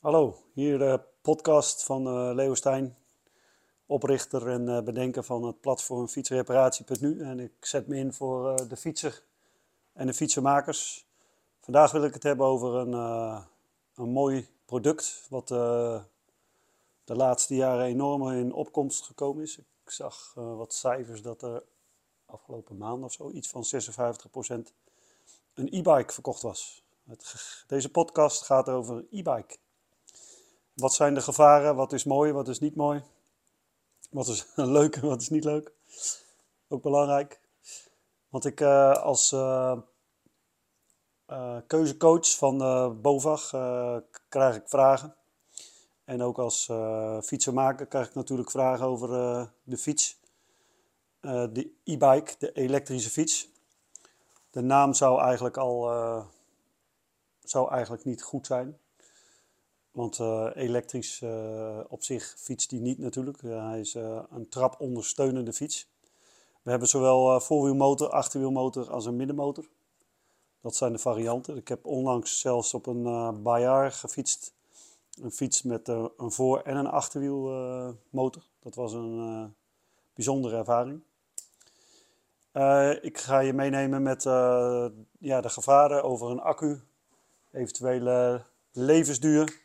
Hallo, 0.00 0.36
hier 0.52 0.78
de 0.78 1.00
podcast 1.22 1.84
van 1.84 2.06
uh, 2.06 2.34
Leo 2.34 2.54
Stijn, 2.54 2.96
oprichter 3.86 4.48
en 4.48 4.68
uh, 4.68 4.82
bedenker 4.82 5.24
van 5.24 5.42
het 5.42 5.60
platform 5.60 6.08
fietsreparatie.nu. 6.08 7.20
En 7.20 7.40
ik 7.40 7.52
zet 7.60 7.86
me 7.86 7.96
in 7.96 8.12
voor 8.12 8.50
uh, 8.50 8.68
de 8.68 8.76
fietser 8.76 9.22
en 9.92 10.06
de 10.06 10.14
fietsenmakers. 10.14 11.06
Vandaag 11.60 11.92
wil 11.92 12.04
ik 12.04 12.14
het 12.14 12.22
hebben 12.22 12.46
over 12.46 12.74
een, 12.74 12.92
een 13.94 14.08
mooi 14.08 14.48
product 14.64 15.26
wat 15.28 15.48
de 15.48 16.04
laatste 17.04 17.54
jaren 17.54 17.84
enorm 17.84 18.30
in 18.30 18.52
opkomst 18.52 19.04
gekomen 19.04 19.42
is. 19.42 19.58
Ik 19.58 19.90
zag 19.90 20.32
wat 20.34 20.74
cijfers 20.74 21.22
dat 21.22 21.42
er 21.42 21.62
afgelopen 22.26 22.76
maand 22.76 23.04
of 23.04 23.12
zo 23.12 23.30
iets 23.30 23.48
van 23.48 23.64
56% 23.64 24.72
een 25.54 25.68
e-bike 25.70 26.12
verkocht 26.12 26.42
was. 26.42 26.84
Het, 27.06 27.64
deze 27.66 27.90
podcast 27.90 28.44
gaat 28.44 28.68
over 28.68 29.04
e-bike. 29.10 29.56
Wat 30.76 30.94
zijn 30.94 31.14
de 31.14 31.20
gevaren? 31.20 31.76
Wat 31.76 31.92
is 31.92 32.04
mooi? 32.04 32.32
Wat 32.32 32.48
is 32.48 32.58
niet 32.58 32.76
mooi? 32.76 33.02
Wat 34.10 34.28
is 34.28 34.46
leuk 34.54 34.96
en 34.96 35.06
wat 35.06 35.20
is 35.20 35.28
niet 35.28 35.44
leuk? 35.44 35.72
Ook 36.68 36.82
belangrijk. 36.82 37.40
Want 38.28 38.44
ik 38.44 38.60
uh, 38.60 38.92
als 38.92 39.32
uh, 39.32 39.76
uh, 41.28 41.56
keuzecoach 41.66 42.36
van 42.36 42.58
BOVAG 43.00 43.50
krijg 44.28 44.56
ik 44.56 44.68
vragen. 44.68 45.16
En 46.04 46.22
ook 46.22 46.38
als 46.38 46.70
fietsenmaker 47.22 47.86
krijg 47.86 48.08
ik 48.08 48.14
natuurlijk 48.14 48.50
vragen 48.50 48.86
over 48.86 49.08
de 49.62 49.76
fiets. 49.76 50.20
de 51.20 51.72
e-bike, 51.84 52.34
de 52.38 52.52
elektrische 52.52 53.10
fiets. 53.10 53.48
De 54.50 54.60
naam 54.60 54.94
zou 54.94 55.20
eigenlijk 55.20 55.56
al 55.56 55.80
zou 57.40 57.70
eigenlijk 57.70 58.04
niet 58.04 58.22
goed 58.22 58.46
zijn. 58.46 58.78
Want 59.96 60.18
uh, 60.18 60.50
elektrisch 60.54 61.20
uh, 61.20 61.78
op 61.88 62.02
zich 62.02 62.34
fietst 62.38 62.70
die 62.70 62.80
niet 62.80 62.98
natuurlijk. 62.98 63.42
Uh, 63.42 63.68
hij 63.68 63.80
is 63.80 63.94
een 64.30 64.48
trapondersteunende 64.48 65.52
fiets. 65.52 65.88
We 66.62 66.70
hebben 66.70 66.88
zowel 66.88 67.40
voorwielmotor, 67.40 68.10
achterwielmotor 68.10 68.90
als 68.90 69.06
een 69.06 69.16
middenmotor. 69.16 69.64
Dat 70.60 70.76
zijn 70.76 70.92
de 70.92 70.98
varianten. 70.98 71.56
Ik 71.56 71.68
heb 71.68 71.86
onlangs 71.86 72.40
zelfs 72.40 72.74
op 72.74 72.86
een 72.86 73.06
uh, 73.06 73.30
Bayard 73.42 73.94
gefietst. 73.94 74.52
Een 75.22 75.32
fiets 75.32 75.62
met 75.62 75.88
een 75.88 76.32
voor- 76.32 76.60
en 76.60 76.76
een 76.76 76.86
achterwielmotor. 76.86 78.42
dat 78.60 78.74
was 78.74 78.92
een 78.92 79.54
bijzondere 80.14 80.56
ervaring. 80.56 81.00
ik 83.02 83.18
ga 83.18 83.38
je 83.38 83.52
meenemen 83.52 84.02
met 84.02 84.22
ja, 85.18 85.40
de 85.40 85.48
gevaren 85.48 86.02
over 86.02 86.30
een 86.30 86.40
accu, 86.40 86.80
eventuele 87.52 88.42
levensduur 88.72 89.64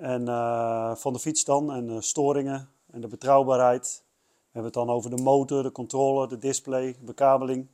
en, 0.00 0.22
uh, 0.28 0.94
van 0.94 1.12
de 1.12 1.18
fiets 1.18 1.44
dan 1.44 1.72
en 1.72 1.86
de 1.86 2.02
storingen 2.02 2.68
en 2.90 3.00
de 3.00 3.08
betrouwbaarheid. 3.08 4.04
We 4.28 4.58
hebben 4.58 4.72
het 4.72 4.86
dan 4.86 4.96
over 4.96 5.16
de 5.16 5.22
motor, 5.22 5.62
de 5.62 5.72
controle, 5.72 6.28
de 6.28 6.38
display, 6.38 6.96
bekabeling. 7.00 7.68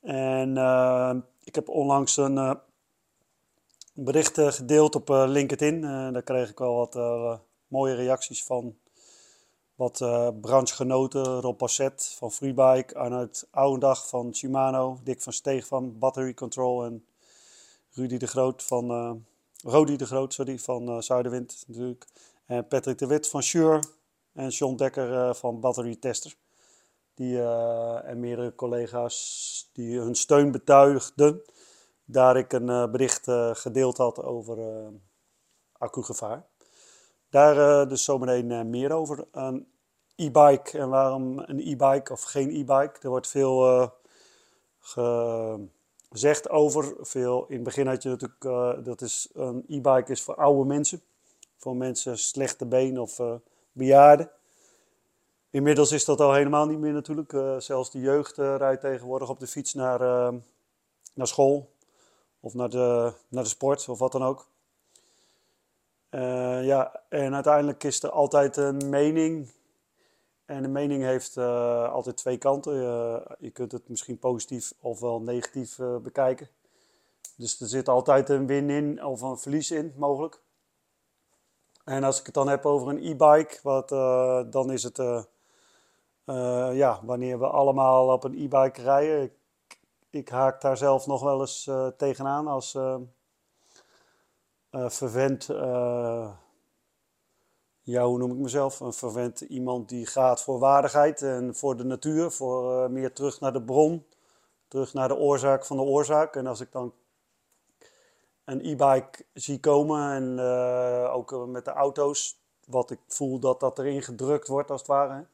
En 0.00 0.56
uh, 0.56 1.14
ik 1.44 1.54
heb 1.54 1.68
onlangs 1.68 2.16
een 2.16 2.36
uh, 2.36 2.54
bericht 3.94 4.40
gedeeld 4.40 4.94
op 4.94 5.08
LinkedIn. 5.08 5.80
daar 6.12 6.22
kreeg 6.22 6.50
ik 6.50 6.58
wel 6.58 6.74
wat 6.74 6.94
mooie 7.68 7.94
reacties 7.94 8.44
van. 8.44 8.76
Wat 9.74 9.98
branchegenoten, 10.40 11.40
Rob 11.40 11.56
Passet 11.56 12.14
van 12.18 12.32
Freebike, 12.32 12.94
Arnoud 12.94 13.48
Ouwendag 13.50 14.08
van 14.08 14.34
Shimano, 14.34 14.98
Dick 15.02 15.22
van 15.22 15.32
Steeg 15.32 15.66
van 15.66 15.98
Battery 15.98 16.34
Control 16.34 16.84
en 16.84 17.04
Rudy 17.90 18.16
de 18.16 18.26
Groot 18.26 18.62
van 18.62 19.24
Rodi 19.62 19.96
de 19.96 20.06
Groot, 20.06 20.34
sorry, 20.34 20.58
van 20.58 20.88
uh, 20.88 21.00
Zuiderwind 21.00 21.64
natuurlijk. 21.66 22.06
En 22.46 22.68
Patrick 22.68 22.98
de 22.98 23.06
Wit 23.06 23.28
van 23.28 23.42
Shure. 23.42 23.82
En 24.32 24.48
John 24.48 24.76
Dekker 24.76 25.10
uh, 25.10 25.34
van 25.34 25.60
Battery 25.60 25.96
Tester. 25.96 26.34
Die, 27.14 27.36
uh, 27.36 28.08
en 28.08 28.20
meerdere 28.20 28.54
collega's 28.54 29.70
die 29.72 29.98
hun 29.98 30.14
steun 30.14 30.50
betuigden. 30.50 31.42
Daar 32.04 32.36
ik 32.36 32.52
een 32.52 32.90
bericht 32.90 33.24
gedeeld 33.52 33.96
had 33.96 34.22
over 34.22 34.58
accugevaar. 35.72 36.46
Daar 37.30 37.88
dus 37.88 38.04
zometeen 38.04 38.70
meer 38.70 38.92
over. 38.92 39.24
Een 39.32 39.66
e-bike 40.16 40.78
en 40.78 40.88
waarom 40.88 41.38
een 41.38 41.60
e-bike 41.60 42.12
of 42.12 42.22
geen 42.22 42.50
e-bike. 42.50 42.94
Er 43.00 43.08
wordt 43.08 43.28
veel 43.28 43.90
ge 44.78 45.68
zegt 46.12 46.50
over 46.50 46.94
veel. 47.00 47.44
In 47.48 47.54
het 47.54 47.64
begin 47.64 47.86
had 47.86 48.02
je 48.02 48.08
natuurlijk, 48.08 48.44
uh, 48.44 48.84
dat 48.84 49.00
is 49.00 49.28
een 49.32 49.64
e-bike 49.68 50.12
is 50.12 50.22
voor 50.22 50.34
oude 50.34 50.64
mensen. 50.64 51.02
Voor 51.56 51.76
mensen 51.76 52.18
slechte 52.18 52.66
benen 52.66 53.02
of 53.02 53.18
uh, 53.18 53.34
bejaarden. 53.72 54.30
Inmiddels 55.50 55.92
is 55.92 56.04
dat 56.04 56.20
al 56.20 56.32
helemaal 56.32 56.66
niet 56.66 56.78
meer 56.78 56.92
natuurlijk. 56.92 57.32
Uh, 57.32 57.58
zelfs 57.58 57.90
de 57.90 58.00
jeugd 58.00 58.36
rijdt 58.36 58.80
tegenwoordig 58.80 59.28
op 59.28 59.40
de 59.40 59.46
fiets 59.46 59.74
naar, 59.74 60.00
naar 61.14 61.26
school. 61.26 61.70
Of 62.40 62.54
naar 62.54 62.68
de, 62.68 63.12
naar 63.28 63.42
de 63.42 63.48
sport 63.48 63.88
of 63.88 63.98
wat 63.98 64.12
dan 64.12 64.22
ook. 64.22 64.48
ja, 66.62 67.02
en 67.08 67.34
uiteindelijk 67.34 67.84
is 67.84 68.02
er 68.02 68.10
altijd 68.10 68.56
een 68.56 68.88
mening 68.88 69.50
en 70.52 70.62
de 70.62 70.68
mening 70.68 71.02
heeft 71.02 71.36
uh, 71.36 71.92
altijd 71.92 72.16
twee 72.16 72.38
kanten. 72.38 72.74
Uh, 72.74 73.16
je 73.38 73.50
kunt 73.50 73.72
het 73.72 73.88
misschien 73.88 74.18
positief 74.18 74.74
of 74.80 75.00
wel 75.00 75.20
negatief 75.20 75.78
uh, 75.78 75.96
bekijken. 75.96 76.48
Dus 77.36 77.60
er 77.60 77.66
zit 77.66 77.88
altijd 77.88 78.28
een 78.28 78.46
win 78.46 78.70
in 78.70 79.04
of 79.04 79.20
een 79.20 79.38
verlies 79.38 79.70
in, 79.70 79.94
mogelijk. 79.96 80.40
En 81.84 82.04
als 82.04 82.20
ik 82.20 82.26
het 82.26 82.34
dan 82.34 82.48
heb 82.48 82.66
over 82.66 82.88
een 82.88 83.04
e-bike, 83.04 83.58
wat, 83.62 83.88
dan 84.52 84.72
is 84.72 84.82
het 84.82 84.96
ja, 86.72 87.00
wanneer 87.02 87.38
we 87.38 87.46
allemaal 87.46 88.12
op 88.12 88.24
een 88.24 88.38
e-bike 88.38 88.82
rijden. 88.82 89.22
Ik, 89.22 89.32
ik, 90.10 90.28
haak 90.28 90.60
daar 90.60 90.76
zelf 90.76 91.06
nog 91.06 91.22
wel 91.22 91.40
eens 91.40 91.70
tegenaan 91.96 92.46
als 92.46 92.78
verwend 94.70 95.46
ja, 97.84 98.04
hoe 98.04 98.18
noem 98.18 98.30
ik 98.30 98.38
mezelf? 98.38 98.80
Een 98.80 98.92
verwend 98.92 99.40
iemand 99.40 99.88
die 99.88 100.06
gaat 100.06 100.42
voor 100.42 100.58
waardigheid 100.58 101.22
en 101.22 101.54
voor 101.54 101.76
de 101.76 101.84
natuur, 101.84 102.30
voor 102.30 102.84
uh, 102.84 102.88
meer 102.88 103.12
terug 103.12 103.40
naar 103.40 103.52
de 103.52 103.62
bron, 103.62 104.06
terug 104.68 104.92
naar 104.92 105.08
de 105.08 105.16
oorzaak 105.16 105.64
van 105.64 105.76
de 105.76 105.82
oorzaak. 105.82 106.36
En 106.36 106.46
als 106.46 106.60
ik 106.60 106.72
dan 106.72 106.92
een 108.44 108.60
e-bike 108.60 109.24
zie 109.32 109.60
komen 109.60 110.12
en 110.12 110.38
uh, 110.38 111.14
ook 111.14 111.46
met 111.46 111.64
de 111.64 111.70
auto's, 111.70 112.40
wat 112.66 112.90
ik 112.90 112.98
voel 113.06 113.38
dat 113.38 113.60
dat 113.60 113.78
erin 113.78 114.02
gedrukt 114.02 114.48
wordt 114.48 114.70
als 114.70 114.80
het 114.80 114.90
ware. 114.90 115.26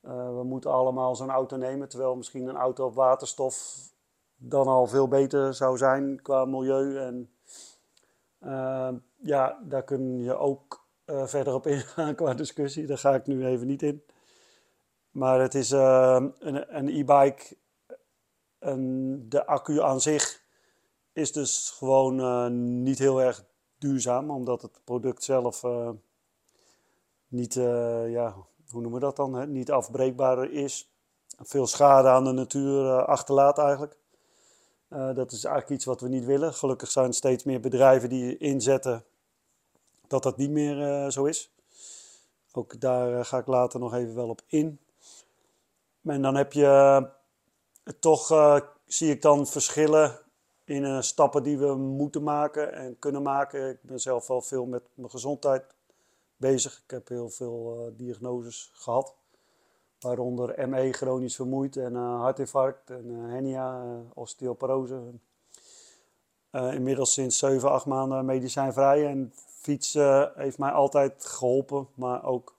We 0.00 0.42
moeten 0.44 0.70
allemaal 0.70 1.16
zo'n 1.16 1.30
auto 1.30 1.56
nemen, 1.56 1.88
terwijl 1.88 2.16
misschien 2.16 2.46
een 2.48 2.56
auto 2.56 2.86
op 2.86 2.94
waterstof 2.94 3.76
dan 4.36 4.66
al 4.66 4.86
veel 4.86 5.08
beter 5.08 5.54
zou 5.54 5.76
zijn 5.76 6.22
qua 6.22 6.44
milieu. 6.44 6.98
En 6.98 7.30
ja, 9.16 9.58
daar 9.62 9.82
kun 9.82 10.22
je 10.22 10.36
ook 10.36 10.81
uh, 11.12 11.26
verder 11.26 11.54
op 11.54 11.66
ingaan 11.66 12.14
qua 12.20 12.34
discussie. 12.34 12.86
Daar 12.86 12.98
ga 12.98 13.14
ik 13.14 13.26
nu 13.26 13.46
even 13.46 13.66
niet 13.66 13.82
in. 13.82 14.02
Maar 15.10 15.40
het 15.40 15.54
is 15.54 15.72
uh, 15.72 16.26
een, 16.38 16.88
e-bike. 16.88 17.56
de 19.28 19.46
accu 19.46 19.80
aan 19.80 20.00
zich 20.00 20.42
is 21.12 21.32
dus 21.32 21.70
gewoon 21.70 22.20
uh, 22.20 22.46
niet 22.82 22.98
heel 22.98 23.22
erg 23.22 23.44
duurzaam, 23.78 24.30
omdat 24.30 24.62
het 24.62 24.80
product 24.84 25.24
zelf 25.24 25.62
niet, 27.28 27.54
ja, 27.54 28.34
hoe 28.70 28.80
noemen 28.80 28.92
we 28.92 28.98
dat 28.98 29.16
dan? 29.16 29.34
Hè? 29.34 29.46
Niet 29.46 29.70
afbreekbaar 29.70 30.50
is. 30.50 30.92
Veel 31.38 31.66
schade 31.66 32.08
aan 32.08 32.24
de 32.24 32.32
natuur 32.32 33.04
achterlaat 33.04 33.58
eigenlijk. 33.58 33.96
dat 34.88 35.32
is 35.32 35.44
eigenlijk 35.44 35.74
iets 35.74 35.84
wat 35.84 36.00
we 36.00 36.08
niet 36.08 36.24
willen. 36.24 36.54
Gelukkig 36.54 36.90
zijn 36.90 37.12
steeds 37.12 37.44
meer 37.44 37.60
bedrijven 37.60 38.08
die 38.08 38.36
inzetten 38.36 39.04
dat 40.12 40.22
dat 40.22 40.36
niet 40.36 40.50
meer 40.50 40.78
uh, 40.78 41.10
zo 41.10 41.24
is. 41.24 41.52
Ook 42.52 42.80
daar 42.80 43.12
uh, 43.12 43.24
ga 43.24 43.38
ik 43.38 43.46
later 43.46 43.80
nog 43.80 43.94
even 43.94 44.14
wel 44.14 44.28
op 44.28 44.42
in. 44.46 44.80
En 46.02 46.22
dan 46.22 46.34
heb 46.34 46.52
je 46.52 46.64
uh, 47.84 47.94
toch, 48.00 48.26
zie 48.86 49.10
ik 49.10 49.22
dan 49.22 49.46
verschillen 49.46 50.18
in 50.64 51.02
stappen 51.02 51.42
die 51.42 51.58
we 51.58 51.74
moeten 51.74 52.22
maken 52.22 52.72
en 52.72 52.98
kunnen 52.98 53.22
maken. 53.22 53.70
Ik 53.70 53.82
ben 53.82 54.00
zelf 54.00 54.26
wel 54.26 54.42
veel 54.42 54.66
met 54.66 54.82
mijn 54.94 55.10
gezondheid 55.10 55.64
bezig. 56.36 56.82
Ik 56.84 56.90
heb 56.90 57.08
heel 57.08 57.28
veel 57.28 57.92
diagnoses 57.96 58.70
gehad. 58.72 59.14
Waaronder 60.00 60.68
ME, 60.68 60.92
chronisch 60.92 61.36
vermoeid, 61.36 61.76
en 61.76 61.94
hartinfarct 61.94 62.90
en 62.90 63.08
hernia, 63.08 64.00
osteoporose. 64.14 65.00
inmiddels 66.50 67.12
sinds 67.12 67.38
7, 67.38 67.70
8 67.70 67.86
maanden 67.86 68.24
medicijnvrij. 68.24 69.06
En 69.06 69.32
Fietsen 69.62 70.32
heeft 70.34 70.58
mij 70.58 70.70
altijd 70.70 71.24
geholpen, 71.24 71.88
maar 71.94 72.24
ook 72.24 72.56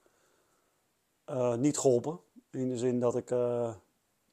uh, 1.29 1.55
niet 1.55 1.77
geholpen. 1.77 2.19
In 2.51 2.69
de 2.69 2.77
zin 2.77 2.99
dat 2.99 3.15
ik 3.15 3.31
uh, 3.31 3.67
eh, 3.67 3.75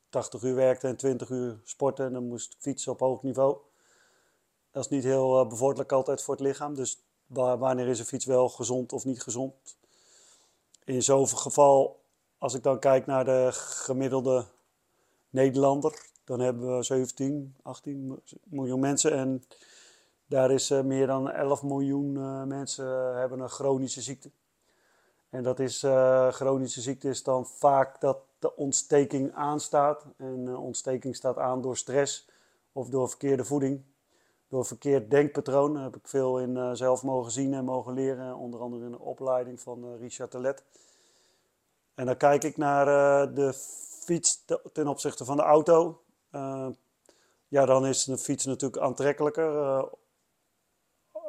80 0.08 0.42
uur 0.42 0.54
werkte 0.54 0.88
en 0.88 0.96
20 0.96 1.28
uur 1.28 1.60
sportte 1.64 2.04
en 2.04 2.12
dan 2.12 2.26
moest 2.26 2.52
ik 2.52 2.60
fietsen 2.60 2.92
op 2.92 3.00
hoog 3.00 3.22
niveau. 3.22 3.56
Dat 4.70 4.84
is 4.84 4.90
niet 4.90 5.04
heel 5.04 5.46
bevorderlijk 5.46 5.92
altijd 5.92 6.22
voor 6.22 6.34
het 6.34 6.42
lichaam. 6.42 6.74
Dus 6.74 7.02
wanneer 7.26 7.88
is 7.88 7.98
een 7.98 8.04
fiets 8.04 8.24
wel 8.24 8.48
gezond 8.48 8.92
of 8.92 9.04
niet 9.04 9.22
gezond? 9.22 9.54
In 10.84 11.02
zo'n 11.02 11.28
geval, 11.28 12.00
als 12.38 12.54
ik 12.54 12.62
dan 12.62 12.78
kijk 12.78 13.06
naar 13.06 13.24
de 13.24 13.48
gemiddelde 13.52 14.44
Nederlander, 15.30 16.06
dan 16.24 16.40
hebben 16.40 16.76
we 16.76 16.82
17, 16.82 17.56
18 17.62 18.20
miljoen 18.44 18.80
mensen. 18.80 19.12
En 19.12 19.44
daar 20.30 20.50
is 20.50 20.70
meer 20.70 21.06
dan 21.06 21.30
11 21.30 21.62
miljoen 21.62 22.12
mensen 22.48 23.16
hebben 23.18 23.40
een 23.40 23.48
chronische 23.48 24.00
ziekte. 24.00 24.30
En 25.30 25.42
dat 25.42 25.58
is, 25.58 25.78
chronische 26.30 26.80
ziekte 26.80 27.08
is 27.08 27.22
dan 27.22 27.46
vaak 27.46 28.00
dat 28.00 28.18
de 28.38 28.56
ontsteking 28.56 29.34
aanstaat. 29.34 30.04
En 30.16 30.56
ontsteking 30.56 31.16
staat 31.16 31.38
aan 31.38 31.62
door 31.62 31.76
stress 31.76 32.28
of 32.72 32.88
door 32.88 33.08
verkeerde 33.08 33.44
voeding. 33.44 33.82
Door 34.48 34.66
verkeerd 34.66 35.10
denkpatroon 35.10 35.76
heb 35.76 35.96
ik 35.96 36.08
veel 36.08 36.40
in 36.40 36.76
zelf 36.76 37.02
mogen 37.02 37.32
zien 37.32 37.54
en 37.54 37.64
mogen 37.64 37.94
leren. 37.94 38.36
Onder 38.36 38.60
andere 38.60 38.84
in 38.84 38.90
de 38.90 39.00
opleiding 39.00 39.60
van 39.60 39.96
Richard 39.96 40.30
Telet. 40.30 40.64
En 41.94 42.06
dan 42.06 42.16
kijk 42.16 42.44
ik 42.44 42.56
naar 42.56 42.86
de 43.34 43.52
fiets 44.04 44.44
ten 44.72 44.88
opzichte 44.88 45.24
van 45.24 45.36
de 45.36 45.42
auto. 45.42 46.00
ja, 47.48 47.66
dan 47.66 47.86
is 47.86 48.04
de 48.04 48.18
fiets 48.18 48.44
natuurlijk 48.44 48.82
aantrekkelijker. 48.82 49.88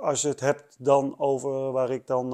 Als 0.01 0.21
je 0.21 0.27
het 0.27 0.39
hebt 0.39 0.75
dan 0.77 1.19
over 1.19 1.71
waar 1.71 1.89
ik 1.89 2.07
dan 2.07 2.33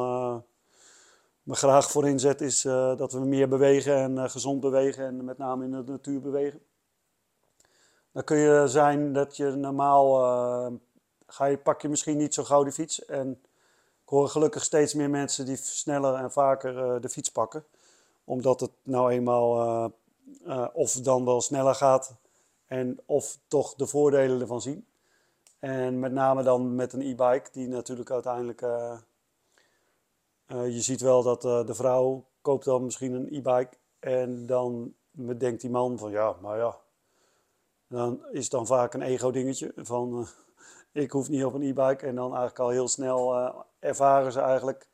me 1.48 1.56
graag 1.56 1.92
voor 1.92 2.08
inzet 2.08 2.42
is 2.42 2.66
uh, 2.66 2.98
dat 2.98 3.12
we 3.12 3.20
meer 3.20 3.48
bewegen 3.48 3.96
en 3.96 4.16
uh, 4.16 4.30
gezond 4.30 4.60
bewegen 4.60 5.06
en 5.06 5.26
met 5.26 5.38
name 5.38 5.64
in 5.64 5.72
de 5.72 5.92
natuur 5.92 6.22
bewegen. 6.22 6.62
Dan 8.12 8.24
kun 8.24 8.38
je 8.38 8.68
zijn 8.68 9.14
dat 9.14 9.38
je 9.38 9.46
normaal, 9.46 10.12
ga 11.28 11.46
je, 11.46 11.58
pak 11.58 11.82
je 11.82 11.90
misschien 11.90 12.18
niet 12.18 12.34
zo 12.34 12.44
gauw 12.44 12.64
die 12.64 12.74
fiets. 12.74 13.06
En 13.06 13.32
ik 14.04 14.10
hoor 14.10 14.30
gelukkig 14.30 14.64
steeds 14.64 14.94
meer 14.94 15.10
mensen 15.10 15.46
die 15.46 15.56
sneller 15.56 16.16
en 16.16 16.32
vaker 16.32 17.02
de 17.02 17.10
fiets 17.10 17.32
pakken. 17.32 17.66
Omdat 18.24 18.60
het 18.60 18.72
nou 18.84 19.12
eenmaal 19.12 19.92
of 20.74 20.92
dan 20.92 21.26
wel 21.26 21.42
sneller 21.42 21.76
gaat 21.76 22.16
en 22.66 23.00
of 23.06 23.38
toch 23.48 23.76
de 23.76 23.88
voordelen 23.88 24.42
ervan 24.42 24.62
zien. 24.62 24.86
En 25.60 26.00
met 26.00 26.12
name 26.12 26.44
dan 26.44 26.76
met 26.76 26.94
een 26.94 27.02
e-bike 27.02 27.50
die 27.52 27.68
natuurlijk 27.68 28.12
uiteindelijk 28.12 28.62
uh, 28.62 28.98
je 30.48 30.82
ziet 30.82 31.02
wel 31.02 31.24
dat 31.24 31.46
uh, 31.46 31.66
de 31.66 31.74
vrouw 31.74 32.26
koopt 32.42 32.66
dan 32.66 32.84
misschien 32.84 33.14
een 33.14 33.28
e-bike 33.34 33.78
en 34.00 34.46
dan 34.46 34.94
denkt 35.38 35.62
die 35.62 35.70
man 35.70 35.98
van 35.98 36.12
ja, 36.12 36.36
maar 36.42 36.58
ja, 36.58 36.78
dan 37.88 38.26
is 38.32 38.42
het 38.42 38.52
dan 38.52 38.68
vaak 38.68 38.94
een 38.94 39.02
ego-dingetje 39.02 39.74
van 39.76 40.28
ik 40.92 41.12
hoef 41.12 41.30
niet 41.30 41.46
op 41.46 41.54
een 41.54 41.62
e-bike 41.62 42.06
en 42.06 42.16
dan 42.16 42.30
eigenlijk 42.30 42.60
al 42.60 42.70
heel 42.70 42.88
snel 42.88 43.54
ervaren 43.80 44.32
ze 44.32 44.40
eigenlijk 44.40 44.90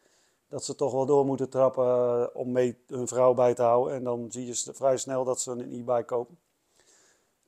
dat 0.48 0.66
ze 0.66 0.76
toch 0.76 0.92
wel 0.92 1.06
door 1.06 1.26
moeten 1.26 1.50
trappen 1.50 2.36
om 2.36 2.52
mee 2.52 2.78
hun 2.88 3.08
vrouw 3.08 3.34
bij 3.34 3.54
te 3.54 3.62
houden 3.62 3.94
en 3.94 4.04
dan 4.04 4.32
zie 4.32 4.46
je 4.46 4.74
vrij 4.74 4.98
snel 4.98 5.24
dat 5.24 5.42
ze 5.42 5.52
een 5.52 5.74
e-bike 5.74 6.06
kopen. 6.06 6.38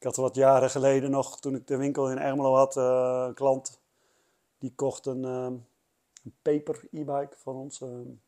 Had 0.05 0.15
wat 0.15 0.35
jaren 0.35 0.69
geleden 0.69 1.11
nog, 1.11 1.39
toen 1.39 1.55
ik 1.55 1.67
de 1.67 1.77
winkel 1.77 2.11
in 2.11 2.17
Ermelo 2.17 2.55
had, 2.55 2.75
een 2.75 3.33
klant 3.33 3.79
die 4.57 4.73
kocht 4.75 5.05
een 5.05 5.65
een 6.25 6.35
paper 6.41 6.87
e-bike 6.91 7.35
van 7.37 7.55
ons. 7.55 7.81
Een 7.81 8.21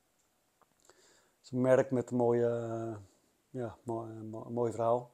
merk 1.50 1.92
met 1.92 2.12
een 2.12 2.18
mooie, 2.18 2.98
ja, 3.50 3.78
mooi, 3.84 4.72
verhaal. 4.72 5.12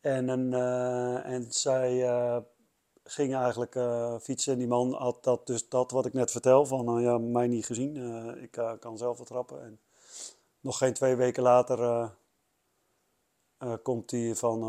En, 0.00 0.28
een, 0.28 0.52
uh, 0.52 1.26
en 1.26 1.52
zij 1.52 2.44
ging 3.04 3.34
eigenlijk 3.34 3.72
fietsen 4.22 4.52
en 4.52 4.58
die 4.58 4.68
man 4.68 4.92
had 4.92 5.24
dat, 5.24 5.46
dus 5.46 5.68
dat 5.68 5.90
wat 5.90 6.06
ik 6.06 6.12
net 6.12 6.30
vertel, 6.30 6.66
van 6.66 7.00
ja, 7.00 7.18
mij 7.18 7.46
niet 7.46 7.66
gezien, 7.66 7.96
ik 8.42 8.50
kan 8.80 8.98
zelf 8.98 9.18
wat 9.18 9.26
trappen. 9.26 9.62
En 9.62 9.80
nog 10.60 10.78
geen 10.78 10.92
twee 10.92 11.16
weken 11.16 11.42
later 11.42 12.10
komt 13.82 14.10
hij 14.10 14.34
van, 14.34 14.60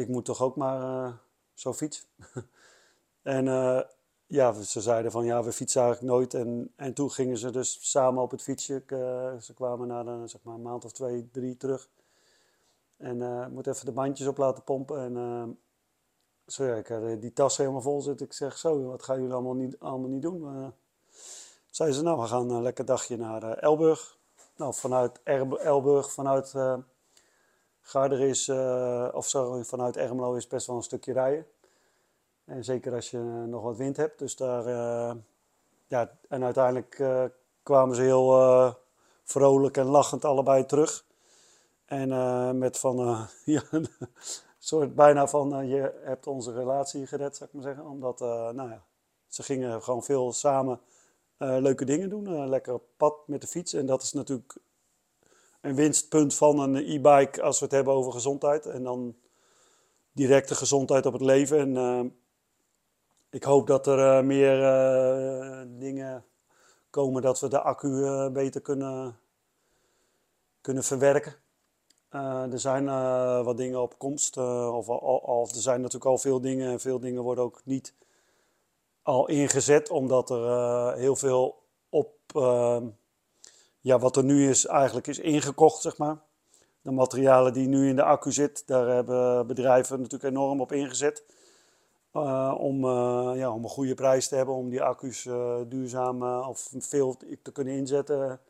ik 0.00 0.08
moet 0.08 0.24
toch 0.24 0.42
ook 0.42 0.56
maar 0.56 1.18
zo 1.54 1.72
fietsen. 1.72 2.04
en 3.22 3.46
ja, 4.30 4.52
ze 4.52 4.80
zeiden 4.80 5.10
van 5.10 5.24
ja, 5.24 5.42
we 5.42 5.52
fietsen 5.52 5.82
eigenlijk 5.82 6.12
nooit. 6.12 6.34
En, 6.34 6.72
en 6.76 6.94
toen 6.94 7.10
gingen 7.10 7.38
ze 7.38 7.50
dus 7.50 7.90
samen 7.90 8.22
op 8.22 8.30
het 8.30 8.42
fietsje. 8.42 8.82
Uh, 8.86 9.36
ze 9.40 9.54
kwamen 9.54 9.88
na 9.88 10.02
de, 10.02 10.26
zeg 10.26 10.42
maar, 10.42 10.54
een 10.54 10.62
maand 10.62 10.84
of 10.84 10.92
twee, 10.92 11.28
drie 11.32 11.56
terug. 11.56 11.88
En 12.96 13.16
uh, 13.16 13.46
moet 13.46 13.66
even 13.66 13.86
de 13.86 13.92
bandjes 13.92 14.28
op 14.28 14.36
laten 14.36 14.64
pompen. 14.64 15.16
En 15.16 15.58
zo, 16.46 16.64
ja, 16.64 16.74
ik 16.74 16.86
had 16.86 17.20
die 17.20 17.32
tas 17.32 17.56
helemaal 17.56 17.80
vol 17.80 18.00
zitten. 18.00 18.26
Ik 18.26 18.32
zeg 18.32 18.58
zo, 18.58 18.82
wat 18.82 19.02
gaan 19.02 19.16
jullie 19.16 19.32
allemaal 19.32 19.54
niet, 19.54 19.78
allemaal 19.78 20.08
niet 20.08 20.22
doen? 20.22 20.42
Uh, 20.42 20.68
zeiden 21.70 21.98
ze, 21.98 22.04
nou, 22.04 22.20
we 22.20 22.26
gaan 22.26 22.50
een 22.50 22.62
lekker 22.62 22.84
dagje 22.84 23.16
naar 23.16 23.42
Elburg. 23.42 24.18
Nou, 24.56 24.74
vanuit 24.74 25.20
Elburg, 25.22 26.12
vanuit 26.12 26.54
Garder 27.90 28.20
is, 28.20 28.48
of 29.14 29.28
sorry, 29.28 29.64
vanuit 29.64 29.96
Ermelo 29.96 30.34
is 30.34 30.46
best 30.46 30.66
wel 30.66 30.76
een 30.76 30.82
stukje 30.82 31.12
rijden. 31.12 31.46
En 32.44 32.64
zeker 32.64 32.94
als 32.94 33.10
je 33.10 33.18
nog 33.46 33.62
wat 33.62 33.76
wind 33.76 33.96
hebt. 33.96 34.18
Dus 34.18 34.36
daar, 34.36 34.66
uh, 34.66 35.16
ja, 35.86 36.18
en 36.28 36.44
uiteindelijk 36.44 37.02
kwamen 37.62 37.96
ze 37.96 38.02
heel 38.02 38.76
vrolijk 39.24 39.76
en 39.76 39.86
lachend 39.86 40.24
allebei 40.24 40.66
terug. 40.66 41.04
En 41.84 42.58
met 42.58 42.78
van, 42.78 42.96
ja, 43.44 43.62
een 43.70 43.88
soort 44.58 44.94
bijna 44.94 45.26
van, 45.26 45.66
je 45.66 46.00
hebt 46.04 46.26
onze 46.26 46.52
relatie 46.52 47.06
gered, 47.06 47.36
zou 47.36 47.48
ik 47.48 47.54
maar 47.54 47.64
zeggen. 47.64 47.86
Omdat, 47.86 48.20
nou 48.20 48.70
ja, 48.70 48.84
ze 49.26 49.42
gingen 49.42 49.82
gewoon 49.82 50.02
veel 50.02 50.32
samen 50.32 50.80
leuke 51.36 51.84
dingen 51.84 52.08
doen. 52.08 52.48
lekker 52.48 52.74
op 52.74 52.82
pad 52.96 53.14
met 53.26 53.40
de 53.40 53.46
fiets. 53.46 53.72
En 53.72 53.86
dat 53.86 54.02
is 54.02 54.12
natuurlijk 54.12 54.56
een 55.60 55.74
winstpunt 55.74 56.34
van 56.34 56.58
een 56.58 56.76
e-bike 56.76 57.42
als 57.42 57.58
we 57.58 57.64
het 57.64 57.74
hebben 57.74 57.94
over 57.94 58.12
gezondheid. 58.12 58.66
En 58.66 58.82
dan 58.82 59.16
directe 60.12 60.54
gezondheid 60.54 61.06
op 61.06 61.12
het 61.12 61.22
leven. 61.22 61.76
En 61.76 62.14
ik 63.30 63.44
hoop 63.44 63.66
dat 63.66 63.86
er 63.86 63.98
uh, 63.98 64.26
meer 64.26 64.60
uh, 64.60 65.62
dingen 65.78 66.24
komen 66.90 67.22
dat 67.22 67.40
we 67.40 67.48
de 67.48 67.60
accu 67.60 68.30
beter 68.30 68.60
kunnen, 68.60 69.18
kunnen 70.60 70.84
verwerken. 70.84 71.34
er 72.10 72.60
zijn 72.60 72.84
wat 73.44 73.56
dingen 73.56 73.80
op 73.80 73.98
komst, 73.98 74.36
of, 74.36 74.88
of, 74.88 75.50
er 75.50 75.60
zijn 75.60 75.80
natuurlijk 75.80 76.10
al 76.10 76.18
veel 76.18 76.40
dingen 76.40 76.70
en 76.70 76.80
veel 76.80 77.00
dingen 77.00 77.22
worden 77.22 77.44
ook 77.44 77.60
niet 77.64 77.94
al 79.02 79.28
ingezet, 79.28 79.90
omdat 79.90 80.30
er 80.30 80.94
heel 80.96 81.16
veel 81.16 81.62
op, 81.88 82.12
ja, 83.80 83.98
wat 83.98 84.16
er 84.16 84.24
nu 84.24 84.48
is, 84.48 84.66
eigenlijk 84.66 85.06
is 85.06 85.18
ingekocht, 85.18 85.82
zeg 85.82 85.98
maar. 85.98 86.18
De 86.82 86.90
materialen 86.90 87.52
die 87.52 87.68
nu 87.68 87.88
in 87.88 87.96
de 87.96 88.02
accu 88.02 88.32
zitten, 88.32 88.66
daar 88.66 88.88
hebben 88.88 89.46
bedrijven 89.46 89.96
natuurlijk 89.96 90.34
enorm 90.34 90.60
op 90.60 90.72
ingezet. 90.72 91.24
Uh, 92.14 92.54
om, 92.58 92.84
uh, 92.84 93.32
ja, 93.34 93.52
om 93.52 93.62
een 93.62 93.70
goede 93.70 93.94
prijs 93.94 94.28
te 94.28 94.36
hebben, 94.36 94.54
om 94.54 94.70
die 94.70 94.82
accu's 94.82 95.24
uh, 95.24 95.56
duurzaam 95.68 96.22
of 96.22 96.70
veel 96.78 97.16
te 97.42 97.52
kunnen 97.52 97.74
inzetten. 97.74 98.40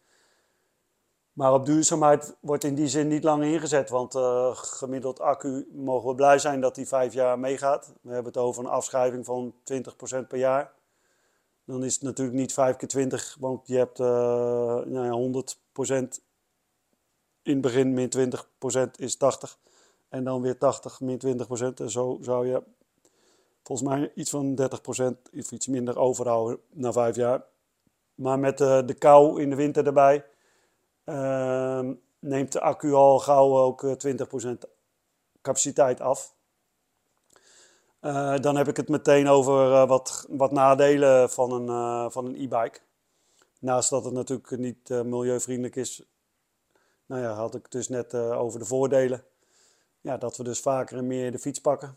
Maar 1.33 1.53
op 1.53 1.67
duurzaamheid 1.67 2.37
wordt 2.41 2.65
in 2.65 2.75
die 2.75 2.89
zin 2.89 3.09
niet 3.09 3.25
lang 3.25 3.45
ingezet, 3.45 3.91
want 3.91 4.15
gemiddeld 4.53 5.21
accu 5.21 5.69
mogen 5.73 6.09
we 6.09 6.15
blij 6.15 6.39
zijn 6.39 6.61
dat 6.61 6.75
die 6.75 6.89
vijf 6.89 7.13
jaar 7.13 7.39
meegaat. 7.39 7.93
We 8.01 8.13
hebben 8.13 8.33
het 8.33 8.43
over 8.43 8.65
een 8.65 8.71
afschrijving 8.71 9.25
van 9.25 9.55
20% 10.25 10.27
per 10.29 10.39
jaar. 10.39 10.73
Dan 11.71 11.85
is 11.85 11.95
het 11.95 12.03
natuurlijk 12.03 12.39
niet 12.39 12.53
5 12.53 12.77
keer 12.77 12.89
20, 12.89 13.37
want 13.41 13.67
je 13.67 13.77
hebt 13.77 13.99
nou 13.99 15.05
ja, 15.05 15.45
100% 15.83 16.21
in 17.43 17.53
het 17.53 17.61
begin, 17.61 17.95
min 17.95 18.13
20% 18.77 18.91
is 18.97 19.17
80. 19.17 19.59
En 20.09 20.25
dan 20.25 20.43
weer 20.43 20.59
80 20.59 21.01
min 21.01 21.21
20%. 21.27 21.75
En 21.75 21.91
zo 21.91 22.19
zou 22.21 22.47
je 22.47 22.63
volgens 23.63 23.89
mij 23.89 24.13
iets 24.15 24.31
van 24.31 24.59
30% 24.61 24.65
of 25.39 25.51
iets 25.51 25.67
minder 25.67 25.99
overhouden 25.99 26.59
na 26.71 26.93
vijf 26.93 27.17
jaar. 27.17 27.45
Maar 28.15 28.39
met 28.39 28.59
de, 28.59 28.83
de 28.87 28.95
kou 28.95 29.43
in 29.43 29.51
de 29.51 29.57
winter 29.57 29.87
erbij 29.87 30.25
uh, 31.05 31.91
neemt 32.19 32.53
de 32.53 32.61
accu 32.61 32.93
al 32.93 33.19
gauw 33.19 33.57
ook 33.57 33.85
20% 33.85 33.87
eh, 33.87 34.53
capaciteit 35.43 36.01
af. 36.01 36.35
Uh, 38.03 38.39
dan 38.39 38.57
heb 38.57 38.69
ik 38.69 38.77
het 38.77 38.89
meteen 38.89 39.29
over 39.29 39.71
uh, 39.71 39.89
wat, 39.89 40.27
wat 40.29 40.53
nadelen 40.53 41.31
van 41.31 41.53
een, 41.53 41.67
uh, 41.67 42.11
van 42.11 42.27
een 42.27 42.35
e-bike. 42.35 42.79
Naast 43.59 43.91
dat 43.91 44.05
het 44.05 44.15
natuurlijk 44.15 44.59
niet 44.59 44.89
milieuvriendelijk 44.89 45.77
is, 45.77 46.03
nou 47.07 47.23
ja, 47.23 47.33
had 47.33 47.55
ik 47.55 47.63
het 47.63 47.73
dus 47.73 47.89
net 47.89 48.15
over 48.15 48.59
de 48.59 48.65
voordelen. 48.65 49.25
Ja, 50.01 50.17
dat 50.17 50.37
we 50.37 50.45
dus 50.45 50.61
vaker 50.61 50.97
en 50.97 51.07
meer 51.07 51.33
de 51.33 51.39
fiets 51.39 51.61
pakken. 51.61 51.97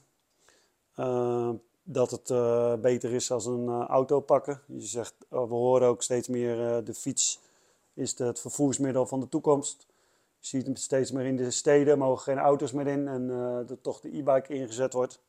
Dat 1.84 2.12
het 2.12 2.32
beter 2.82 3.14
is 3.14 3.32
als 3.32 3.46
een 3.46 3.70
auto 3.70 4.20
pakken. 4.20 4.62
Je 4.66 4.82
zegt, 4.82 5.16
we 5.30 5.38
horen 5.38 5.88
ook 5.88 6.04
steeds 6.04 6.28
meer 6.28 6.84
de 6.84 6.94
fiets 6.94 7.40
is 7.94 8.18
het 8.18 8.40
vervoersmiddel 8.40 9.06
van 9.06 9.20
de 9.20 9.30
toekomst. 9.30 9.86
Je 10.40 10.48
ziet 10.48 10.66
hem 10.66 10.76
steeds 10.76 11.12
meer 11.12 11.26
in 11.26 11.36
de 11.36 11.52
steden, 11.52 11.98
mogen 11.98 12.24
geen 12.24 12.44
auto's 12.44 12.72
meer 12.72 12.88
in 12.88 13.08
en 13.08 13.28
dat 13.68 13.84
toch 13.84 14.00
de 14.00 14.18
e-bike 14.18 14.54
ingezet 14.54 14.94
wordt. 14.94 15.20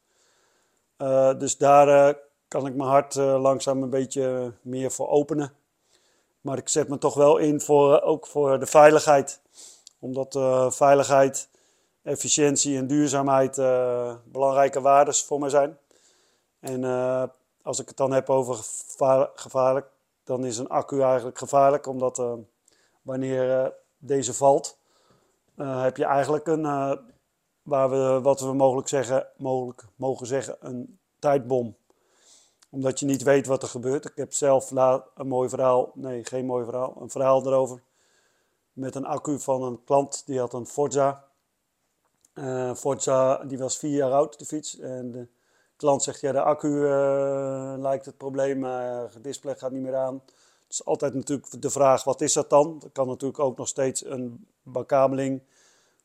Dus 1.39 1.57
daar 1.57 2.17
kan 2.49 2.67
ik 2.67 2.75
mijn 2.75 2.89
hart 2.89 3.15
langzaam 3.15 3.83
een 3.83 3.91
beetje 3.91 4.53
meer 4.63 4.91
voor 4.91 5.09
openen. 5.09 5.53
Maar 6.41 6.59
ik 6.59 6.69
zet 6.69 6.89
me 6.89 6.99
toch 6.99 7.15
wel 7.15 7.37
in 7.37 7.61
voor, 7.61 8.01
ook 8.01 8.27
voor 8.27 8.59
de 8.59 8.67
veiligheid. 8.67 9.41
Omdat 9.99 10.33
veiligheid, 10.75 11.49
efficiëntie 12.03 12.77
en 12.77 12.87
duurzaamheid 12.87 13.57
belangrijke 14.25 14.81
waarden 14.81 15.15
voor 15.15 15.41
mij 15.41 15.49
zijn. 15.49 15.79
En 16.61 16.85
als 17.63 17.81
ik 17.81 17.89
het 17.89 17.97
dan 17.97 18.13
heb 18.13 18.31
over 18.31 18.57
gevaarlijk, 19.35 19.87
dan 20.25 20.45
is 20.45 20.59
een 20.59 20.69
accu 20.69 21.01
eigenlijk 21.01 21.39
gevaarlijk. 21.39 21.87
Omdat 21.87 22.23
wanneer 23.03 23.73
deze 23.99 24.35
valt, 24.35 24.79
heb 25.57 25.97
je 25.97 26.05
eigenlijk 26.05 26.47
een, 26.47 26.99
waar 27.65 27.91
we, 27.91 28.21
wat 28.21 28.41
we 28.41 28.53
mogelijk, 28.53 28.89
zeggen, 28.89 29.27
mogelijk 29.37 29.85
mogen 29.97 30.27
zeggen, 30.27 30.57
een 30.61 30.99
tijdbom. 31.19 31.77
Omdat 32.71 33.01
je 33.01 33.07
niet 33.07 33.23
weet 33.23 33.47
wat 33.47 33.63
er 33.63 33.69
gebeurt. 33.69 34.05
Ik 34.05 34.17
heb 34.17 34.33
zelf 34.33 34.71
een 34.71 35.29
mooi 35.29 35.49
verhaal, 35.49 35.91
nee 35.95 36.25
geen 36.25 36.47
mooi 36.47 36.65
verhaal, 36.65 36.97
een 37.01 37.11
verhaal 37.11 37.47
erover. 37.47 37.83
Met 38.73 38.95
een 38.95 39.07
accu 39.07 39.41
van 39.41 39.63
een 39.63 39.85
klant, 39.85 40.23
die 40.27 40.39
had 40.39 40.53
een 40.53 40.67
Forza. 40.67 41.25
Uh, 42.35 42.75
Forza, 42.75 43.45
die 43.45 43.59
was 43.59 43.79
vier 43.79 43.97
jaar 43.97 44.13
oud, 44.13 44.39
de 44.39 44.45
fiets. 44.45 44.79
En 44.79 45.11
de 45.11 45.29
klant 45.77 46.03
zegt, 46.03 46.21
ja 46.21 46.33
de 46.33 46.43
accu 46.43 46.69
lijkt 47.79 48.07
het 48.07 48.17
probleem, 48.17 48.59
maar 48.59 49.13
het 49.13 49.25
display 49.25 49.57
gaat 49.57 49.73
niet 49.73 49.83
meer 49.83 49.97
aan 49.97 50.23
is 50.75 50.85
altijd 50.85 51.15
natuurlijk 51.15 51.63
de 51.63 51.71
vraag, 51.71 52.05
wat 52.05 52.21
is 52.21 52.33
dat 52.33 52.51
dan? 52.51 52.79
Dat 52.79 52.93
kan 52.93 53.07
natuurlijk 53.07 53.39
ook 53.39 53.57
nog 53.57 53.69
steeds 53.69 54.05
een 54.05 54.47
bekabeling 54.63 55.43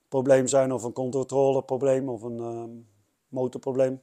probleem 0.10 0.48
zijn 0.48 0.74
of 0.74 0.84
een 0.84 0.94
controleprobleem 0.94 2.10
of 2.10 2.22
een 2.22 2.38
uh, 2.38 2.64
motorprobleem. 3.28 4.02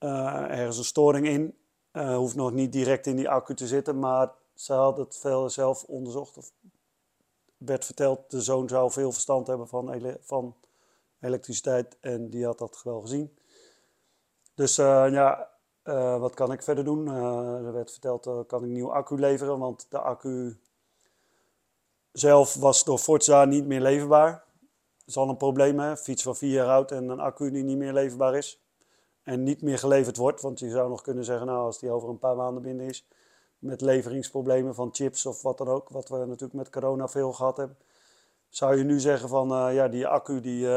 Uh, 0.00 0.60
er 0.60 0.68
is 0.68 0.78
een 0.78 0.84
storing 0.84 1.26
in. 1.26 1.56
Uh, 1.92 2.16
hoeft 2.16 2.34
nog 2.34 2.52
niet 2.52 2.72
direct 2.72 3.06
in 3.06 3.16
die 3.16 3.28
accu 3.28 3.54
te 3.54 3.66
zitten, 3.66 3.98
maar 3.98 4.32
ze 4.54 4.72
had 4.72 4.96
het 4.96 5.16
veel 5.16 5.50
zelf 5.50 5.84
onderzocht. 5.84 6.36
Of 6.36 6.52
werd 7.56 7.84
verteld, 7.84 8.30
de 8.30 8.42
zoon 8.42 8.68
zou 8.68 8.90
veel 8.90 9.12
verstand 9.12 9.46
hebben 9.46 9.68
van, 9.68 10.16
van 10.20 10.54
elektriciteit 11.20 11.96
en 12.00 12.30
die 12.30 12.44
had 12.44 12.58
dat 12.58 12.80
wel 12.84 13.00
gezien. 13.00 13.36
Dus 14.54 14.78
uh, 14.78 15.06
ja, 15.10 15.50
wat 16.18 16.34
kan 16.34 16.52
ik 16.52 16.62
verder 16.62 16.84
doen? 16.84 17.06
Uh, 17.06 17.66
er 17.66 17.72
werd 17.72 17.90
verteld, 17.90 18.22
kan 18.22 18.58
ik 18.58 18.66
een 18.66 18.72
nieuwe 18.72 18.92
accu 18.92 19.18
leveren, 19.18 19.58
want 19.58 19.86
de 19.90 19.98
accu 19.98 20.60
zelf 22.12 22.54
was 22.54 22.84
door 22.84 22.98
Forza 22.98 23.44
niet 23.44 23.66
meer 23.66 23.80
leverbaar. 23.80 24.46
Is 25.08 25.16
al 25.16 25.28
een 25.28 25.36
probleem, 25.36 25.78
hè? 25.78 25.96
fiets 25.96 26.22
van 26.22 26.36
vier 26.36 26.52
jaar 26.52 26.68
oud 26.68 26.90
en 26.90 27.08
een 27.08 27.20
accu 27.20 27.50
die 27.50 27.62
niet 27.62 27.76
meer 27.76 27.92
leverbaar 27.92 28.34
is. 28.34 28.60
En 29.22 29.42
niet 29.42 29.62
meer 29.62 29.78
geleverd 29.78 30.16
wordt, 30.16 30.40
want 30.40 30.58
je 30.58 30.70
zou 30.70 30.88
nog 30.88 31.02
kunnen 31.02 31.24
zeggen, 31.24 31.46
nou 31.46 31.58
als 31.58 31.78
die 31.78 31.90
over 31.90 32.08
een 32.08 32.18
paar 32.18 32.36
maanden 32.36 32.62
binnen 32.62 32.86
is, 32.86 33.06
met 33.58 33.80
leveringsproblemen 33.80 34.74
van 34.74 34.88
chips 34.92 35.26
of 35.26 35.42
wat 35.42 35.58
dan 35.58 35.68
ook, 35.68 35.88
wat 35.88 36.08
we 36.08 36.16
natuurlijk 36.16 36.52
met 36.52 36.70
corona 36.70 37.08
veel 37.08 37.32
gehad 37.32 37.56
hebben, 37.56 37.76
zou 38.48 38.76
je 38.76 38.84
nu 38.84 39.00
zeggen 39.00 39.28
van, 39.28 39.74
ja 39.74 39.88
die 39.88 40.06
accu 40.06 40.40
die, 40.40 40.68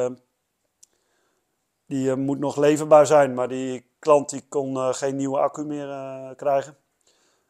die 1.85 2.15
moet 2.15 2.39
nog 2.39 2.55
leverbaar 2.55 3.05
zijn, 3.05 3.33
maar 3.33 3.47
die 3.47 3.85
klant 3.99 4.29
die 4.29 4.43
kon 4.49 4.93
geen 4.93 5.15
nieuwe 5.15 5.39
accu 5.39 5.65
meer 5.65 5.87
krijgen. 6.35 6.75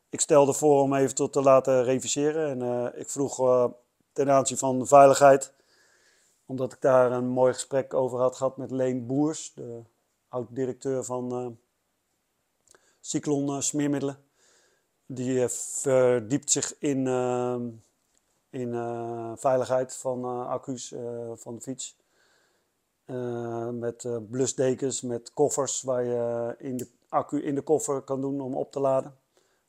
Ik 0.09 0.21
stelde 0.21 0.53
voor 0.53 0.81
om 0.81 0.93
even 0.93 1.15
tot 1.15 1.33
te 1.33 1.41
laten 1.41 1.83
reviseren. 1.83 2.61
En 2.61 2.91
ik 2.95 3.09
vroeg 3.09 3.69
ten 4.13 4.31
aanzien 4.31 4.57
van 4.57 4.79
de 4.79 4.85
veiligheid, 4.85 5.53
omdat 6.51 6.73
ik 6.73 6.81
daar 6.81 7.11
een 7.11 7.27
mooi 7.27 7.53
gesprek 7.53 7.93
over 7.93 8.19
had 8.19 8.35
gehad 8.35 8.57
met 8.57 8.71
Leen 8.71 9.05
Boers, 9.05 9.53
de 9.53 9.81
oud-directeur 10.27 11.03
van 11.03 11.57
Cyclon 12.99 13.61
Smeermiddelen. 13.61 14.17
Die 15.05 15.47
verdiept 15.47 16.51
zich 16.51 16.77
in, 16.79 17.07
in 18.49 18.71
veiligheid 19.37 19.95
van 19.95 20.47
accu's 20.47 20.95
van 21.35 21.55
de 21.55 21.61
fiets. 21.61 21.97
Met 23.71 24.03
uh, 24.03 24.17
blusdekens, 24.29 25.01
met 25.01 25.33
koffers 25.33 25.81
waar 25.81 26.03
je 26.03 26.55
in 26.57 26.77
de 26.77 26.87
accu 27.09 27.43
in 27.43 27.55
de 27.55 27.61
koffer 27.61 28.01
kan 28.01 28.21
doen 28.21 28.41
om 28.41 28.55
op 28.55 28.71
te 28.71 28.79
laden 28.79 29.17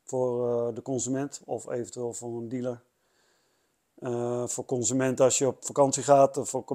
voor 0.03 0.73
de 0.73 0.81
consument 0.81 1.41
of 1.45 1.69
eventueel 1.69 2.13
voor 2.13 2.37
een 2.37 2.49
dealer. 2.49 2.81
Voor 4.45 4.65
consumenten 4.65 5.25
als 5.25 5.37
je 5.37 5.47
op 5.47 5.65
vakantie 5.65 6.03
gaat, 6.03 6.37
of 6.37 6.49
voor 6.49 6.65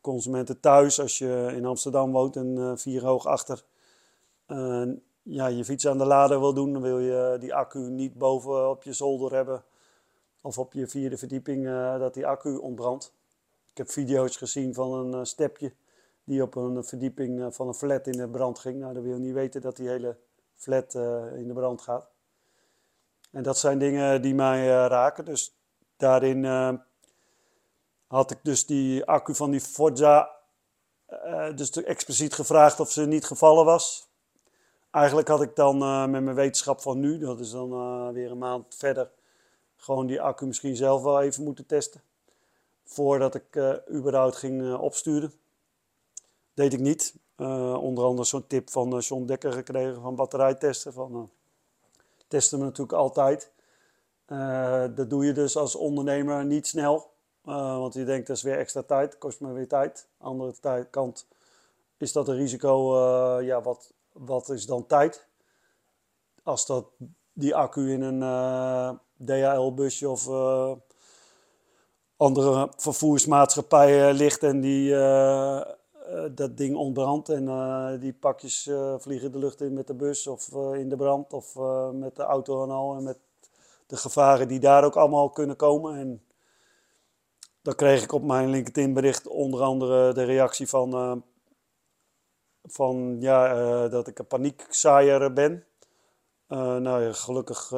consumenten 0.00 0.60
thuis 0.60 1.00
als 1.00 1.18
je 1.18 1.52
in 1.54 1.64
Amsterdam 1.64 2.12
woont 2.12 2.36
en 2.36 2.78
vier 2.78 3.04
hoog 3.04 3.26
achter 3.26 3.64
ja, 5.22 5.46
je 5.46 5.64
fiets 5.64 5.86
aan 5.86 5.98
de 5.98 6.04
lader 6.04 6.40
wil 6.40 6.54
doen, 6.54 6.72
dan 6.72 6.82
wil 6.82 6.98
je 6.98 7.36
die 7.40 7.54
accu 7.54 7.78
niet 7.78 8.18
boven 8.18 8.70
op 8.70 8.82
je 8.82 8.92
zolder 8.92 9.34
hebben 9.34 9.64
of 10.40 10.58
op 10.58 10.72
je 10.72 10.86
vierde 10.86 11.18
verdieping 11.18 11.66
dat 11.98 12.14
die 12.14 12.26
accu 12.26 12.56
ontbrandt. 12.56 13.12
Ik 13.70 13.78
heb 13.78 13.90
video's 13.90 14.36
gezien 14.36 14.74
van 14.74 15.14
een 15.14 15.26
stepje 15.26 15.72
die 16.24 16.42
op 16.42 16.54
een 16.54 16.84
verdieping 16.84 17.40
eh, 17.40 17.46
van 17.50 17.68
een 17.68 17.74
flat 17.74 18.06
in 18.06 18.16
de 18.16 18.28
brand 18.28 18.58
ging. 18.58 18.78
Nou, 18.78 18.94
dan 18.94 19.02
wil 19.02 19.12
je 19.12 19.18
niet 19.18 19.34
weten 19.34 19.60
dat 19.60 19.76
die 19.76 19.88
hele 19.88 20.16
flat 20.56 20.94
eh, 20.94 21.36
in 21.36 21.46
de 21.46 21.52
brand 21.52 21.80
gaat. 21.80 22.08
En 23.30 23.42
dat 23.42 23.58
zijn 23.58 23.78
dingen 23.78 24.22
die 24.22 24.34
mij 24.34 24.60
eh, 24.60 24.86
raken. 24.88 25.24
Dus 25.24 25.56
daarin 26.02 26.44
had 28.06 28.30
ik 28.30 28.38
dus 28.42 28.66
die 28.66 29.04
accu 29.04 29.34
van 29.34 29.50
die 29.50 29.60
Forza 29.60 30.30
dus 31.54 31.70
expliciet 31.70 32.34
gevraagd 32.34 32.80
of 32.80 32.90
ze 32.90 33.06
niet 33.06 33.24
gevallen 33.24 33.64
was. 33.64 34.08
Eigenlijk 34.90 35.28
had 35.28 35.42
ik 35.42 35.56
dan 35.56 35.78
met 36.10 36.22
mijn 36.22 36.34
wetenschap 36.34 36.80
van 36.80 37.00
nu, 37.00 37.18
dat 37.18 37.40
is 37.40 37.50
dan 37.50 38.12
weer 38.12 38.30
een 38.30 38.38
maand 38.38 38.74
verder, 38.74 39.10
gewoon 39.76 40.06
die 40.06 40.20
accu 40.20 40.46
misschien 40.46 40.76
zelf 40.76 41.02
wel 41.02 41.20
even 41.20 41.44
moeten 41.44 41.66
testen. 41.66 42.02
Voordat 42.84 43.34
ik 43.34 43.56
überhaupt 43.90 44.36
ging 44.36 44.74
opsturen 44.76 45.32
deed 46.54 46.72
ik 46.72 46.80
niet. 46.80 47.14
Onder 47.36 48.04
andere 48.04 48.24
zo'n 48.24 48.46
tip 48.46 48.70
van 48.70 48.98
John 48.98 49.24
Dekker 49.24 49.52
gekregen 49.52 50.00
van 50.02 50.14
batterijtesten. 50.14 50.92
Van, 50.92 51.30
testen 52.28 52.58
we 52.58 52.64
natuurlijk 52.64 52.98
altijd. 52.98 53.50
Dat 54.94 55.10
doe 55.10 55.24
je 55.24 55.32
dus 55.32 55.56
als 55.56 55.76
ondernemer 55.76 56.44
niet 56.44 56.66
snel. 56.66 57.10
want 57.42 57.94
je 57.94 58.04
denkt 58.04 58.26
dat 58.26 58.36
is 58.36 58.42
weer 58.42 58.58
extra 58.58 58.82
tijd, 58.82 59.18
kost 59.18 59.40
me 59.40 59.52
weer 59.52 59.68
tijd. 59.68 60.06
Andere 60.18 60.86
kant 60.90 61.26
is 61.96 62.12
dat 62.12 62.28
een 62.28 62.36
risico. 62.36 63.00
ja, 63.40 63.62
wat, 63.62 63.92
wat 64.12 64.48
is 64.48 64.66
dan 64.66 64.86
tijd? 64.86 65.26
Als 66.42 66.66
dat, 66.66 66.86
die 67.32 67.54
accu 67.54 67.92
in 67.92 68.02
een 68.02 68.98
DHL-busje 69.24 70.08
of 70.08 70.28
andere 72.16 72.72
vervoersmaatschappij 72.76 74.12
ligt 74.12 74.42
en 74.42 74.60
die 74.60 74.90
dat 76.34 76.56
ding 76.56 76.76
ontbrandt 76.76 77.28
en 77.28 77.46
die 78.00 78.12
pakjes 78.12 78.70
vliegen 78.98 79.32
de 79.32 79.38
lucht 79.38 79.60
in 79.60 79.72
met 79.72 79.86
de 79.86 79.94
bus 79.94 80.26
of 80.26 80.52
in 80.74 80.88
de 80.88 80.96
brand 80.96 81.32
of 81.32 81.54
met 81.92 82.16
de 82.16 82.22
auto 82.22 82.62
en 82.62 82.70
al 82.70 82.96
en 82.96 83.02
met 83.02 83.18
de 83.92 83.98
gevaren 83.98 84.48
die 84.48 84.60
daar 84.60 84.84
ook 84.84 84.96
allemaal 84.96 85.30
kunnen 85.30 85.56
komen. 85.56 85.98
En 85.98 86.22
dan 87.62 87.74
kreeg 87.74 88.02
ik 88.02 88.12
op 88.12 88.22
mijn 88.22 88.50
LinkedIn 88.50 88.92
bericht 88.92 89.26
onder 89.26 89.60
andere 89.60 90.12
de 90.12 90.22
reactie 90.22 90.68
van, 90.68 91.22
van 92.62 93.16
ja, 93.20 93.88
dat 93.88 94.06
ik 94.06 94.18
een 94.18 94.26
paniekzaaier 94.26 95.32
ben. 95.32 95.64
nou 96.48 97.02
ja, 97.02 97.12
gelukkig 97.12 97.70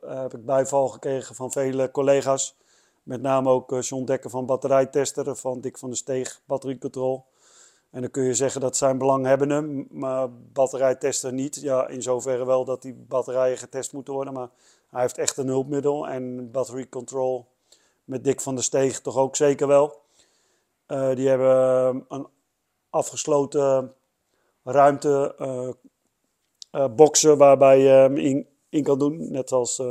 heb 0.00 0.34
ik 0.34 0.44
bijval 0.44 0.88
gekregen 0.88 1.34
van 1.34 1.52
vele 1.52 1.90
collega's. 1.90 2.56
Met 3.02 3.22
name 3.22 3.50
ook 3.50 3.82
John 3.82 4.04
Dekker 4.04 4.30
van 4.30 4.46
batterijtester, 4.46 5.36
van 5.36 5.60
Dick 5.60 5.78
van 5.78 5.88
der 5.88 5.98
Steeg, 5.98 6.40
batteriecontrol. 6.44 7.26
En 7.90 8.00
dan 8.00 8.10
kun 8.10 8.22
je 8.22 8.34
zeggen 8.34 8.60
dat 8.60 8.76
zijn 8.76 8.98
belanghebbenden, 8.98 9.86
maar 9.90 10.32
batterijtester 10.32 11.32
niet. 11.32 11.54
Ja, 11.54 11.88
in 11.88 12.02
zoverre 12.02 12.44
wel 12.46 12.64
dat 12.64 12.82
die 12.82 12.94
batterijen 12.94 13.58
getest 13.58 13.92
moeten 13.92 14.14
worden, 14.14 14.32
maar 14.32 14.50
hij 14.96 15.04
heeft 15.04 15.18
echt 15.18 15.36
een 15.36 15.46
hulpmiddel. 15.46 16.08
En 16.08 16.50
battery 16.50 16.88
control 16.88 17.46
met 18.04 18.24
Dick 18.24 18.40
van 18.40 18.54
der 18.54 18.64
Steeg 18.64 19.00
toch 19.00 19.16
ook 19.16 19.36
zeker 19.36 19.66
wel. 19.66 20.00
Uh, 20.88 21.14
die 21.14 21.28
hebben 21.28 21.48
eh, 21.48 22.00
een 22.08 22.26
afgesloten 22.90 23.94
ruimte, 24.62 25.34
uh, 26.72 26.86
boxen 26.94 27.38
waarbij 27.38 27.78
je 27.78 27.88
hem 27.88 28.16
in, 28.16 28.48
in, 28.68 28.82
kan 28.82 28.98
doen. 28.98 29.30
Net 29.30 29.52
als 29.52 29.82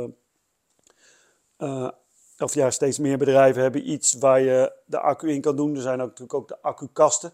of 2.38 2.54
ja, 2.54 2.70
steeds 2.70 2.98
meer 2.98 3.18
bedrijven 3.18 3.62
hebben 3.62 3.90
iets 3.90 4.14
waar 4.14 4.40
je 4.40 4.72
de 4.84 5.00
accu 5.00 5.30
in 5.30 5.40
kan 5.40 5.56
doen. 5.56 5.74
Er 5.74 5.82
zijn 5.82 6.00
ook, 6.00 6.08
natuurlijk 6.08 6.34
ook 6.34 6.48
de 6.48 6.62
accukasten. 6.62 7.32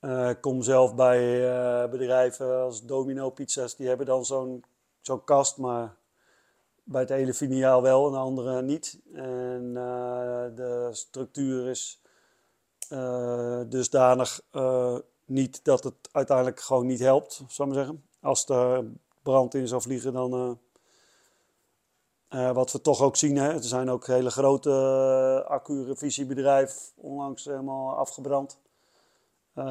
Ik 0.00 0.40
kom 0.40 0.62
zelf 0.62 0.94
bij 0.94 1.40
bedrijven 1.90 2.62
als 2.62 2.84
Domino 2.84 3.30
Pizza's, 3.30 3.76
die 3.76 3.88
hebben 3.88 4.06
dan 4.06 4.24
zo'n 4.24 4.64
zo'n 5.06 5.24
kast, 5.24 5.56
maar 5.56 5.96
bij 6.84 7.00
het 7.00 7.10
hele 7.10 7.34
filiaal 7.34 7.82
wel 7.82 8.06
en 8.06 8.12
de 8.12 8.18
andere 8.18 8.62
niet. 8.62 9.00
En 9.12 9.62
uh, 9.74 10.44
de 10.56 10.88
structuur 10.92 11.68
is 11.68 12.00
dusdanig 13.68 14.40
niet 15.24 15.64
dat 15.64 15.84
het 15.84 15.94
uiteindelijk 16.12 16.60
gewoon 16.60 16.86
niet 16.86 17.00
helpt, 17.00 17.32
zou 17.48 17.68
ik 17.68 17.74
maar 17.74 17.84
zeggen. 17.84 18.04
Als 18.20 18.48
er 18.48 18.84
brand 19.22 19.54
in 19.54 19.68
zou 19.68 19.82
vliegen, 19.82 20.12
dan. 20.12 20.58
Wat 22.52 22.72
we 22.72 22.80
toch 22.80 23.00
ook 23.00 23.16
zien, 23.16 23.36
hè, 23.36 23.52
er 23.52 23.64
zijn 23.64 23.90
ook 23.90 24.06
hele 24.06 24.30
grote 24.30 24.70
uh, 24.70 25.50
accu-revisiebedrijven 25.50 26.80
onlangs 26.94 27.44
helemaal 27.44 27.96
afgebrand. 27.96 28.58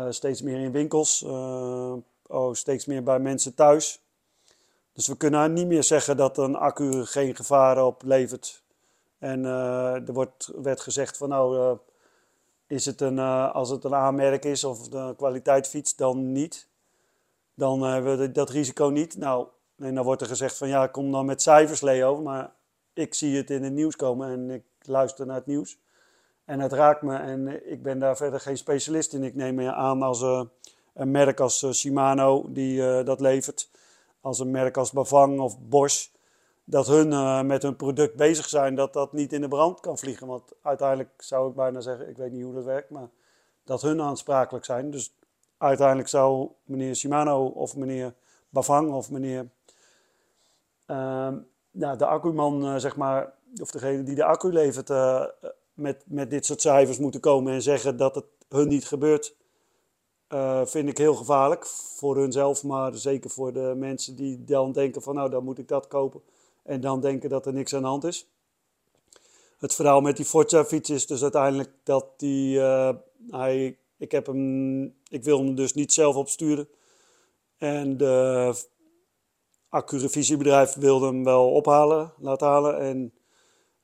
Steeds 0.10 0.42
meer 0.42 0.60
in 0.60 0.72
winkels, 0.72 1.24
oh, 2.28 2.54
steeds 2.54 2.86
meer 2.86 3.04
bij 3.04 3.20
mensen 3.20 3.56
thuis. 3.56 4.05
Dus 4.96 5.08
we 5.08 5.18
kunnen 5.18 5.54
niet 5.54 5.68
meer 5.68 5.84
zeggen 5.84 6.18
dat 6.18 6.38
een 6.38 6.56
accu 6.56 7.06
geen 7.06 7.36
gevaren 7.36 7.86
oplevert. 7.86 8.64
En 9.20 9.46
er 9.46 10.14
wordt, 10.14 10.52
werd 10.56 10.82
gezegd 10.82 11.18
van 11.18 11.30
nou, 11.30 11.78
is 12.68 12.86
het 12.86 13.02
een, 13.02 13.20
als 13.20 13.70
het 13.70 13.84
een 13.84 13.96
aanmerk 13.96 14.46
is 14.46 14.64
of 14.64 14.94
een 14.94 15.16
kwaliteitsfiets, 15.16 15.96
dan 15.96 16.32
niet. 16.32 16.68
Dan 17.54 17.82
hebben 17.82 18.18
we 18.18 18.32
dat 18.32 18.50
risico 18.50 18.88
niet. 18.88 19.18
Nou, 19.18 19.48
en 19.78 19.96
dan 19.96 20.04
wordt 20.04 20.22
er 20.22 20.28
gezegd 20.28 20.58
van 20.58 20.68
ja, 20.68 20.88
kom 20.88 21.12
dan 21.12 21.26
met 21.26 21.42
cijfers, 21.42 21.82
Leo. 21.82 22.22
Maar 22.22 22.52
ik 22.94 23.14
zie 23.14 23.38
het 23.38 23.50
in 23.50 23.64
het 23.64 23.74
nieuws 23.74 23.96
komen 23.96 24.30
en 24.30 24.50
ik 24.50 24.64
luister 24.82 25.26
naar 25.26 25.36
het 25.36 25.46
nieuws. 25.46 25.78
En 26.46 26.60
het 26.60 26.74
raakt 26.74 27.02
me 27.02 27.16
en 27.16 27.72
ik 27.72 27.84
ben 27.84 28.00
daar 28.00 28.18
verder 28.18 28.40
geen 28.40 28.58
specialist 28.58 29.14
in. 29.14 29.24
Ik 29.24 29.36
neem 29.36 29.56
me 29.56 29.74
aan 29.74 30.02
als 30.02 30.22
een 30.94 31.12
merk 31.12 31.40
als 31.40 31.66
Shimano 31.72 32.46
die 32.48 33.04
dat 33.04 33.20
levert. 33.20 33.70
Als 34.26 34.40
een 34.40 34.52
merk 34.52 34.78
als 34.78 34.92
Bavang 34.92 35.40
of 35.40 35.60
Bosch. 35.60 36.08
Dat 36.64 36.88
hun 36.88 37.46
met 37.46 37.62
hun 37.62 37.76
product 37.76 38.16
bezig 38.16 38.50
zijn 38.50 38.76
dat 38.76 38.94
dat 38.94 39.14
niet 39.14 39.34
in 39.34 39.42
de 39.42 39.48
brand 39.48 39.80
kan 39.80 39.98
vliegen. 39.98 40.28
Want 40.28 40.52
uiteindelijk 40.62 41.10
zou 41.18 41.50
ik 41.50 41.56
bijna 41.56 41.80
zeggen, 41.80 42.10
ik 42.10 42.18
weet 42.18 42.32
niet 42.32 42.44
hoe 42.44 42.54
dat 42.54 42.64
werkt, 42.64 42.90
maar 42.90 43.10
dat 43.64 43.82
hun 43.82 44.02
aansprakelijk 44.02 44.66
zijn. 44.66 44.92
Dus 44.92 45.16
uiteindelijk 45.58 46.08
zou 46.08 46.50
meneer 46.64 46.96
Shimano 46.96 47.46
of 47.46 47.76
meneer 47.76 48.14
Bavang 48.50 48.92
of 48.92 49.12
meneer 49.12 49.50
ja, 51.78 51.96
de 51.96 52.06
accuman, 52.06 52.66
uh, 52.66 52.76
zeg 52.76 52.96
maar, 52.96 53.34
of 53.62 53.72
degene 53.72 54.04
die 54.04 54.16
de 54.16 54.24
accu 54.24 54.52
levert, 54.52 54.90
uh, 54.90 55.26
met, 55.74 56.04
met 56.06 56.30
dit 56.30 56.46
soort 56.46 56.62
cijfers 56.62 56.98
moeten 56.98 57.20
komen 57.20 57.54
en 57.54 57.62
zeggen 57.62 57.98
dat 57.98 58.16
het 58.16 58.26
hun 58.50 58.68
niet 58.68 58.88
gebeurt, 58.88 59.36
uh, 60.30 60.66
vind 60.66 60.90
ik 60.90 60.98
heel 60.98 61.16
gevaarlijk. 61.16 61.66
Voor 61.66 62.18
hunzelf, 62.18 62.64
maar 62.64 62.96
zeker 62.96 63.30
voor 63.30 63.54
de 63.54 63.74
mensen 63.76 64.16
die 64.16 64.44
dan 64.44 64.72
denken 64.72 65.02
van 65.02 65.16
nou, 65.16 65.30
dan 65.30 65.44
moet 65.44 65.58
ik 65.58 65.68
dat 65.68 65.88
kopen. 65.88 66.22
En 66.64 66.82
dan 66.82 67.02
denken 67.02 67.30
dat 67.30 67.46
er 67.46 67.54
niks 67.54 67.74
aan 67.74 67.82
de 67.82 67.88
hand 67.88 68.04
is. 68.04 68.30
Het 69.58 69.76
verhaal 69.76 70.02
met 70.02 70.18
die 70.18 70.26
Forza-fiets 70.26 70.90
is 70.90 71.08
dus 71.08 71.22
uiteindelijk 71.22 71.72
dat 71.84 72.06
die, 72.18 72.60
hij, 73.30 73.78
ik, 73.98 74.12
heb 74.12 74.26
hem, 74.26 74.84
ik 75.10 75.24
wil 75.24 75.38
hem 75.38 75.56
dus 75.56 75.74
niet 75.74 75.94
zelf 75.94 76.16
opsturen. 76.16 76.68
En 77.58 77.98
de 77.98 78.54
accurevisiebedrijf 79.70 80.74
wilde 80.74 81.06
hem 81.06 81.24
wel 81.24 81.52
ophalen, 81.52 82.14
laten 82.18 82.48
halen. 82.48 82.80
En 82.80 83.14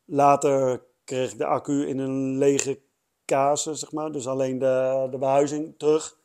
later 0.06 0.84
kreeg 1.04 1.32
ik 1.32 1.38
de 1.38 1.46
accu 1.46 1.88
in 1.88 2.00
een 2.00 2.38
lege 2.38 2.80
kaas, 3.26 3.64
zeg 3.64 3.92
maar. 3.92 4.12
Dus 4.12 4.28
alleen 4.28 4.60
de, 4.60 5.08
de 5.12 5.18
behuizing 5.18 5.74
terug. 5.78 6.20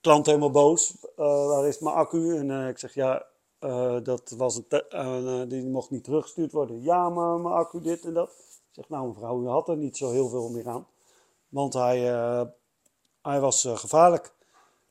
Klant 0.00 0.26
helemaal 0.26 0.50
boos. 0.50 0.96
Uh, 1.16 1.46
waar 1.46 1.66
is 1.66 1.78
mijn 1.78 1.94
accu? 1.94 2.36
En 2.36 2.48
uh, 2.48 2.68
ik 2.68 2.78
zeg, 2.78 2.94
ja, 2.94 3.26
uh, 3.60 3.96
dat 4.02 4.34
was 4.36 4.60
een 4.68 5.48
die 5.48 5.66
mocht 5.66 5.90
niet 5.90 6.04
teruggestuurd 6.04 6.52
worden. 6.52 6.82
Ja, 6.82 7.08
maar 7.08 7.40
mijn 7.40 7.54
accu 7.54 7.80
dit 7.80 8.04
en 8.04 8.14
dat. 8.14 8.28
Ik 8.28 8.70
zeg, 8.70 8.88
nou 8.88 9.08
mevrouw, 9.08 9.42
u 9.42 9.46
had 9.46 9.68
er 9.68 9.76
niet 9.76 9.96
zo 9.96 10.10
heel 10.10 10.28
veel 10.28 10.48
meer 10.48 10.68
aan. 10.68 10.86
Want 11.48 11.74
hij, 11.74 11.98
hij 13.22 13.40
was 13.40 13.68
gevaarlijk. 13.74 14.34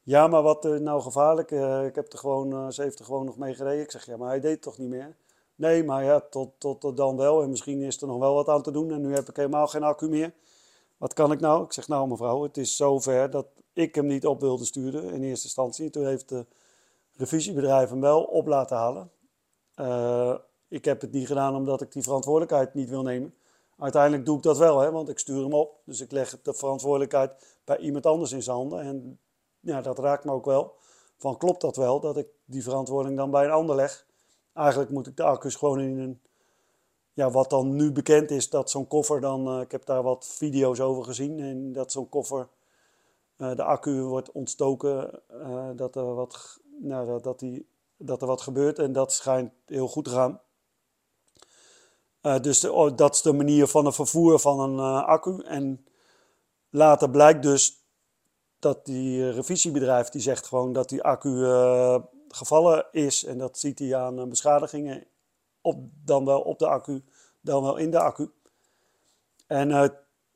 Ja, 0.04 0.28
maar 0.28 0.42
wat 0.42 0.64
nou 0.64 1.02
gevaarlijk? 1.02 1.52
Ik 1.88 1.96
heb 1.96 2.14
er 2.14 2.20
gewoon, 2.20 2.74
ze 2.74 2.82
heeft 2.82 3.00
er 3.00 3.06
gewoon 3.06 3.26
nog 3.26 3.38
mee 3.38 3.54
gereden. 3.54 3.84
Ik 3.84 3.92
zeg, 3.92 4.06
ja, 4.06 4.18
maar 4.18 4.30
hij 4.30 4.40
deed 4.40 4.52
het 4.52 4.62
toch 4.62 4.78
niet 4.78 4.90
meer? 4.90 5.16
Nee, 5.56 5.84
maar 5.84 6.04
ja, 6.04 6.20
tot, 6.30 6.50
tot, 6.58 6.82
tot 6.82 6.98
dan 6.98 7.18
wel. 7.18 7.42
En 7.42 7.50
misschien 7.50 7.82
is 7.82 8.02
er 8.02 8.08
nog 8.08 8.20
wel 8.20 8.34
wat 8.34 8.48
aan 8.48 8.62
te 8.62 8.72
doen. 8.72 8.92
En 8.92 9.02
nu 9.02 9.14
heb 9.14 9.30
ik 9.30 9.36
helemaal 9.36 9.68
geen 9.68 9.84
accu 9.84 10.10
meer. 10.10 10.34
Wat 10.98 11.14
kan 11.14 11.32
ik 11.32 11.40
nou? 11.40 11.64
Ik 11.64 11.74
zeg, 11.74 11.88
nou 11.88 12.08
mevrouw, 12.08 12.44
het 12.44 12.58
is 12.58 12.76
zover 12.76 13.30
dat 13.30 13.46
ik 13.74 13.96
hem 13.96 14.06
niet 14.06 14.26
op 14.26 14.42
wilde 14.42 14.66
sturen 14.66 15.04
in 15.04 15.24
eerste 15.24 15.46
instantie. 15.46 15.90
Toen 15.90 16.06
heeft 16.06 16.30
de 16.30 16.46
revisiebedrijf 17.16 17.90
hem 17.90 18.02
wel 18.02 18.24
op 18.24 18.48
laten 18.48 18.78
halen. 18.78 19.12
ik 20.68 20.86
heb 20.86 21.02
het 21.02 21.12
niet 21.12 21.28
gedaan 21.28 21.56
omdat 21.56 21.82
ik 21.82 21.92
die 21.92 22.04
verantwoordelijkheid 22.04 22.74
niet 22.74 22.90
wil 22.90 23.02
nemen. 23.02 23.34
Uiteindelijk 23.78 24.26
doe 24.26 24.38
ik 24.38 24.44
dat 24.44 24.58
wel, 24.58 24.80
hè, 24.80 24.92
want 24.92 25.10
ik 25.10 25.20
stuur 25.20 25.44
hem 25.44 25.54
op. 25.54 25.80
Dus 25.84 26.02
ik 26.02 26.12
leg 26.12 26.42
de 26.42 26.54
verantwoordelijkheid 26.54 27.60
bij 27.64 27.78
iemand 27.78 28.06
anders 28.06 28.32
in 28.32 28.44
zijn 28.44 28.56
handen. 28.56 28.82
En 28.82 29.20
ja, 29.60 29.82
dat 29.82 30.00
raakt 30.00 30.24
me 30.24 30.32
ook 30.32 30.46
wel. 30.46 30.74
Van 31.18 31.38
klopt 31.38 31.62
dat 31.62 31.76
wel, 31.76 32.00
dat 32.00 32.18
ik 32.18 32.28
die 32.46 32.64
verantwoording 32.64 33.18
dan 33.18 33.32
bij 33.32 33.46
een 33.46 33.52
ander 33.52 33.76
leg? 33.76 34.06
Eigenlijk 34.54 34.90
moet 34.90 35.08
ik 35.08 35.18
de 35.18 35.24
accu's 35.24 35.56
gewoon 35.56 35.80
in 35.80 36.00
een, 36.00 36.20
ja, 37.14 37.32
wat 37.32 37.50
dan 37.50 37.76
nu 37.76 37.92
bekend 37.92 38.32
is, 38.32 38.50
dat 38.50 38.70
zo'n 38.70 38.88
koffer 38.88 39.22
dan, 39.22 39.56
uh, 39.56 39.62
ik 39.62 39.72
heb 39.72 39.86
daar 39.86 40.04
wat 40.04 40.26
video's 40.26 40.80
over 40.80 41.04
gezien, 41.04 41.40
en 41.40 41.74
dat 41.74 41.92
zo'n 41.92 42.10
koffer, 42.10 42.48
de 43.40 43.64
accu 43.64 44.02
wordt 44.02 44.32
ontstoken, 44.32 45.22
uh, 45.32 45.70
dat, 45.76 45.96
er 45.96 46.16
wat, 46.16 46.60
nou, 46.80 47.22
dat, 47.22 47.40
die, 47.40 47.68
dat 47.98 48.22
er 48.22 48.28
wat 48.28 48.42
gebeurt 48.42 48.80
en 48.80 48.94
dat 48.94 49.14
schijnt 49.14 49.52
heel 49.66 49.88
goed 49.88 50.06
te 50.06 50.10
gaan. 50.10 50.42
dus 52.42 52.60
de, 52.60 52.72
oh, 52.72 52.96
dat 52.96 53.14
is 53.14 53.22
de 53.22 53.34
manier 53.34 53.68
van 53.68 53.86
het 53.86 53.96
vervoer 53.96 54.40
van 54.40 54.60
een 54.60 54.80
accu. 55.04 55.44
En 55.44 55.86
later 56.70 57.10
blijkt 57.10 57.44
dus 57.44 57.84
dat 58.60 58.86
die 58.86 59.28
eh, 59.28 59.36
revisiebedrijf 59.36 60.10
die 60.10 60.22
zegt 60.22 60.48
gewoon 60.48 60.74
dat 60.74 60.90
die 60.90 61.04
accu 61.04 61.46
gevallen 62.28 62.86
is. 62.92 63.26
En 63.26 63.38
dat 63.38 63.58
ziet 63.58 63.80
hij 63.80 63.96
aan 63.96 64.30
beschadigingen. 64.30 65.06
Op, 65.62 65.78
dan 66.06 66.26
wel 66.26 66.42
op 66.42 66.60
de 66.60 66.68
accu, 66.68 67.04
dan 67.42 67.64
wel 67.64 67.78
in 67.78 67.92
de 67.92 68.00
accu. 68.00 68.32
En 69.48 69.70
uh, 69.70 69.88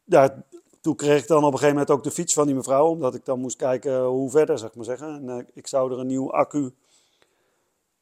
ja, 0.04 0.44
toen 0.84 0.96
kreeg 0.96 1.22
ik 1.22 1.28
dan 1.28 1.38
op 1.38 1.44
een 1.44 1.60
gegeven 1.60 1.76
moment 1.76 1.92
ook 1.92 2.04
de 2.04 2.12
fiets 2.12 2.34
van 2.34 2.46
die 2.46 2.56
mevrouw. 2.56 2.88
Omdat 2.88 3.16
ik 3.16 3.26
dan 3.26 3.40
moest 3.40 3.58
kijken 3.58 4.04
hoe 4.04 4.30
verder, 4.30 4.58
zeg 4.60 4.76
maar 4.76 4.86
zeggen. 4.86 5.30
En 5.30 5.48
ik 5.54 5.68
zou 5.68 5.92
er 5.92 6.00
een 6.00 6.08
nieuwe 6.08 6.32
accu, 6.32 6.74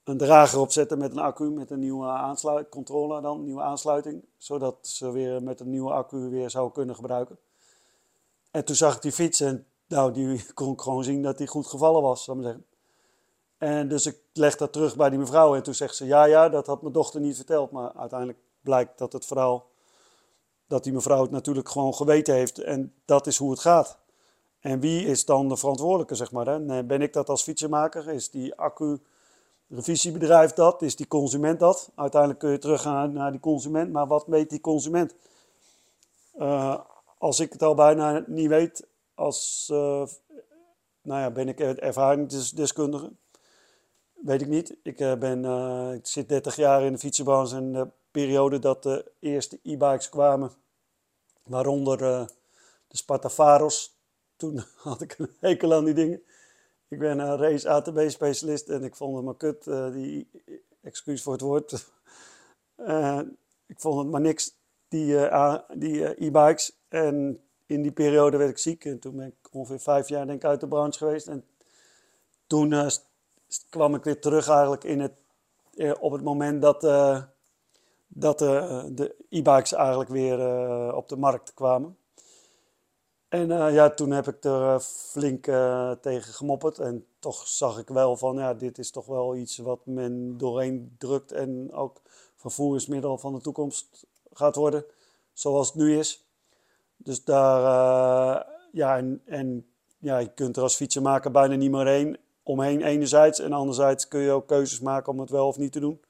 een 0.04 0.18
drager 0.18 0.60
op 0.60 0.72
zetten 0.72 0.98
met 0.98 1.12
een 1.12 1.20
accu. 1.20 1.50
Met 1.50 1.72
een 1.72 1.80
nieuwe 1.80 2.08
aansluiting, 2.08 2.70
controller 2.70 3.22
dan, 3.22 3.44
nieuwe 3.44 3.62
aansluiting. 3.62 4.26
Zodat 4.38 4.76
ze 4.82 5.12
weer 5.12 5.44
met 5.44 5.60
een 5.60 5.70
nieuwe 5.70 5.92
accu 5.92 6.30
weer 6.30 6.50
zou 6.50 6.72
kunnen 6.72 6.96
gebruiken. 6.96 7.38
En 8.52 8.66
toen 8.66 8.76
zag 8.76 8.96
ik 8.96 9.02
die 9.02 9.12
fiets 9.12 9.40
en 9.40 9.66
nou, 9.88 10.12
die 10.12 10.46
kon 10.54 10.74
ik 10.74 10.82
gewoon 10.82 11.04
zien 11.04 11.22
dat 11.22 11.38
die 11.38 11.48
goed 11.48 11.68
gevallen 11.68 12.02
was, 12.02 12.24
zou 12.24 12.38
ik 12.38 12.44
zeggen. 12.44 12.66
En 13.58 13.88
dus 13.88 14.06
ik 14.06 14.20
leg 14.34 14.56
dat 14.56 14.74
terug 14.74 14.96
bij 14.96 15.10
die 15.10 15.20
mevrouw 15.20 15.56
en 15.56 15.64
toen 15.64 15.74
zegt 15.74 15.96
ze, 15.96 16.06
ja, 16.06 16.24
ja, 16.24 16.50
dat 16.50 16.68
had 16.68 16.82
mijn 16.82 16.94
dochter 16.94 17.22
niet 17.22 17.36
verteld. 17.36 17.72
Maar 17.72 17.94
uiteindelijk 17.94 18.40
blijkt 18.62 18.98
dat 18.98 19.14
het 19.14 19.26
verhaal, 19.26 19.71
dat 20.72 20.84
die 20.84 20.94
mevrouw 20.94 21.22
het 21.22 21.32
natuurlijk 21.32 21.70
gewoon 21.70 21.94
geweten 21.94 22.34
heeft. 22.34 22.58
En 22.58 22.94
dat 23.06 23.28
is 23.28 23.38
hoe 23.38 23.52
het 23.52 23.60
gaat. 23.60 23.98
En 24.60 24.80
wie 24.80 25.06
is 25.06 25.26
dan 25.26 25.50
de 25.50 25.58
verantwoordelijke, 25.58 26.16
zeg 26.16 26.32
maar? 26.32 26.86
Ben 26.86 27.02
ik 27.02 27.14
dat 27.14 27.30
als 27.30 27.44
fietsenmaker? 27.44 28.10
Is 28.10 28.30
die 28.30 28.56
accu-revisiebedrijf 28.56 30.54
dat? 30.54 30.82
Is 30.82 30.96
die 30.96 31.08
consument 31.08 31.60
dat? 31.60 31.92
Uiteindelijk 31.96 32.40
kun 32.40 32.52
je 32.52 32.58
teruggaan 32.58 33.14
naar 33.14 33.32
die 33.32 33.40
consument, 33.40 33.92
maar 33.92 34.08
wat 34.08 34.26
weet 34.28 34.50
die 34.50 34.62
consument? 34.62 35.16
Uh, 36.40 36.80
als 37.18 37.40
ik 37.40 37.52
het 37.54 37.64
al 37.64 37.76
bijna 37.76 38.24
niet 38.28 38.48
weet 38.48 38.88
als, 39.16 39.70
uh, 39.72 40.04
nou 41.02 41.22
ja, 41.22 41.32
ben 41.32 41.48
ik 41.48 41.60
ervaringsdeskundige? 41.60 43.12
Weet 44.14 44.42
ik 44.42 44.48
niet. 44.48 44.76
Ik, 44.84 45.00
uh, 45.00 45.14
ben, 45.14 45.46
ik 45.94 46.08
zit 46.08 46.30
30 46.30 46.56
jaar 46.56 46.84
in 46.84 46.92
de 46.92 47.00
fietsenbranche 47.00 47.56
en 47.56 47.94
periode 48.12 48.60
dat 48.60 48.84
de 48.84 49.12
eerste 49.20 49.60
e-bikes 49.64 50.10
kwamen, 50.10 50.52
waaronder 51.44 51.98
de 52.88 52.98
Spartafaros. 52.98 54.00
Toen 54.36 54.64
had 54.78 55.02
ik 55.02 55.16
een 55.18 55.36
hekel 55.40 55.74
aan 55.74 55.86
die 55.86 55.94
dingen. 55.94 56.22
Ik 56.88 57.00
ben 57.00 57.20
een 57.20 57.38
race 57.38 57.70
ATB-specialist 57.70 58.70
en 58.70 58.84
ik 58.84 58.96
vond 58.96 59.16
het 59.16 59.26
maar 59.26 59.36
kut, 59.36 59.64
die, 59.94 60.30
excuus 60.82 61.22
voor 61.24 61.34
het 61.34 61.42
woord. 61.42 61.72
ik 63.74 63.80
vond 63.80 64.00
het 64.00 64.08
maar 64.08 64.22
niks, 64.22 64.56
die 64.88 65.16
e-bikes. 66.26 66.78
en 66.88 67.42
in 67.72 67.82
die 67.82 67.92
periode 67.92 68.38
werd 68.38 68.50
ik 68.50 68.58
ziek 68.58 68.86
en 68.86 69.00
toen 69.00 69.16
ben 69.16 69.28
ik 69.28 69.50
ongeveer 69.52 69.80
vijf 69.80 70.08
jaar 70.08 70.28
denk 70.28 70.44
uit 70.44 70.60
de 70.60 70.68
branche 70.68 70.98
geweest. 70.98 71.28
En 71.28 71.46
toen 72.48 72.72
uh, 72.72 72.88
kwam 73.70 73.96
ik 73.96 74.04
weer 74.04 74.22
terug 74.22 74.48
eigenlijk 74.48 74.84
in 74.84 75.00
het, 75.00 75.14
uh, 75.74 75.94
op 76.00 76.12
het 76.12 76.24
moment 76.24 76.62
dat, 76.62 76.84
uh, 76.84 77.24
dat 78.14 78.40
de 78.40 79.16
e-bikes 79.30 79.74
eigenlijk 79.74 80.10
weer 80.10 80.40
op 80.96 81.10
de 81.10 81.18
markt 81.18 81.54
kwamen. 81.54 81.98
En 83.30 83.48
ja, 83.74 83.90
toen 83.90 84.12
heb 84.12 84.28
ik 84.28 84.44
er 84.44 84.80
flink 84.80 85.44
tegen 86.02 86.34
gemopperd 86.34 86.80
en 86.80 87.06
toch 87.20 87.48
zag 87.48 87.80
ik 87.80 87.88
wel 87.88 88.18
van 88.18 88.36
ja, 88.36 88.54
dit 88.54 88.78
is 88.78 88.92
toch 88.92 89.06
wel 89.06 89.36
iets 89.36 89.58
wat 89.58 89.86
men 89.86 90.38
doorheen 90.38 90.96
drukt 90.98 91.32
en 91.32 91.74
ook 91.74 92.02
vervoersmiddel 92.36 93.18
van 93.18 93.34
de 93.34 93.42
toekomst 93.42 94.06
gaat 94.34 94.56
worden, 94.56 94.86
zoals 95.34 95.68
het 95.68 95.76
nu 95.76 95.98
is. 95.98 96.26
Dus 96.98 97.24
daar, 97.24 98.46
ja, 98.72 98.98
en, 98.98 99.22
en 99.26 99.66
ja, 99.98 100.18
je 100.18 100.34
kunt 100.34 100.58
er 100.58 100.64
als 100.64 100.76
fietsenmaker 100.76 101.32
bijna 101.32 101.56
niet 101.56 101.72
meer 101.72 101.88
heen, 101.88 102.18
omheen 102.44 102.82
enerzijds. 102.82 103.40
En 103.40 103.54
anderzijds 103.54 104.08
kun 104.08 104.20
je 104.20 104.32
ook 104.32 104.48
keuzes 104.48 104.80
maken 104.80 105.12
om 105.12 105.20
het 105.20 105.30
wel 105.30 105.48
of 105.48 105.58
niet 105.58 105.72
te 105.72 105.80
doen. 105.80 106.02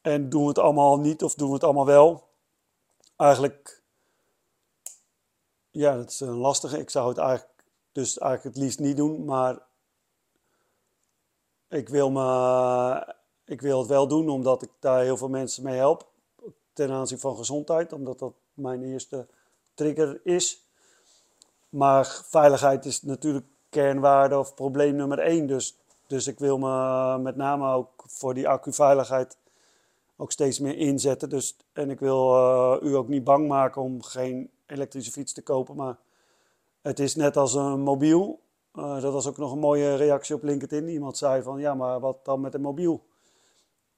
En 0.00 0.28
doen 0.28 0.42
we 0.42 0.48
het 0.48 0.58
allemaal 0.58 0.98
niet 0.98 1.22
of 1.22 1.34
doen 1.34 1.48
we 1.48 1.54
het 1.54 1.64
allemaal 1.64 1.86
wel? 1.86 2.28
Eigenlijk, 3.16 3.82
ja, 5.70 5.96
dat 5.96 6.10
is 6.10 6.20
een 6.20 6.36
lastige. 6.36 6.78
Ik 6.78 6.90
zou 6.90 7.08
het 7.08 7.18
eigenlijk, 7.18 7.64
dus 7.92 8.18
eigenlijk 8.18 8.54
het 8.54 8.64
liefst 8.64 8.78
niet 8.78 8.96
doen, 8.96 9.24
maar 9.24 9.58
ik 11.68 11.88
wil, 11.88 12.10
me, 12.10 13.14
ik 13.44 13.60
wil 13.60 13.78
het 13.78 13.88
wel 13.88 14.08
doen 14.08 14.28
omdat 14.28 14.62
ik 14.62 14.70
daar 14.78 15.02
heel 15.02 15.16
veel 15.16 15.28
mensen 15.28 15.62
mee 15.62 15.76
help. 15.76 16.08
Ten 16.72 16.90
aanzien 16.90 17.18
van 17.18 17.36
gezondheid, 17.36 17.92
omdat 17.92 18.18
dat 18.18 18.32
mijn 18.54 18.82
eerste 18.82 19.26
trigger 19.74 20.20
is. 20.24 20.64
Maar 21.68 22.22
veiligheid 22.24 22.84
is 22.84 23.02
natuurlijk 23.02 23.46
kernwaarde 23.68 24.38
of 24.38 24.54
probleem 24.54 24.96
nummer 24.96 25.18
één. 25.18 25.46
Dus, 25.46 25.76
dus 26.06 26.26
ik 26.26 26.38
wil 26.38 26.58
me 26.58 27.18
met 27.18 27.36
name 27.36 27.72
ook 27.72 28.04
voor 28.06 28.34
die 28.34 28.48
accuveiligheid 28.48 29.36
ook 30.20 30.32
steeds 30.32 30.58
meer 30.58 30.76
inzetten. 30.76 31.28
Dus, 31.28 31.56
en 31.72 31.90
ik 31.90 32.00
wil 32.00 32.34
uh, 32.34 32.76
u 32.82 32.94
ook 32.94 33.08
niet 33.08 33.24
bang 33.24 33.48
maken 33.48 33.82
om 33.82 34.02
geen 34.02 34.50
elektrische 34.66 35.12
fiets 35.12 35.32
te 35.32 35.42
kopen. 35.42 35.76
Maar 35.76 35.98
het 36.80 36.98
is 36.98 37.14
net 37.14 37.36
als 37.36 37.54
een 37.54 37.80
mobiel. 37.80 38.40
Uh, 38.74 39.00
dat 39.00 39.12
was 39.12 39.26
ook 39.28 39.36
nog 39.36 39.52
een 39.52 39.58
mooie 39.58 39.94
reactie 39.94 40.34
op 40.34 40.42
LinkedIn. 40.42 40.88
Iemand 40.88 41.16
zei 41.16 41.42
van 41.42 41.60
ja, 41.60 41.74
maar 41.74 42.00
wat 42.00 42.24
dan 42.24 42.40
met 42.40 42.54
een 42.54 42.60
mobiel? 42.60 43.02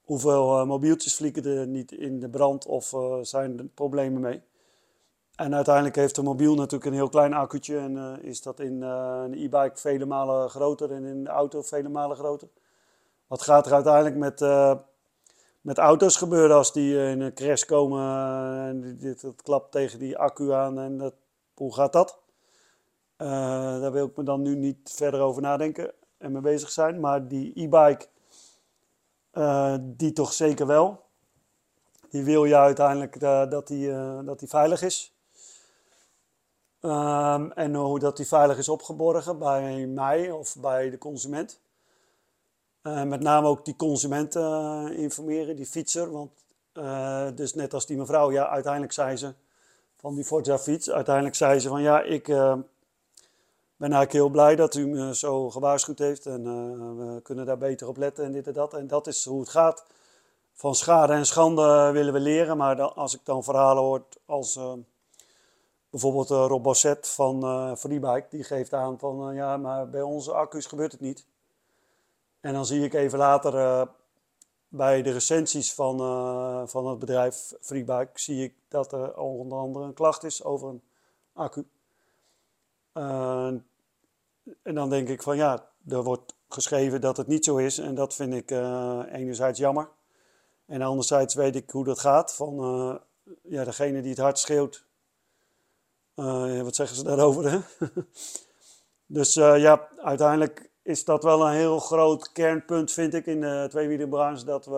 Hoeveel 0.05 0.61
uh, 0.61 0.67
mobieltjes 0.67 1.15
vliegen 1.15 1.45
er 1.45 1.67
niet 1.67 1.93
in 1.93 2.21
de 2.21 2.29
brand 2.29 2.67
of 2.67 2.95
zijn 3.23 3.59
er 3.59 3.65
problemen 3.65 4.21
mee? 4.21 4.43
En 5.35 5.55
uiteindelijk 5.55 5.97
heeft 5.97 6.15
de 6.15 6.23
mobiel 6.23 6.55
natuurlijk 6.55 6.85
een 6.85 6.97
heel 6.97 7.09
klein 7.09 7.33
accu'tje 7.33 7.79
en 7.79 8.23
is 8.23 8.43
dat 8.43 8.61
in 8.61 8.83
een 8.83 9.35
e-bike 9.35 9.73
vele 9.75 10.07
malen 10.07 10.51
groter 10.51 10.93
en 10.93 11.05
in 11.05 11.25
de 11.25 11.31
auto 11.31 11.63
vele 11.63 11.89
malen 11.89 12.17
groter. 12.17 12.49
Wat 13.27 13.43
gaat 13.43 13.67
er 13.67 13.73
uiteindelijk 13.73 14.17
met, 14.17 14.41
met 15.63 15.79
auto's 15.79 16.17
gebeuren 16.17 16.57
als 16.57 16.73
die 16.73 16.97
in 16.97 17.21
een 17.21 17.35
crash 17.35 17.65
komen 17.65 18.03
en 18.69 18.97
dit, 18.99 19.23
het 19.23 19.43
klapt 19.43 19.73
tegen 19.73 19.99
die 19.99 20.19
accu 20.19 20.53
aan 20.53 20.79
en 20.79 20.99
dat, 20.99 21.15
hoe 21.55 21.75
gaat 21.75 21.93
dat? 21.93 22.21
daar 23.17 23.93
wil 23.93 24.07
ik 24.07 24.17
me 24.17 24.23
dan 24.23 24.43
nu 24.43 24.57
niet 24.57 24.93
verder 24.95 25.21
over 25.21 25.43
nadenken 25.43 25.93
en 26.19 26.33
mee 26.33 26.43
bezig 26.43 26.71
zijn, 26.71 27.01
maar 27.01 27.29
die 27.29 27.53
e-bike, 27.55 28.07
die 29.81 30.13
toch 30.13 30.33
zeker 30.33 30.67
wel. 30.67 31.05
Die 32.11 32.25
wil 32.25 32.45
je 32.45 32.57
uiteindelijk 32.57 33.21
dat 33.51 33.67
die, 33.67 33.93
dat 34.25 34.39
die 34.39 34.49
veilig 34.49 34.83
is. 34.83 35.13
Um, 36.81 37.53
en 37.53 37.75
hoe 37.75 37.99
dat 37.99 38.17
die 38.17 38.27
veilig 38.27 38.59
is 38.59 38.69
opgeborgen 38.69 39.39
bij 39.39 39.87
mij 39.87 40.31
of 40.31 40.57
bij 40.61 40.91
de 40.91 40.99
consument. 40.99 41.61
Uh, 42.83 43.03
met 43.03 43.21
name 43.21 43.47
ook 43.47 43.65
die 43.65 43.77
consument 43.77 44.37
uh, 44.37 44.87
informeren, 44.91 45.57
die 45.57 45.67
fietser. 45.67 46.13
Want 46.13 46.31
uh, 46.75 47.27
dus 47.35 47.55
net 47.55 47.75
als 47.75 47.87
die 47.87 47.97
mevrouw, 47.97 48.31
ja, 48.31 48.49
uiteindelijk 48.49 48.93
zei 48.93 49.17
ze 49.17 49.35
van 49.97 50.15
die 50.15 50.25
Forza 50.25 50.59
fiets. 50.59 50.91
Uiteindelijk 50.91 51.35
zei 51.35 51.59
ze 51.59 51.69
van 51.69 51.83
ja, 51.83 52.03
ik 52.03 52.27
ben 52.27 52.65
eigenlijk 53.77 54.13
heel 54.13 54.29
blij 54.29 54.57
dat 54.57 54.75
u 54.75 54.87
me 54.87 55.17
zo 55.17 55.51
gewaarschuwd 55.51 55.99
heeft. 55.99 56.27
En 56.27 56.43
we 56.97 57.23
kunnen 57.23 57.47
daar 57.47 57.59
beter 57.59 57.89
op 57.89 57.97
letten 57.97 58.25
en 58.25 58.33
dit 58.33 58.47
en 58.47 58.53
dat. 58.53 58.75
En 58.75 58.87
dat 58.87 59.07
is 59.07 59.25
hoe 59.25 59.41
het 59.41 59.49
gaat. 59.49 59.85
Van 60.53 60.75
schade 60.75 61.13
en 61.13 61.27
schande 61.27 61.91
willen 61.93 62.13
we 62.13 62.21
leren. 62.21 62.57
Maar 62.57 62.77
dan, 62.77 62.95
als 62.95 63.15
ik 63.15 63.21
dan 63.25 63.45
verhalen 63.45 63.83
hoor 63.83 64.03
als 64.27 64.59
Bijvoorbeeld 65.93 66.31
uh, 66.31 66.45
Rob 66.49 66.63
Basset 66.63 67.09
van 67.09 67.45
uh, 67.45 67.75
Freebike, 67.77 68.27
die 68.31 68.45
geeft 68.45 68.73
aan 68.73 68.99
van 68.99 69.35
ja, 69.35 69.57
maar 69.57 69.89
bij 69.89 70.03
onze 70.03 70.33
accu's 70.33 70.67
gebeurt 70.67 70.93
het 70.93 71.01
niet. 71.01 71.27
En 72.43 72.53
dan 72.53 72.67
zie 72.67 72.85
ik 72.85 72.95
even 72.95 73.19
later 73.19 73.89
bij 74.69 75.03
de 75.03 75.13
recensies 75.13 75.75
van, 75.75 75.99
van 76.69 76.87
het 76.87 76.99
bedrijf 76.99 77.53
Freebike, 77.61 78.11
zie 78.15 78.45
ik 78.45 78.55
dat 78.69 78.93
er 78.93 79.17
onder 79.17 79.59
andere 79.59 79.85
een 79.85 79.95
klacht 79.95 80.25
is 80.25 80.45
over 80.45 80.69
een 80.69 80.83
accu. 81.33 81.67
en 84.63 84.75
dan 84.75 84.91
denk 84.91 85.09
ik 85.09 85.23
van 85.23 85.37
ja, 85.37 85.69
er 85.89 86.03
wordt 86.03 86.35
geschreven 86.49 87.01
dat 87.01 87.17
het 87.17 87.27
niet 87.27 87.45
zo 87.45 87.57
is 87.57 87.79
en 87.79 87.95
dat 87.95 88.15
vind 88.15 88.35
ik 88.35 88.51
enerzijds 89.11 89.59
jammer. 89.59 89.89
En 90.67 90.83
anderzijds 90.83 91.35
weet 91.35 91.57
ik 91.57 91.71
hoe 91.71 91.85
dat 91.85 91.99
gaat 91.99 92.35
van 92.35 92.55
ja, 93.43 93.65
degene 93.65 94.01
die 94.01 94.11
het 94.11 94.21
hard 94.21 94.39
schreeuwt, 94.39 94.85
wat 96.63 96.75
zeggen 96.75 96.97
ze 96.97 97.05
daarover? 97.05 97.51
Hè? 97.51 97.61
dus 99.07 99.35
ja, 99.35 99.89
uiteindelijk 99.99 100.71
is 100.83 101.05
dat 101.05 101.23
wel 101.23 101.47
een 101.47 101.55
heel 101.55 101.79
groot 101.79 102.33
kernpunt, 102.33 102.93
vind 102.93 103.15
ik, 103.15 103.27
in 103.27 103.41
de 103.41 103.67
tweewielenbranche. 103.71 104.45
Dat 104.45 104.67
we, 104.67 104.77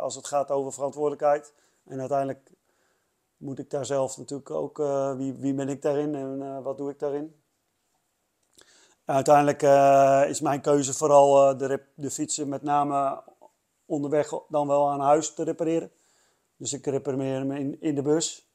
als 0.00 0.14
het 0.14 0.26
gaat 0.26 0.50
over 0.50 0.72
verantwoordelijkheid. 0.72 1.54
En 1.84 2.00
uiteindelijk 2.00 2.50
moet 3.36 3.58
ik 3.58 3.70
daar 3.70 3.86
zelf 3.86 4.16
natuurlijk 4.16 4.50
ook, 4.50 4.78
uh, 4.78 5.16
wie, 5.16 5.34
wie 5.34 5.54
ben 5.54 5.68
ik 5.68 5.82
daarin 5.82 6.14
en 6.14 6.62
wat 6.62 6.78
doe 6.78 6.90
ik 6.90 6.98
daarin? 6.98 7.34
Uiteindelijk 9.04 9.62
is 10.28 10.40
mijn 10.40 10.60
keuze 10.60 10.94
vooral 10.94 11.56
de, 11.56 11.82
de 11.94 12.10
fietsen 12.10 12.48
met 12.48 12.62
name 12.62 13.22
onderweg 13.86 14.32
dan 14.48 14.66
wel 14.66 14.90
aan 14.90 15.00
huis 15.00 15.34
te 15.34 15.42
repareren. 15.42 15.90
Dus 16.56 16.72
ik 16.72 16.86
repareer 16.86 17.34
hem 17.34 17.52
in, 17.52 17.80
in 17.80 17.94
de 17.94 18.02
bus. 18.02 18.46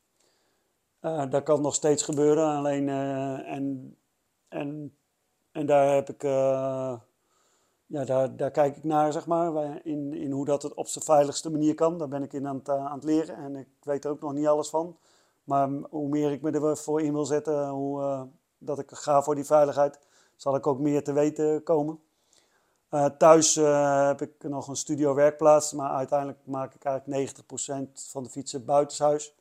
Dat 1.30 1.44
kan 1.44 1.62
nog 1.62 1.76
steeds 1.76 2.04
gebeuren. 2.04 2.56
Alleen, 2.56 2.90
en, 2.90 3.98
en, 4.48 4.97
en 5.58 5.66
daar 5.66 5.94
heb 5.94 6.10
ik, 6.10 6.24
uh, 6.24 6.94
ja, 7.86 8.06
daar, 8.06 8.36
daar 8.36 8.52
kijk 8.52 8.78
ik 8.78 8.84
naar, 8.84 9.12
zeg 9.12 9.28
maar, 9.28 9.80
in, 9.86 10.14
in 10.14 10.32
hoe 10.32 10.46
dat 10.46 10.64
het 10.64 10.74
op 10.74 10.88
zijn 10.88 11.06
veiligste 11.06 11.52
manier 11.52 11.76
kan. 11.76 11.98
Daar 11.98 12.08
ben 12.08 12.24
ik 12.24 12.34
in 12.34 12.48
aan 12.48 12.56
het, 12.56 12.70
aan 12.70 12.96
het 12.96 13.04
leren 13.04 13.36
en 13.36 13.56
ik 13.56 13.68
weet 13.82 14.06
er 14.06 14.12
ook 14.12 14.22
nog 14.22 14.34
niet 14.34 14.48
alles 14.48 14.70
van. 14.70 14.98
Maar 15.44 15.70
hoe 15.90 16.08
meer 16.08 16.32
ik 16.32 16.42
me 16.42 16.52
ervoor 16.52 17.02
in 17.02 17.14
wil 17.14 17.26
zetten, 17.26 17.70
hoe 17.70 18.28
dat 18.58 18.80
ik 18.80 18.92
ga 18.92 19.22
voor 19.22 19.36
die 19.36 19.46
veiligheid, 19.46 20.00
zal 20.36 20.56
ik 20.56 20.68
ook 20.68 20.80
meer 20.80 21.04
te 21.04 21.14
weten 21.14 21.64
komen. 21.64 22.00
thuis 23.18 23.56
heb 23.56 24.22
ik 24.22 24.44
nog 24.44 24.68
een 24.68 24.76
studio 24.76 25.14
werkplaats, 25.14 25.74
maar 25.74 25.90
uiteindelijk 25.90 26.40
maak 26.44 26.74
ik 26.74 26.84
eigenlijk 26.84 27.38
90% 27.98 28.10
van 28.10 28.24
de 28.24 28.30
fietsen 28.30 28.66
buitenshuis. 28.66 29.36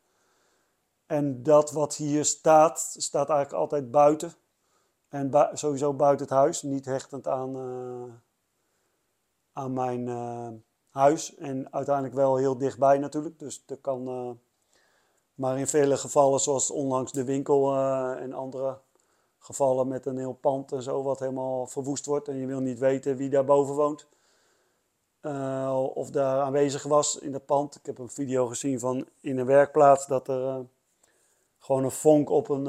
En 1.06 1.42
dat 1.42 1.72
wat 1.72 1.96
hier 1.96 2.24
staat, 2.24 2.94
staat 2.98 3.28
eigenlijk 3.28 3.60
altijd 3.60 3.90
buiten. 3.90 4.32
En 5.16 5.50
sowieso 5.52 5.92
buiten 5.92 6.26
het 6.26 6.34
huis, 6.34 6.62
niet 6.62 6.84
hechtend 6.84 7.28
aan, 7.28 7.56
uh, 7.56 8.12
aan 9.52 9.72
mijn 9.72 10.06
uh, 10.06 10.48
huis. 10.90 11.34
En 11.34 11.72
uiteindelijk 11.72 12.14
wel 12.14 12.36
heel 12.36 12.58
dichtbij 12.58 12.98
natuurlijk. 12.98 13.38
Dus 13.38 13.64
dat 13.66 13.80
kan. 13.80 14.08
Uh, 14.08 14.30
maar 15.34 15.58
in 15.58 15.66
vele 15.66 15.96
gevallen, 15.96 16.40
zoals 16.40 16.70
onlangs 16.70 17.12
de 17.12 17.24
winkel 17.24 17.76
en 18.16 18.32
andere 18.32 18.78
gevallen 19.38 19.88
met 19.88 20.06
een 20.06 20.18
heel 20.18 20.32
pand 20.32 20.72
en 20.72 20.82
zo, 20.82 21.02
wat 21.02 21.18
helemaal 21.18 21.66
verwoest 21.66 22.06
wordt. 22.06 22.28
En 22.28 22.36
je 22.36 22.46
wil 22.46 22.60
niet 22.60 22.78
weten 22.78 23.16
wie 23.16 23.30
daarboven 23.30 23.74
woont. 23.74 24.06
of 25.94 26.10
daar 26.10 26.40
aanwezig 26.40 26.82
was 26.82 27.18
in 27.18 27.32
dat 27.32 27.46
pand. 27.46 27.74
Ik 27.74 27.86
heb 27.86 27.98
een 27.98 28.08
video 28.08 28.46
gezien 28.46 28.78
van 28.78 29.06
in 29.20 29.38
een 29.38 29.46
werkplaats 29.46 30.06
dat 30.06 30.28
er 30.28 30.66
gewoon 31.58 31.84
een 31.84 31.90
vonk 31.90 32.30
op 32.30 32.48
een, 32.48 32.66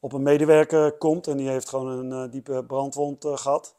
op 0.00 0.12
een 0.12 0.22
medewerker 0.22 0.92
komt. 0.92 1.26
En 1.26 1.36
die 1.36 1.48
heeft 1.48 1.68
gewoon 1.68 1.86
een 1.88 2.24
uh, 2.24 2.32
diepe 2.32 2.64
brandwond 2.64 3.24
uh, 3.24 3.36
gehad. 3.36 3.74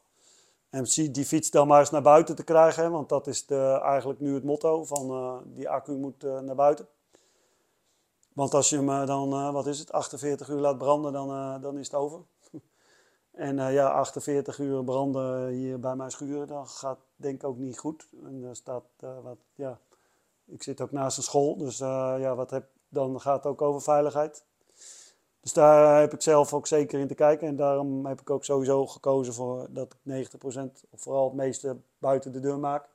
En 0.70 0.84
die 1.12 1.24
fiets 1.24 1.50
dan 1.50 1.66
maar 1.66 1.80
eens 1.80 1.90
naar 1.90 2.02
buiten 2.02 2.36
te 2.36 2.44
krijgen. 2.44 2.90
Want 2.90 3.08
dat 3.08 3.26
is 3.26 3.46
de, 3.46 3.80
eigenlijk 3.82 4.20
nu 4.20 4.34
het 4.34 4.44
motto 4.44 4.84
van 4.84 5.42
die 5.54 5.68
accu 5.68 5.92
moet 5.92 6.22
naar 6.22 6.54
buiten. 6.54 6.86
Want 8.32 8.54
als 8.54 8.70
je 8.70 8.76
hem 8.76 9.06
dan, 9.06 9.52
wat 9.52 9.66
is 9.66 9.78
het, 9.78 9.92
48 9.92 10.48
uur 10.48 10.60
laat 10.60 10.78
branden, 10.78 11.12
dan, 11.12 11.60
dan 11.60 11.78
is 11.78 11.86
het 11.86 11.94
over. 11.94 12.20
en 13.32 13.72
ja, 13.72 13.90
48 13.90 14.58
uur 14.58 14.84
branden 14.84 15.48
hier 15.48 15.80
bij 15.80 15.96
mijn 15.96 16.10
schuur, 16.10 16.46
dat 16.46 16.68
gaat 16.68 16.98
denk 17.16 17.34
ik 17.34 17.44
ook 17.44 17.58
niet 17.58 17.78
goed. 17.78 18.06
En 18.24 18.56
staat 18.56 18.84
wat, 19.22 19.38
ja, 19.54 19.78
ik 20.44 20.62
zit 20.62 20.80
ook 20.80 20.92
naast 20.92 21.16
een 21.16 21.22
school, 21.22 21.56
dus 21.56 21.78
ja, 21.78 22.34
wat 22.34 22.50
heb, 22.50 22.68
dan 22.88 23.20
gaat 23.20 23.36
het 23.36 23.52
ook 23.52 23.62
over 23.62 23.82
veiligheid. 23.82 24.44
Dus 25.42 25.52
daar 25.52 26.00
heb 26.00 26.12
ik 26.12 26.22
zelf 26.22 26.52
ook 26.52 26.66
zeker 26.66 27.00
in 27.00 27.08
te 27.08 27.14
kijken. 27.14 27.48
En 27.48 27.56
daarom 27.56 28.06
heb 28.06 28.20
ik 28.20 28.30
ook 28.30 28.44
sowieso 28.44 28.86
gekozen 28.86 29.34
voor 29.34 29.66
dat 29.70 29.94
ik 30.04 30.30
90% 30.30 30.36
of 30.90 31.00
vooral 31.00 31.24
het 31.24 31.34
meeste 31.34 31.76
buiten 31.98 32.32
de 32.32 32.40
deur 32.40 32.58
maak. 32.58 32.88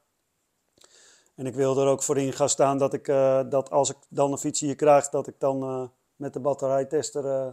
En 1.36 1.46
ik 1.46 1.56
wil 1.56 1.78
er 1.78 1.88
ook 1.88 2.04
voor 2.04 2.18
in 2.18 2.34
gaan 2.34 2.50
staan 2.50 2.78
dat, 2.78 2.94
ik, 2.94 3.08
uh, 3.08 3.42
dat 3.50 3.72
als 3.72 3.90
ik 3.90 3.98
dan 4.10 4.32
een 4.32 4.38
fiets 4.38 4.60
hier 4.60 4.76
krijg, 4.76 5.10
dat 5.10 5.28
ik 5.28 5.36
dan 5.38 5.64
uh, 5.64 5.88
met 6.16 6.34
de 6.34 6.40
batterijtester 6.40 7.26
uh, 7.26 7.48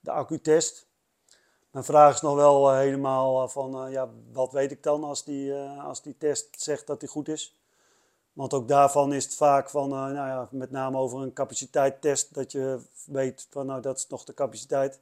de 0.00 0.10
accu 0.10 0.40
test. 0.40 0.86
Mijn 1.70 1.84
vraag 1.84 2.14
is 2.14 2.20
nog 2.20 2.34
wel 2.34 2.72
helemaal 2.72 3.48
van, 3.48 3.90
ja, 3.90 4.10
wat 4.32 4.52
weet 4.52 4.70
ik 4.70 4.82
dan 4.82 5.04
als 5.04 5.24
die, 5.24 5.54
als 5.54 6.02
die 6.02 6.16
test 6.18 6.60
zegt 6.62 6.86
dat 6.86 7.00
die 7.00 7.08
goed 7.08 7.28
is? 7.28 7.56
Want 8.36 8.54
ook 8.54 8.68
daarvan 8.68 9.12
is 9.12 9.24
het 9.24 9.34
vaak 9.34 9.70
van, 9.70 9.88
nou 9.88 10.14
ja, 10.14 10.48
met 10.50 10.70
name 10.70 10.98
over 10.98 11.20
een 11.20 11.32
capaciteittest, 11.32 12.34
dat 12.34 12.52
je 12.52 12.80
weet 13.06 13.46
van 13.50 13.66
nou 13.66 13.80
dat 13.80 13.96
is 13.96 14.06
nog 14.08 14.24
de 14.24 14.34
capaciteit. 14.34 15.00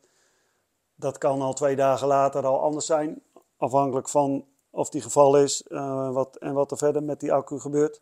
Dat 0.94 1.18
kan 1.18 1.40
al 1.40 1.52
twee 1.52 1.76
dagen 1.76 2.06
later 2.06 2.46
al 2.46 2.60
anders 2.60 2.86
zijn, 2.86 3.22
afhankelijk 3.56 4.08
van 4.08 4.44
of 4.70 4.90
die 4.90 5.00
geval 5.00 5.38
is 5.38 5.64
wat, 6.12 6.36
en 6.36 6.54
wat 6.54 6.70
er 6.70 6.76
verder 6.76 7.02
met 7.02 7.20
die 7.20 7.32
accu 7.32 7.60
gebeurt. 7.60 8.00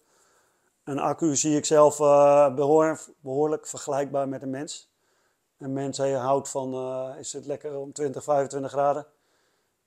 Een 0.85 0.99
accu 0.99 1.37
zie 1.37 1.57
ik 1.57 1.65
zelf 1.65 1.97
behoorlijk, 2.55 3.09
behoorlijk 3.21 3.67
vergelijkbaar 3.67 4.29
met 4.29 4.43
een 4.43 4.51
mens. 4.51 4.91
Een 5.59 5.73
mens 5.73 5.99
houdt 5.99 6.49
van, 6.49 6.75
is 7.19 7.33
het 7.33 7.47
lekker 7.47 7.79
om 7.79 7.93
20, 7.93 8.23
25 8.23 8.71
graden. 8.71 9.07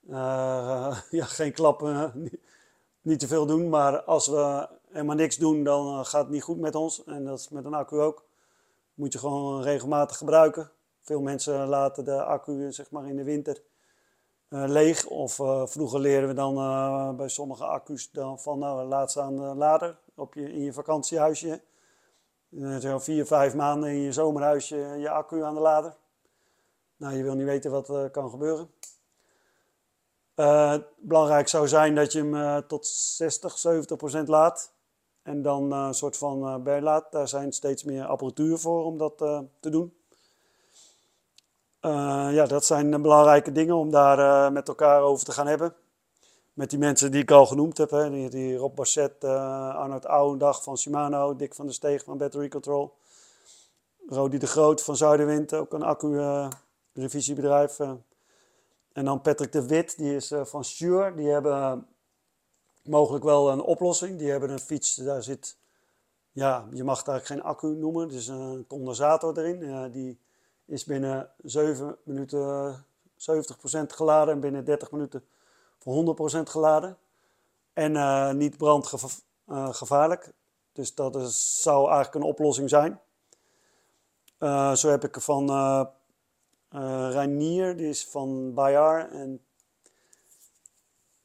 Ja, 1.10 1.24
geen 1.24 1.52
klappen, 1.52 2.12
niet, 3.00 3.20
te 3.20 3.26
veel 3.26 3.46
doen. 3.46 3.68
Maar 3.68 4.02
als 4.02 4.26
we 4.26 4.68
helemaal 4.96 5.16
niks 5.16 5.36
doen, 5.36 5.64
dan 5.64 5.86
uh, 5.86 6.04
gaat 6.04 6.22
het 6.22 6.30
niet 6.30 6.42
goed 6.42 6.58
met 6.58 6.74
ons. 6.74 7.04
En 7.04 7.24
dat 7.24 7.38
is 7.38 7.48
met 7.48 7.64
een 7.64 7.74
accu 7.74 8.00
ook. 8.00 8.24
Moet 8.94 9.12
je 9.12 9.18
gewoon 9.18 9.62
regelmatig 9.62 10.16
gebruiken. 10.16 10.70
Veel 11.00 11.20
mensen 11.20 11.66
laten 11.66 12.04
de 12.04 12.22
accu 12.22 12.72
zeg 12.72 12.90
maar, 12.90 13.08
in 13.08 13.16
de 13.16 13.24
winter 13.24 13.62
leeg. 14.48 15.06
Of 15.06 15.34
vroeger 15.64 16.00
leren 16.00 16.28
we 16.28 16.34
dan 16.34 17.16
bij 17.16 17.28
sommige 17.28 17.64
accu's 17.64 18.10
dan 18.10 18.40
van, 18.40 18.58
nou, 18.58 18.84
laat 18.84 19.12
ze 19.12 19.20
aan 19.20 19.36
de 19.36 19.42
lader 19.42 19.98
op 20.14 20.34
je, 20.34 20.52
in 20.52 20.62
je 20.62 20.72
vakantiehuisje. 20.72 21.60
Zo 22.80 22.98
vier, 22.98 23.26
vijf 23.26 23.54
maanden 23.54 23.90
in 23.90 24.00
je 24.00 24.12
zomerhuisje 24.12 24.76
je 24.76 25.10
accu 25.10 25.42
aan 25.42 25.54
de 25.54 25.60
lader. 25.60 25.96
Nou, 26.96 27.16
je 27.16 27.22
wil 27.22 27.34
niet 27.34 27.46
weten 27.46 27.70
wat 27.70 27.88
er 27.88 28.10
kan 28.10 28.30
gebeuren. 28.30 28.70
Belangrijk 30.96 31.48
zou 31.48 31.68
zijn 31.68 31.94
dat 31.94 32.12
je 32.12 32.24
hem 32.24 32.66
tot 32.66 32.86
60, 32.86 33.58
70 33.58 33.96
procent 33.96 34.28
laat. 34.28 34.74
En 35.26 35.42
dan 35.42 35.72
een 35.72 35.94
soort 35.94 36.16
van 36.16 36.62
bijlaat. 36.62 37.12
Daar 37.12 37.28
zijn 37.28 37.52
steeds 37.52 37.84
meer 37.84 38.04
apparatuur 38.04 38.58
voor 38.58 38.84
om 38.84 38.98
dat 38.98 39.18
te 39.60 39.70
doen. 39.70 39.94
ja, 42.30 42.46
dat 42.46 42.64
zijn 42.64 43.02
belangrijke 43.02 43.52
dingen 43.52 43.74
om 43.74 43.90
daar 43.90 44.52
met 44.52 44.68
elkaar 44.68 45.02
over 45.02 45.24
te 45.24 45.32
gaan 45.32 45.46
hebben 45.46 45.74
met 46.56 46.70
die 46.70 46.78
mensen 46.78 47.10
die 47.10 47.22
ik 47.22 47.30
al 47.30 47.46
genoemd 47.46 47.78
heb. 47.78 47.90
Hè. 47.90 48.28
Die, 48.28 48.56
Rob 48.56 48.74
Basset, 48.74 49.24
uh, 49.24 49.74
Arnold 49.74 50.06
Ouwendag 50.06 50.62
van 50.62 50.78
Shimano, 50.78 51.36
Dick 51.36 51.54
van 51.54 51.64
der 51.64 51.74
Steeg 51.74 52.04
van 52.04 52.18
Battery 52.18 52.48
Control. 52.48 52.94
Rodi 54.08 54.38
de 54.38 54.46
Groot 54.46 54.82
van 54.82 54.96
Zuiderwind, 54.96 55.54
ook 55.54 55.72
een 55.72 55.82
accu-revisiebedrijf. 55.82 57.80
Eh, 57.80 57.92
en 58.92 59.04
dan 59.04 59.20
Patrick 59.20 59.52
de 59.52 59.66
Wit, 59.66 59.96
die 59.98 60.14
is 60.14 60.32
van 60.42 60.64
Shure. 60.64 61.14
Die 61.14 61.28
hebben 61.28 61.86
mogelijk 62.88 63.24
wel 63.24 63.50
een 63.50 63.60
oplossing. 63.60 64.18
Die 64.18 64.30
hebben 64.30 64.50
een 64.50 64.58
fiets, 64.58 64.94
daar 64.94 65.22
zit, 65.22 65.56
ja, 66.32 66.66
je 66.70 66.84
mag 66.84 67.02
daar 67.02 67.20
geen 67.20 67.42
accu 67.42 67.66
noemen. 67.66 68.08
Dus 68.08 68.26
een 68.26 68.64
condensator 68.66 69.38
erin. 69.38 69.90
die 69.90 70.18
is 70.64 70.84
binnen 70.84 71.30
7 71.42 71.96
minuten 72.02 72.84
70% 73.16 73.16
geladen 73.86 74.34
en 74.34 74.40
binnen 74.40 74.64
30 74.64 74.90
minuten 74.90 75.24
100% 75.78 76.42
geladen. 76.42 76.98
En 77.72 77.94
uh, 77.94 78.32
niet 78.32 78.56
brandgevaarlijk. 78.56 80.32
dus 80.72 80.94
dat 80.94 81.16
is, 81.16 81.62
zou 81.62 81.86
eigenlijk 81.86 82.14
een 82.14 82.30
oplossing 82.30 82.68
zijn. 82.68 83.00
Zo 84.76 84.88
heb 84.88 85.04
ik 85.04 85.20
van 85.20 85.50
uh, 85.50 85.84
Reinier, 87.10 87.76
die 87.76 87.88
is 87.88 88.06
van 88.06 88.54
Bayard. 88.54 89.10
En 89.12 89.45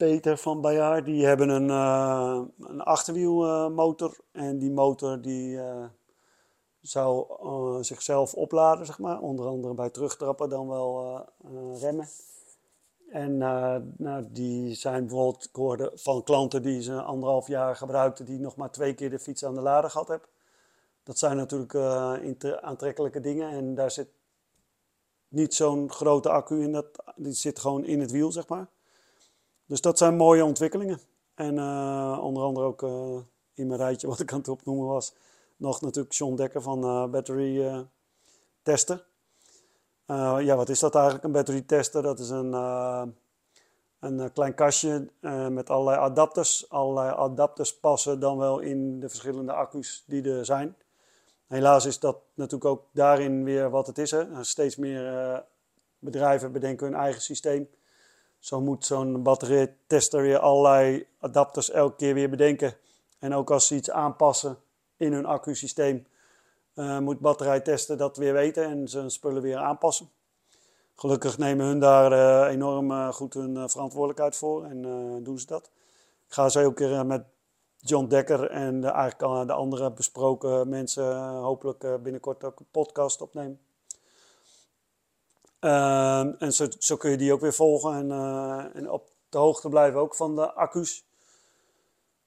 Peter 0.02 0.38
van 0.38 0.62
Bayard, 0.62 1.06
die 1.06 1.26
hebben 1.26 1.50
een, 1.50 1.70
een 2.60 2.82
achterwielmotor. 2.82 4.18
en 4.32 4.60
die 4.60 4.72
motor 4.72 5.22
die 5.22 5.60
zou 6.82 7.26
zichzelf 7.84 8.34
opladen, 8.34 8.86
zeg 8.86 9.00
maar. 9.00 9.20
Onder 9.20 9.46
andere 9.46 9.74
bij 9.74 9.90
terugtrappen 9.90 10.50
dan 10.50 10.68
wel 10.68 11.26
remmen. 11.80 12.08
En 13.10 13.38
nou, 13.98 14.26
die 14.32 14.76
zijn 14.76 15.08
bijvoorbeeld, 15.08 15.50
ik 15.54 16.00
van 16.00 16.24
klanten 16.24 16.62
die 16.62 16.82
ze 16.82 17.02
anderhalf 17.02 17.48
jaar 17.48 17.76
gebruikten, 17.76 18.26
die 18.26 18.40
nog 18.40 18.56
maar 18.56 18.72
twee 18.72 18.94
keer 18.94 19.10
de 19.10 19.20
fiets 19.20 19.46
aan 19.46 19.56
de 19.56 19.62
lader 19.62 19.90
gehad 19.90 20.08
hebben. 20.08 20.28
Dat 21.04 21.18
zijn 21.18 21.38
natuurlijk 21.38 21.76
aantrekkelijke 22.62 23.20
dingen 23.20 23.50
en 23.50 23.76
daar 23.76 23.92
zit 23.92 24.10
niet 25.28 25.54
zo'n 25.54 25.92
grote 25.92 26.30
accu 26.30 26.62
in, 26.62 26.72
dat, 26.72 26.88
die 27.16 27.34
zit 27.34 27.60
gewoon 27.60 27.84
in 27.84 28.00
het 28.00 28.12
wiel, 28.12 28.32
zeg 28.32 28.48
maar. 28.48 28.68
Dus 29.72 29.82
dat 29.82 29.98
zijn 29.98 30.16
mooie 30.16 30.46
ontwikkelingen. 30.46 31.00
En 31.36 31.56
uh, 31.56 32.20
onder 32.22 32.44
andere 32.44 32.66
ook 32.66 32.82
in 33.54 33.68
mijn 33.68 33.80
rijtje, 33.80 34.08
wat 34.08 34.20
ik 34.20 34.32
aan 34.32 34.38
het 34.38 34.48
opnoemen 34.48 34.88
was, 34.88 35.14
nog 35.58 35.82
natuurlijk 35.82 36.14
John 36.14 36.36
Dekker 36.36 36.62
van 36.62 37.12
Battery 37.12 37.86
Tester. 38.62 39.06
Uh, 40.12 40.38
ja, 40.40 40.56
wat 40.56 40.70
is 40.70 40.80
dat 40.80 40.96
eigenlijk, 40.96 41.24
een 41.24 41.32
battery 41.32 41.62
tester? 41.62 42.02
Dat 42.02 42.20
is 42.20 42.30
een, 42.30 42.52
uh, 42.52 43.04
een 44.00 44.20
eh, 44.20 44.30
klein 44.34 44.54
kastje 44.54 45.08
uh, 45.22 45.48
met 45.48 45.70
allerlei 45.70 45.98
adapters. 45.98 46.70
Allerlei 46.70 47.16
adapters 47.16 47.80
passen 47.80 48.20
dan 48.20 48.38
wel 48.38 48.60
in 48.60 49.00
de 49.00 49.10
verschillende 49.10 49.54
accu's 49.54 50.04
die 50.08 50.32
er 50.32 50.46
zijn. 50.46 50.76
Helaas 51.48 51.86
is 51.86 52.00
dat 52.00 52.18
natuurlijk 52.34 52.66
ook 52.66 52.84
daarin 52.92 53.44
weer 53.44 53.70
wat 53.70 53.88
het 53.88 53.98
is. 53.98 54.12
Hè? 54.12 54.44
Steeds 54.44 54.76
meer 54.76 55.44
bedrijven 56.00 56.52
bedenken 56.52 56.86
hun 56.86 56.96
eigen 56.96 57.22
systeem. 57.22 57.70
Zo 58.42 58.62
moet 58.62 58.86
zo'n 58.86 59.24
batterietester 59.24 60.22
weer 60.22 60.40
allerlei 60.40 61.08
adapters 61.20 61.72
elke 61.72 61.96
keer 61.96 62.14
weer 62.14 62.30
bedenken. 62.30 62.76
En 63.20 63.34
ook 63.34 63.52
als 63.52 63.68
ze 63.68 63.76
iets 63.76 63.92
aanpassen 63.92 64.58
in 64.98 65.14
hun 65.14 65.26
accu-systeem, 65.26 66.06
uh, 66.76 67.00
moet 67.00 67.20
batterijtesten 67.20 67.98
dat 67.98 68.18
weer 68.18 68.34
weten 68.34 68.64
en 68.64 68.88
zijn 68.88 69.12
spullen 69.12 69.42
weer 69.42 69.58
aanpassen. 69.58 70.10
Gelukkig 70.96 71.38
nemen 71.38 71.66
hun 71.66 71.80
daar 71.80 72.12
uh, 72.12 72.54
enorm 72.54 72.92
uh, 72.92 73.12
goed 73.12 73.34
hun 73.34 73.70
verantwoordelijkheid 73.70 74.36
voor 74.36 74.66
en 74.66 74.82
doen 75.24 75.40
ze 75.40 75.46
dat. 75.46 75.72
Ik 76.28 76.34
ga 76.34 76.50
zo 76.50 76.66
ook 76.66 76.76
keer 76.76 77.06
met 77.06 77.24
John 77.78 78.08
Dekker 78.08 78.50
en 78.50 78.82
de, 78.82 78.88
eigenlijk 78.88 79.48
de 79.48 79.54
andere 79.54 79.92
besproken 79.92 80.70
mensen 80.70 81.18
hopelijk 81.28 81.80
binnenkort 82.04 82.44
ook 82.44 82.60
een 82.60 82.66
podcast 82.72 83.22
opnemen. 83.22 83.60
Ehm, 85.62 86.32
en 86.40 86.54
zo, 86.54 86.68
zo, 86.80 86.96
kun 86.98 87.12
je 87.12 87.18
die 87.18 87.34
ook 87.34 87.42
weer 87.42 87.54
volgen 87.54 87.94
en, 87.94 88.12
en 88.74 88.90
op 88.90 89.10
de 89.30 89.38
hoogte 89.38 89.70
blijven 89.70 90.00
ook 90.00 90.16
van 90.16 90.36
de 90.36 90.54
accu's. 90.54 91.06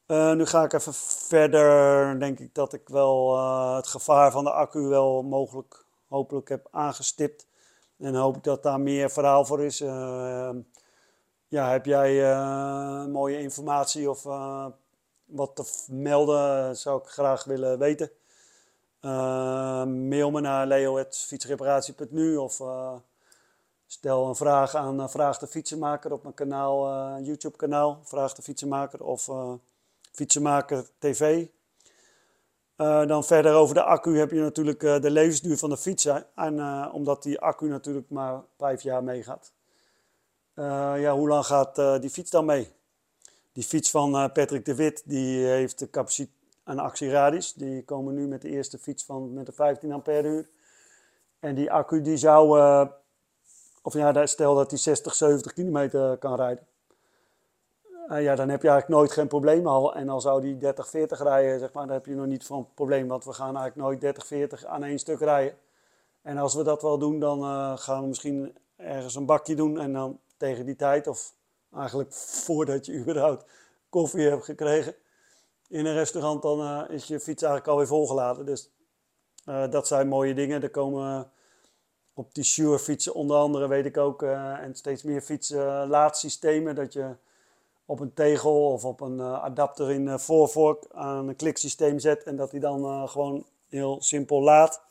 Uh, 0.06 0.32
nu 0.32 0.46
ga 0.46 0.64
ik 0.64 0.72
even 0.72 0.94
verder. 0.94 2.18
Denk 2.18 2.38
ik 2.38 2.54
dat 2.54 2.72
ik 2.72 2.88
wel 2.88 3.36
uh, 3.36 3.76
het 3.76 3.86
gevaar 3.86 4.30
van 4.32 4.44
de 4.44 4.50
accu 4.50 4.80
wel 4.80 5.22
mogelijk, 5.22 5.84
hopelijk 6.08 6.48
heb 6.48 6.68
aangestipt. 6.70 7.46
En 7.98 8.14
hoop 8.14 8.36
ik 8.36 8.42
dat 8.42 8.62
daar 8.62 8.80
meer 8.80 9.10
verhaal 9.10 9.44
voor 9.44 9.62
is. 9.62 9.80
Uh, 9.80 10.50
ja, 11.48 11.70
heb 11.70 11.84
jij 11.84 12.36
mooie 13.08 13.40
informatie 13.40 14.10
of 14.10 14.22
wat 15.24 15.56
te 15.56 15.64
melden? 15.88 16.76
Zou 16.76 17.00
ik 17.02 17.08
graag 17.08 17.44
willen 17.44 17.78
weten. 17.78 18.10
mail 20.08 20.30
me 20.30 20.40
naar 20.40 20.66
leo.fietsreparatie.nu 20.66 22.36
of 22.36 22.60
stel 23.94 24.28
een 24.28 24.36
vraag 24.36 24.74
aan 24.74 25.10
Vraag 25.10 25.38
de 25.38 25.46
Fietsenmaker 25.46 26.12
op 26.12 26.22
mijn 26.22 26.34
kanaal, 26.34 27.18
YouTube 27.20 27.56
kanaal. 27.56 28.00
Vraag 28.04 28.34
de 28.34 28.42
Fietsenmaker 28.42 29.04
of 29.04 29.30
fietsenmaker 30.12 30.86
TV. 30.98 31.46
Dan 32.76 33.24
verder 33.24 33.54
over 33.54 33.74
de 33.74 33.82
accu 33.82 34.18
heb 34.18 34.30
je 34.30 34.40
natuurlijk 34.40 34.80
de 34.80 35.10
levensduur 35.10 35.56
van 35.56 35.70
de 35.70 35.76
fiets. 35.76 36.08
En 36.34 36.90
omdat 36.92 37.22
die 37.22 37.40
accu 37.40 37.68
natuurlijk 37.68 38.10
maar 38.10 38.42
vijf 38.58 38.82
jaar 38.82 39.04
meegaat. 39.04 39.52
ja, 40.54 41.14
hoe 41.14 41.28
lang 41.28 41.46
gaat 41.46 42.00
die 42.00 42.10
fiets 42.10 42.30
dan 42.30 42.44
mee? 42.44 42.72
Die 43.52 43.64
fiets 43.64 43.90
van 43.90 44.32
Patrick 44.32 44.64
de 44.64 44.74
Wit 44.74 45.02
die 45.04 45.46
heeft 45.46 45.78
de 45.78 45.90
capaciteit 45.90 46.42
en 46.64 46.78
actieradius. 46.78 47.52
Die 47.52 47.84
komen 47.84 48.14
nu 48.14 48.26
met 48.26 48.42
de 48.42 48.48
eerste 48.48 48.78
fiets 48.78 49.04
van 49.04 49.32
met 49.32 49.46
de 49.46 49.52
15 49.52 49.92
ampère 49.92 50.28
uur. 50.28 50.48
En 51.38 51.54
die 51.54 51.72
accu 51.72 52.02
die 52.02 52.16
zou, 52.16 52.58
of 53.84 53.94
ja, 53.94 54.26
stel 54.26 54.54
dat 54.54 54.70
die 54.70 54.78
60, 54.78 55.14
70 55.14 55.52
kilometer 55.52 56.16
kan 56.16 56.36
rijden. 56.36 56.66
Uh, 58.08 58.22
ja, 58.22 58.34
dan 58.34 58.48
heb 58.48 58.62
je 58.62 58.68
eigenlijk 58.68 59.00
nooit 59.00 59.12
geen 59.12 59.28
probleem 59.28 59.66
al. 59.66 59.94
En 59.94 60.08
al 60.08 60.20
zou 60.20 60.40
die 60.40 60.58
30, 60.58 60.88
40 60.88 61.22
rijden, 61.22 61.58
zeg 61.58 61.72
maar, 61.72 61.86
dan 61.86 61.94
heb 61.94 62.06
je 62.06 62.14
nog 62.14 62.26
niet 62.26 62.44
van 62.44 62.68
probleem. 62.74 63.08
Want 63.08 63.24
we 63.24 63.32
gaan 63.32 63.56
eigenlijk 63.56 63.76
nooit 63.76 64.00
30, 64.00 64.26
40 64.26 64.64
aan 64.64 64.82
één 64.82 64.98
stuk 64.98 65.20
rijden. 65.20 65.58
En 66.22 66.38
als 66.38 66.54
we 66.54 66.62
dat 66.62 66.82
wel 66.82 66.98
doen, 66.98 67.20
dan 67.20 67.40
uh, 67.40 67.76
gaan 67.76 68.00
we 68.00 68.06
misschien 68.06 68.56
ergens 68.76 69.14
een 69.14 69.26
bakje 69.26 69.54
doen. 69.54 69.80
En 69.80 69.92
dan 69.92 70.20
tegen 70.36 70.66
die 70.66 70.76
tijd, 70.76 71.06
of 71.06 71.34
eigenlijk 71.74 72.12
voordat 72.12 72.86
je 72.86 72.92
überhaupt 73.00 73.44
koffie 73.88 74.28
hebt 74.28 74.44
gekregen 74.44 74.94
in 75.68 75.86
een 75.86 75.94
restaurant, 75.94 76.42
dan 76.42 76.60
uh, 76.60 76.82
is 76.88 77.06
je 77.06 77.20
fiets 77.20 77.42
eigenlijk 77.42 77.72
alweer 77.72 77.86
volgeladen. 77.86 78.46
Dus 78.46 78.70
dat 79.70 79.86
zijn 79.86 80.08
mooie 80.08 80.34
dingen. 80.34 80.62
Er 80.62 80.70
komen 80.70 81.30
op 82.14 82.34
die 82.34 82.44
Shure 82.44 82.78
fietsen 82.78 83.14
onder 83.14 83.36
andere, 83.36 83.68
weet 83.68 83.86
ik 83.86 83.96
ook, 83.96 84.22
en 84.22 84.74
steeds 84.74 85.02
meer 85.02 85.20
fietsen 85.20 85.88
laadsystemen. 85.88 86.74
Dat 86.74 86.92
je 86.92 87.14
op 87.86 88.00
een 88.00 88.14
tegel 88.14 88.72
of 88.72 88.84
op 88.84 89.00
een 89.00 89.20
adapter 89.20 89.90
in 89.90 90.18
voorvork 90.18 90.84
aan 90.92 91.28
een 91.28 91.36
kliksysteem 91.36 91.98
zet 91.98 92.22
en 92.22 92.36
dat 92.36 92.50
hij 92.50 92.60
dan 92.60 93.08
gewoon 93.08 93.44
heel 93.68 94.02
simpel 94.02 94.42
laat. 94.42 94.82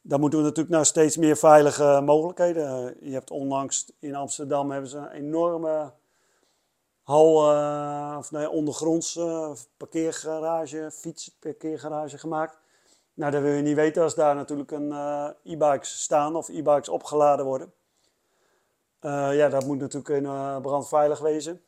Dan 0.00 0.20
moeten 0.20 0.38
we 0.38 0.44
natuurlijk 0.44 0.74
naar 0.74 0.86
steeds 0.86 1.16
meer 1.16 1.36
veilige 1.36 2.00
mogelijkheden. 2.04 2.96
Je 3.00 3.12
hebt 3.12 3.30
onlangs 3.30 3.92
in 3.98 4.14
Amsterdam 4.14 4.70
hebben 4.70 4.90
ze 4.90 4.96
een 4.96 5.10
enorme 5.10 5.92
hal, 7.02 7.52
uh, 7.52 8.14
of 8.18 8.30
nee, 8.30 8.50
ondergronds 8.50 9.16
uh, 9.16 9.50
parkeergarage, 9.76 10.90
fietsparkeergarage 10.92 12.18
gemaakt. 12.18 12.58
Nou, 13.16 13.32
dan 13.32 13.42
wil 13.42 13.52
je 13.52 13.62
niet 13.62 13.74
weten 13.74 14.02
als 14.02 14.14
daar 14.14 14.34
natuurlijk 14.34 14.70
een 14.70 14.90
uh, 14.90 15.28
e-bikes 15.44 16.02
staan 16.02 16.36
of 16.36 16.48
e-bikes 16.48 16.88
opgeladen 16.88 17.44
worden. 17.44 17.72
ja, 19.00 19.48
dat 19.48 19.66
moet 19.66 19.78
natuurlijk 19.78 20.08
in, 20.08 20.60
brandveilig 20.62 21.18
wezen. 21.18 21.60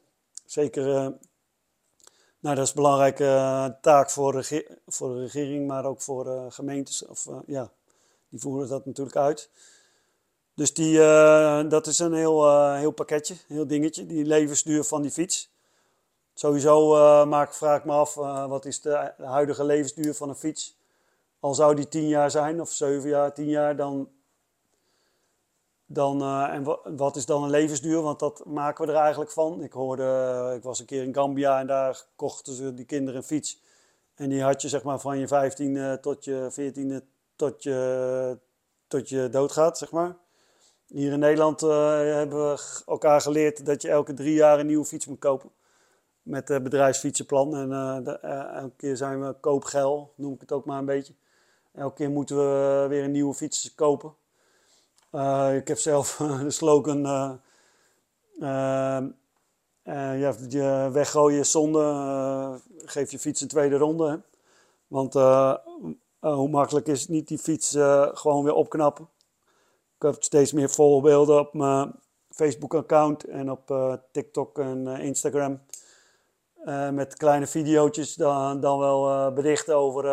Zeker, 0.44 0.84
nou 2.40 2.56
dat 2.56 2.58
is 2.58 2.68
een 2.68 2.74
belangrijke 2.74 3.76
taak 3.80 4.10
voor, 4.10 4.46
voor 4.86 5.14
de 5.14 5.20
regering, 5.20 5.66
maar 5.66 5.84
ook 5.84 6.00
voor 6.00 6.52
gemeentes. 6.52 7.06
Of, 7.06 7.28
ja, 7.46 7.70
die 8.28 8.40
voeren 8.40 8.68
dat 8.68 8.86
natuurlijk 8.86 9.16
uit. 9.16 9.50
Dus 10.54 10.74
die, 10.74 10.98
dat 11.68 11.86
is 11.86 11.98
een 11.98 12.14
heel, 12.14 12.72
heel 12.74 12.90
pakketje, 12.90 13.36
heel 13.46 13.66
dingetje, 13.66 14.06
die 14.06 14.24
levensduur 14.24 14.84
van 14.84 15.02
die 15.02 15.10
fiets. 15.10 15.50
Sowieso 16.34 16.96
maak, 17.26 17.54
vraag 17.54 17.78
ik 17.78 17.84
me 17.84 17.92
af, 17.92 18.14
wat 18.48 18.64
is 18.64 18.80
de, 18.80 19.12
de 19.16 19.26
huidige 19.26 19.64
levensduur 19.64 20.14
van 20.14 20.28
een 20.28 20.36
fiets? 20.36 20.77
Al 21.40 21.54
zou 21.54 21.74
die 21.74 21.88
10 21.88 22.08
jaar 22.08 22.30
zijn, 22.30 22.60
of 22.60 22.70
7 22.70 23.08
jaar, 23.08 23.34
10 23.34 23.48
jaar, 23.48 23.76
dan, 23.76 24.08
dan 25.86 26.22
en 26.50 26.64
wat 26.96 27.16
is 27.16 27.26
dan 27.26 27.42
een 27.42 27.50
levensduur? 27.50 28.02
Want 28.02 28.18
dat 28.18 28.44
maken 28.44 28.86
we 28.86 28.92
er 28.92 28.98
eigenlijk 28.98 29.30
van. 29.30 29.62
Ik 29.62 29.72
hoorde, 29.72 30.52
ik 30.56 30.62
was 30.62 30.80
een 30.80 30.86
keer 30.86 31.02
in 31.02 31.14
Gambia 31.14 31.60
en 31.60 31.66
daar 31.66 32.06
kochten 32.16 32.52
ze 32.52 32.74
die 32.74 32.84
kinderen 32.84 33.20
een 33.20 33.26
fiets. 33.26 33.62
En 34.14 34.28
die 34.28 34.42
had 34.42 34.62
je 34.62 34.68
zeg 34.68 34.82
maar 34.82 35.00
van 35.00 35.18
je 35.18 35.28
15 35.28 35.98
tot 36.00 36.24
je 36.24 36.50
14e 36.50 37.16
tot 37.38 37.62
je, 37.62 38.38
tot 38.86 39.08
je 39.08 39.28
doodgaat, 39.30 39.78
zeg 39.78 39.90
maar. 39.90 40.16
Hier 40.86 41.12
in 41.12 41.18
Nederland 41.18 41.62
uh, 41.62 41.68
hebben 41.98 42.50
we 42.50 42.82
elkaar 42.86 43.20
geleerd 43.20 43.66
dat 43.66 43.82
je 43.82 43.88
elke 43.88 44.14
drie 44.14 44.34
jaar 44.34 44.58
een 44.58 44.66
nieuwe 44.66 44.84
fiets 44.84 45.06
moet 45.06 45.18
kopen. 45.18 45.50
Met 46.22 46.48
het 46.48 46.62
bedrijfsfietsenplan. 46.62 47.56
En 47.56 47.70
uh, 47.70 48.56
elke 48.56 48.76
keer 48.76 48.96
zijn 48.96 49.26
we 49.26 49.34
koopgeil, 49.40 50.12
noem 50.16 50.34
ik 50.34 50.40
het 50.40 50.52
ook 50.52 50.64
maar 50.64 50.78
een 50.78 50.84
beetje. 50.84 51.14
Elke 51.72 51.94
keer 51.94 52.10
moeten 52.10 52.36
we 52.36 52.86
weer 52.88 53.04
een 53.04 53.10
nieuwe 53.10 53.34
fiets 53.34 53.74
kopen. 53.74 54.14
ik 55.54 55.68
heb 55.68 55.78
zelf 55.78 56.16
de 56.42 56.50
slogan... 56.50 57.02
ja, 59.82 60.34
je 60.48 60.88
weggooien 60.92 61.46
zonde, 61.46 62.60
geef 62.76 63.10
je 63.10 63.18
fiets 63.18 63.40
een 63.40 63.48
tweede 63.48 63.76
ronde. 63.76 64.22
Want 64.86 65.14
hoe 66.18 66.48
makkelijk 66.48 66.86
is 66.86 67.00
het 67.00 67.08
niet 67.08 67.28
die 67.28 67.38
fiets 67.38 67.70
gewoon 68.12 68.44
weer 68.44 68.54
opknappen 68.54 69.08
ik 69.98 70.04
heb 70.04 70.22
steeds 70.22 70.52
meer 70.52 70.70
voorbeelden 70.70 71.38
op 71.38 71.54
mijn 71.54 71.92
Facebook-account 72.30 73.24
en 73.24 73.50
op 73.50 73.70
uh, 73.70 73.92
TikTok 74.12 74.58
en 74.58 74.86
uh, 74.86 75.04
Instagram. 75.04 75.60
Uh, 76.64 76.90
met 76.90 77.16
kleine 77.16 77.46
video's, 77.46 78.14
dan, 78.14 78.60
dan 78.60 78.78
wel 78.78 79.32
berichten 79.32 79.76
over 79.76 80.04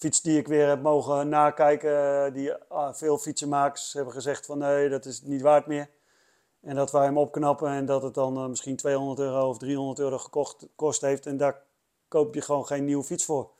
fiets 0.00 0.22
die 0.22 0.38
ik 0.38 0.48
weer 0.48 0.68
heb 0.68 0.82
mogen 0.82 1.28
nakijken. 1.28 2.32
die 2.32 2.52
veel 2.92 3.18
fietsenmakers 3.18 3.92
hebben 3.92 4.14
gezegd 4.14 4.46
van 4.46 4.58
nee, 4.58 4.88
dat 4.88 5.04
is 5.04 5.22
niet 5.22 5.42
waard 5.42 5.66
meer. 5.66 5.88
En 6.60 6.74
dat 6.74 6.92
wij 6.92 7.04
hem 7.04 7.18
opknappen 7.18 7.68
en 7.68 7.86
dat 7.86 8.02
het 8.02 8.14
dan 8.14 8.50
misschien 8.50 8.76
200 8.76 9.18
euro 9.18 9.48
of 9.48 9.58
300 9.58 9.98
euro 9.98 10.18
gekost 10.18 11.00
heeft. 11.00 11.26
En 11.26 11.36
daar 11.36 11.62
koop 12.08 12.34
je 12.34 12.40
gewoon 12.40 12.66
geen 12.66 12.84
nieuwe 12.84 13.04
fiets 13.04 13.24
voor. 13.24 13.50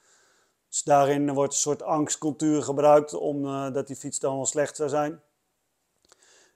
Dus 0.69 0.83
daarin 0.83 1.35
wordt 1.35 1.53
een 1.53 1.59
soort 1.59 1.83
angstcultuur 1.83 2.63
gebruikt 2.63 3.15
omdat 3.15 3.83
uh, 3.83 3.87
die 3.87 3.97
fiets 3.97 4.19
dan 4.19 4.37
wel 4.37 4.47
slecht 4.47 4.77
zou 4.77 4.89
zijn. 4.89 5.21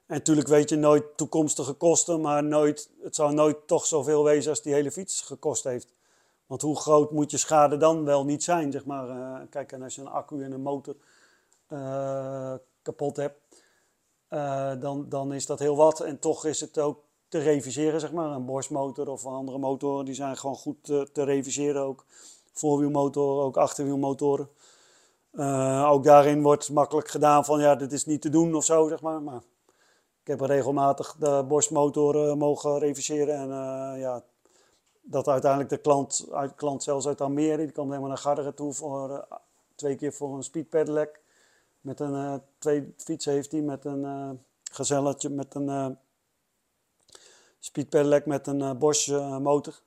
En 0.05 0.15
natuurlijk 0.15 0.47
weet 0.47 0.69
je 0.69 0.75
nooit 0.75 1.17
toekomstige 1.17 1.73
kosten, 1.73 2.21
maar 2.21 2.43
nooit, 2.43 2.89
het 3.01 3.15
zou 3.15 3.33
nooit 3.33 3.67
toch 3.67 3.85
zoveel 3.85 4.23
wezen 4.23 4.49
als 4.49 4.61
die 4.61 4.73
hele 4.73 4.91
fiets 4.91 5.21
gekost 5.21 5.63
heeft. 5.63 5.93
Want 6.45 6.61
hoe 6.61 6.79
groot 6.79 7.11
moet 7.11 7.31
je 7.31 7.37
schade 7.37 7.77
dan 7.77 8.03
wel 8.03 8.25
niet 8.25 8.43
zijn, 8.43 8.71
zeg 8.71 8.85
maar. 8.85 9.09
Uh, 9.09 9.37
kijk, 9.49 9.71
en 9.71 9.81
als 9.81 9.95
je 9.95 10.01
een 10.01 10.07
accu 10.07 10.43
en 10.43 10.51
een 10.51 10.61
motor 10.61 10.95
uh, 11.69 12.53
kapot 12.81 13.15
hebt, 13.15 13.39
uh, 14.29 14.71
dan, 14.79 15.09
dan 15.09 15.33
is 15.33 15.45
dat 15.45 15.59
heel 15.59 15.75
wat. 15.75 15.99
En 15.99 16.19
toch 16.19 16.45
is 16.45 16.61
het 16.61 16.79
ook 16.79 17.03
te 17.27 17.39
reviseren, 17.39 17.99
zeg 17.99 18.11
maar. 18.11 18.31
Een 18.31 18.45
borstmotor 18.45 19.07
of 19.09 19.25
andere 19.25 19.57
motoren, 19.57 20.05
die 20.05 20.13
zijn 20.13 20.37
gewoon 20.37 20.55
goed 20.55 20.83
te, 20.83 21.23
reviseren 21.23 21.81
ook 21.81 22.05
voorwielmotoren, 22.51 23.43
ook 23.43 23.57
achterwielmotoren. 23.57 24.49
Ook 25.85 26.03
daarin 26.03 26.41
wordt 26.41 26.71
makkelijk 26.71 27.07
gedaan 27.07 27.45
van 27.45 27.59
ja, 27.59 27.75
dit 27.75 27.91
is 27.91 28.05
niet 28.05 28.21
te 28.21 28.29
doen 28.29 28.55
of 28.55 28.65
zo, 28.65 28.87
zeg 28.87 29.01
maar. 29.01 29.21
Maar 29.21 29.41
ik 30.21 30.27
heb 30.27 30.39
regelmatig 30.39 31.15
de 31.19 31.45
borstmotoren 31.47 32.37
mogen 32.37 32.79
reviseren. 32.79 33.35
En 33.35 33.49
ja, 33.99 34.23
dat 35.05 35.27
uiteindelijk 35.27 35.69
de 35.69 35.77
klant, 35.77 36.27
uit, 36.31 36.55
klant 36.55 36.83
zelfs 36.83 37.07
uit 37.07 37.21
Almere, 37.21 37.57
die 37.57 37.71
kwam 37.71 37.87
helemaal 37.87 38.09
naar 38.09 38.17
Garderen 38.17 38.55
toe 38.55 38.73
voor 38.73 39.09
uh, 39.09 39.37
twee 39.75 39.95
keer 39.95 40.13
voor 40.13 40.35
een 40.35 40.43
speed 40.43 40.69
pedelec. 40.69 41.19
Met 41.81 41.99
een 41.99 42.41
twee 42.57 42.93
fietsen 42.97 43.33
heeft 43.33 43.51
hij 43.51 43.61
met 43.61 43.85
een 43.85 44.39
gezelletje 44.71 45.29
met 45.29 45.55
een 45.55 45.97
speed 47.59 47.89
pedelec 47.89 48.25
met 48.25 48.47
een 48.47 48.77
Bosch 48.77 49.09
motor. 49.39 49.81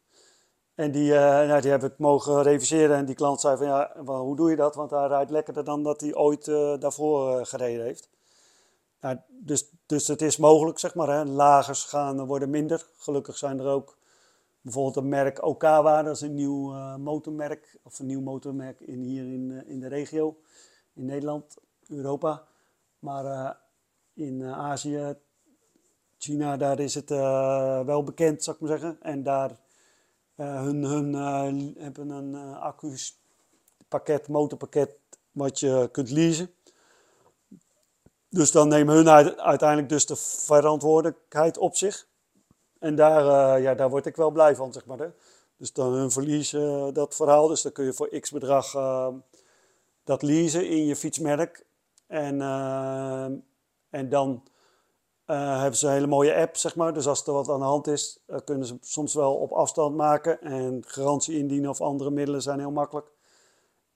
En 0.78 0.90
die, 0.90 1.12
uh, 1.12 1.20
nou, 1.20 1.60
die 1.60 1.70
heb 1.70 1.84
ik 1.84 1.98
mogen 1.98 2.42
reviseren 2.42 2.96
en 2.96 3.04
die 3.04 3.14
klant 3.14 3.40
zei 3.40 3.56
van 3.56 3.66
ja, 3.66 3.92
hoe 4.04 4.36
doe 4.36 4.50
je 4.50 4.56
dat? 4.56 4.74
Want 4.74 4.90
hij 4.90 5.06
rijdt 5.06 5.30
lekkerder 5.30 5.64
dan 5.64 5.82
dat 5.82 6.00
hij 6.00 6.14
ooit 6.14 6.46
uh, 6.46 6.74
daarvoor 6.78 7.38
uh, 7.38 7.46
gereden 7.46 7.84
heeft. 7.84 8.08
Nou, 9.00 9.16
dus, 9.28 9.70
dus 9.86 10.06
het 10.06 10.22
is 10.22 10.36
mogelijk, 10.36 10.78
zeg 10.78 10.94
maar. 10.94 11.08
Hè. 11.08 11.24
Lagers 11.24 11.84
gaan 11.84 12.26
worden 12.26 12.50
minder. 12.50 12.86
Gelukkig 12.96 13.36
zijn 13.36 13.58
er 13.60 13.66
ook 13.66 13.96
bijvoorbeeld 14.68 14.96
een 14.96 15.08
merk 15.08 15.42
Okawa, 15.42 16.02
dat 16.02 16.16
is 16.16 16.20
een 16.20 16.34
nieuw 16.34 16.72
motormerk, 16.98 17.78
of 17.82 17.98
een 17.98 18.06
nieuw 18.06 18.20
motormerk 18.20 18.80
in, 18.80 19.00
hier 19.02 19.24
in, 19.24 19.66
in 19.66 19.80
de 19.80 19.88
regio, 19.88 20.36
in 20.94 21.04
Nederland, 21.04 21.56
Europa. 21.86 22.46
Maar 22.98 23.56
in 24.14 24.44
Azië, 24.44 25.14
China, 26.18 26.56
daar 26.56 26.80
is 26.80 26.94
het 26.94 27.08
wel 27.86 28.02
bekend, 28.02 28.44
zou 28.44 28.56
ik 28.56 28.62
maar 28.62 28.78
zeggen. 28.78 28.96
En 29.00 29.22
daar 29.22 29.58
hun 30.36 30.84
hun 30.84 31.14
hebben 31.78 32.10
een 32.10 32.34
accupakket, 32.54 34.28
motorpakket, 34.28 34.98
wat 35.32 35.60
je 35.60 35.88
kunt 35.92 36.10
leasen. 36.10 36.50
Dus 38.28 38.50
dan 38.50 38.68
nemen 38.68 38.94
hun 38.94 39.08
uiteindelijk 39.38 39.88
dus 39.88 40.06
de 40.06 40.16
verantwoordelijkheid 40.16 41.58
op 41.58 41.76
zich. 41.76 42.07
En 42.78 42.94
daar, 42.94 43.60
ja, 43.60 43.74
daar 43.74 43.90
word 43.90 44.06
ik 44.06 44.16
wel 44.16 44.30
blij 44.30 44.56
van, 44.56 44.72
zeg 44.72 44.86
maar. 44.86 44.98
Hè. 44.98 45.08
Dus 45.56 45.72
dan 45.72 45.92
hun 45.92 46.10
verliezen 46.10 46.94
dat 46.94 47.14
verhaal. 47.14 47.48
Dus 47.48 47.62
dan 47.62 47.72
kun 47.72 47.84
je 47.84 47.92
voor 47.92 48.18
x 48.20 48.30
bedrag 48.30 48.72
dat 50.04 50.22
leasen 50.22 50.68
in 50.68 50.86
je 50.86 50.96
fietsmerk. 50.96 51.66
En, 52.06 52.40
en 53.90 54.08
dan 54.08 54.42
uh, 55.26 55.60
hebben 55.60 55.78
ze 55.78 55.86
een 55.86 55.92
hele 55.92 56.06
mooie 56.06 56.34
app, 56.34 56.56
zeg 56.56 56.76
maar. 56.76 56.92
Dus 56.94 57.06
als 57.06 57.26
er 57.26 57.32
wat 57.32 57.48
aan 57.48 57.58
de 57.58 57.64
hand 57.64 57.86
is, 57.86 58.24
kunnen 58.44 58.66
ze 58.66 58.76
soms 58.80 59.14
wel 59.14 59.34
op 59.34 59.52
afstand 59.52 59.96
maken. 59.96 60.42
En 60.42 60.82
garantie 60.86 61.38
indienen 61.38 61.70
of 61.70 61.80
andere 61.80 62.10
middelen 62.10 62.42
zijn 62.42 62.58
heel 62.58 62.70
makkelijk. 62.70 63.12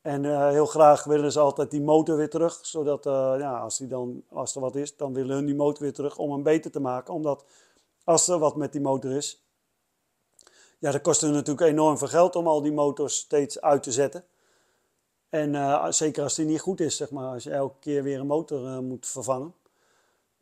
En 0.01 0.49
heel 0.51 0.67
graag 0.67 1.05
willen 1.05 1.33
ze 1.33 1.41
altijd 1.41 1.71
die 1.71 1.83
motor 1.83 2.17
weer 2.17 2.31
terug. 2.31 2.59
Zodat, 2.63 3.05
ja, 3.39 3.59
als, 3.59 3.79
die 3.79 3.87
dan, 3.87 4.23
als 4.29 4.55
er 4.55 4.61
wat 4.61 4.75
is, 4.75 4.97
dan 4.97 5.13
willen 5.13 5.37
hun 5.37 5.47
die 5.47 5.55
motor 5.55 5.83
weer 5.83 5.93
terug 5.93 6.19
om 6.19 6.33
hem 6.33 6.43
beter 6.43 6.71
te 6.71 6.81
maken. 6.81 7.15
Omdat 7.15 7.45
als 8.05 8.29
er 8.29 8.39
wat 8.39 8.57
met 8.57 8.73
die 8.73 8.81
motor 8.81 9.11
is, 9.11 9.45
ja, 10.79 10.91
dat 10.91 11.01
kost 11.01 11.23
natuurlijk 11.23 11.61
enorm 11.61 11.99
veel 11.99 12.09
geld 12.09 12.37
om 12.37 12.47
al 12.47 12.63
die 12.63 12.73
motors 12.73 13.17
steeds 13.17 13.61
uit 13.61 13.83
te 13.83 13.93
zetten. 13.93 14.25
En 15.29 15.95
zeker 15.95 16.23
als 16.23 16.35
die 16.35 16.47
niet 16.47 16.61
goed 16.61 16.81
is, 16.81 16.97
zeg 16.97 17.11
maar. 17.11 17.33
Als 17.33 17.45
je 17.45 17.51
elke 17.51 17.79
keer 17.81 18.03
weer 18.03 18.21
een 18.21 18.27
motor 18.27 18.83
moet 18.83 19.07
vervangen. 19.07 19.55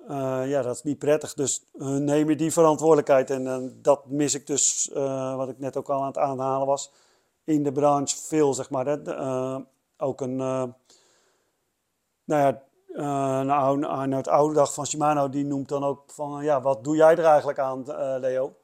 Uh, 0.00 0.42
ja, 0.46 0.62
dat 0.62 0.74
is 0.74 0.82
niet 0.82 0.98
prettig. 0.98 1.34
Dus 1.34 1.62
hun 1.78 2.04
nemen 2.04 2.36
die 2.36 2.52
verantwoordelijkheid. 2.52 3.30
En 3.30 3.78
dat 3.82 4.06
mis 4.06 4.34
ik 4.34 4.46
dus, 4.46 4.90
wat 5.36 5.48
ik 5.48 5.58
net 5.58 5.76
ook 5.76 5.88
al 5.88 6.00
aan 6.00 6.06
het 6.06 6.18
aanhalen 6.18 6.66
was, 6.66 6.92
in 7.44 7.62
de 7.62 7.72
branche 7.72 8.16
veel, 8.16 8.54
zeg 8.54 8.70
maar. 8.70 8.98
Ook 9.96 10.20
een, 10.20 10.36
nou 10.36 10.74
ja, 12.24 12.62
nou, 12.96 13.78
nou, 13.78 14.22
oude 14.22 14.54
dag 14.54 14.74
van 14.74 14.86
Shimano, 14.86 15.28
die 15.28 15.44
noemt 15.44 15.68
dan 15.68 15.84
ook 15.84 16.02
van, 16.06 16.44
ja, 16.44 16.60
wat 16.60 16.84
doe 16.84 16.96
jij 16.96 17.16
er 17.16 17.24
eigenlijk 17.24 17.58
aan, 17.58 17.84
Leo? 18.20 18.54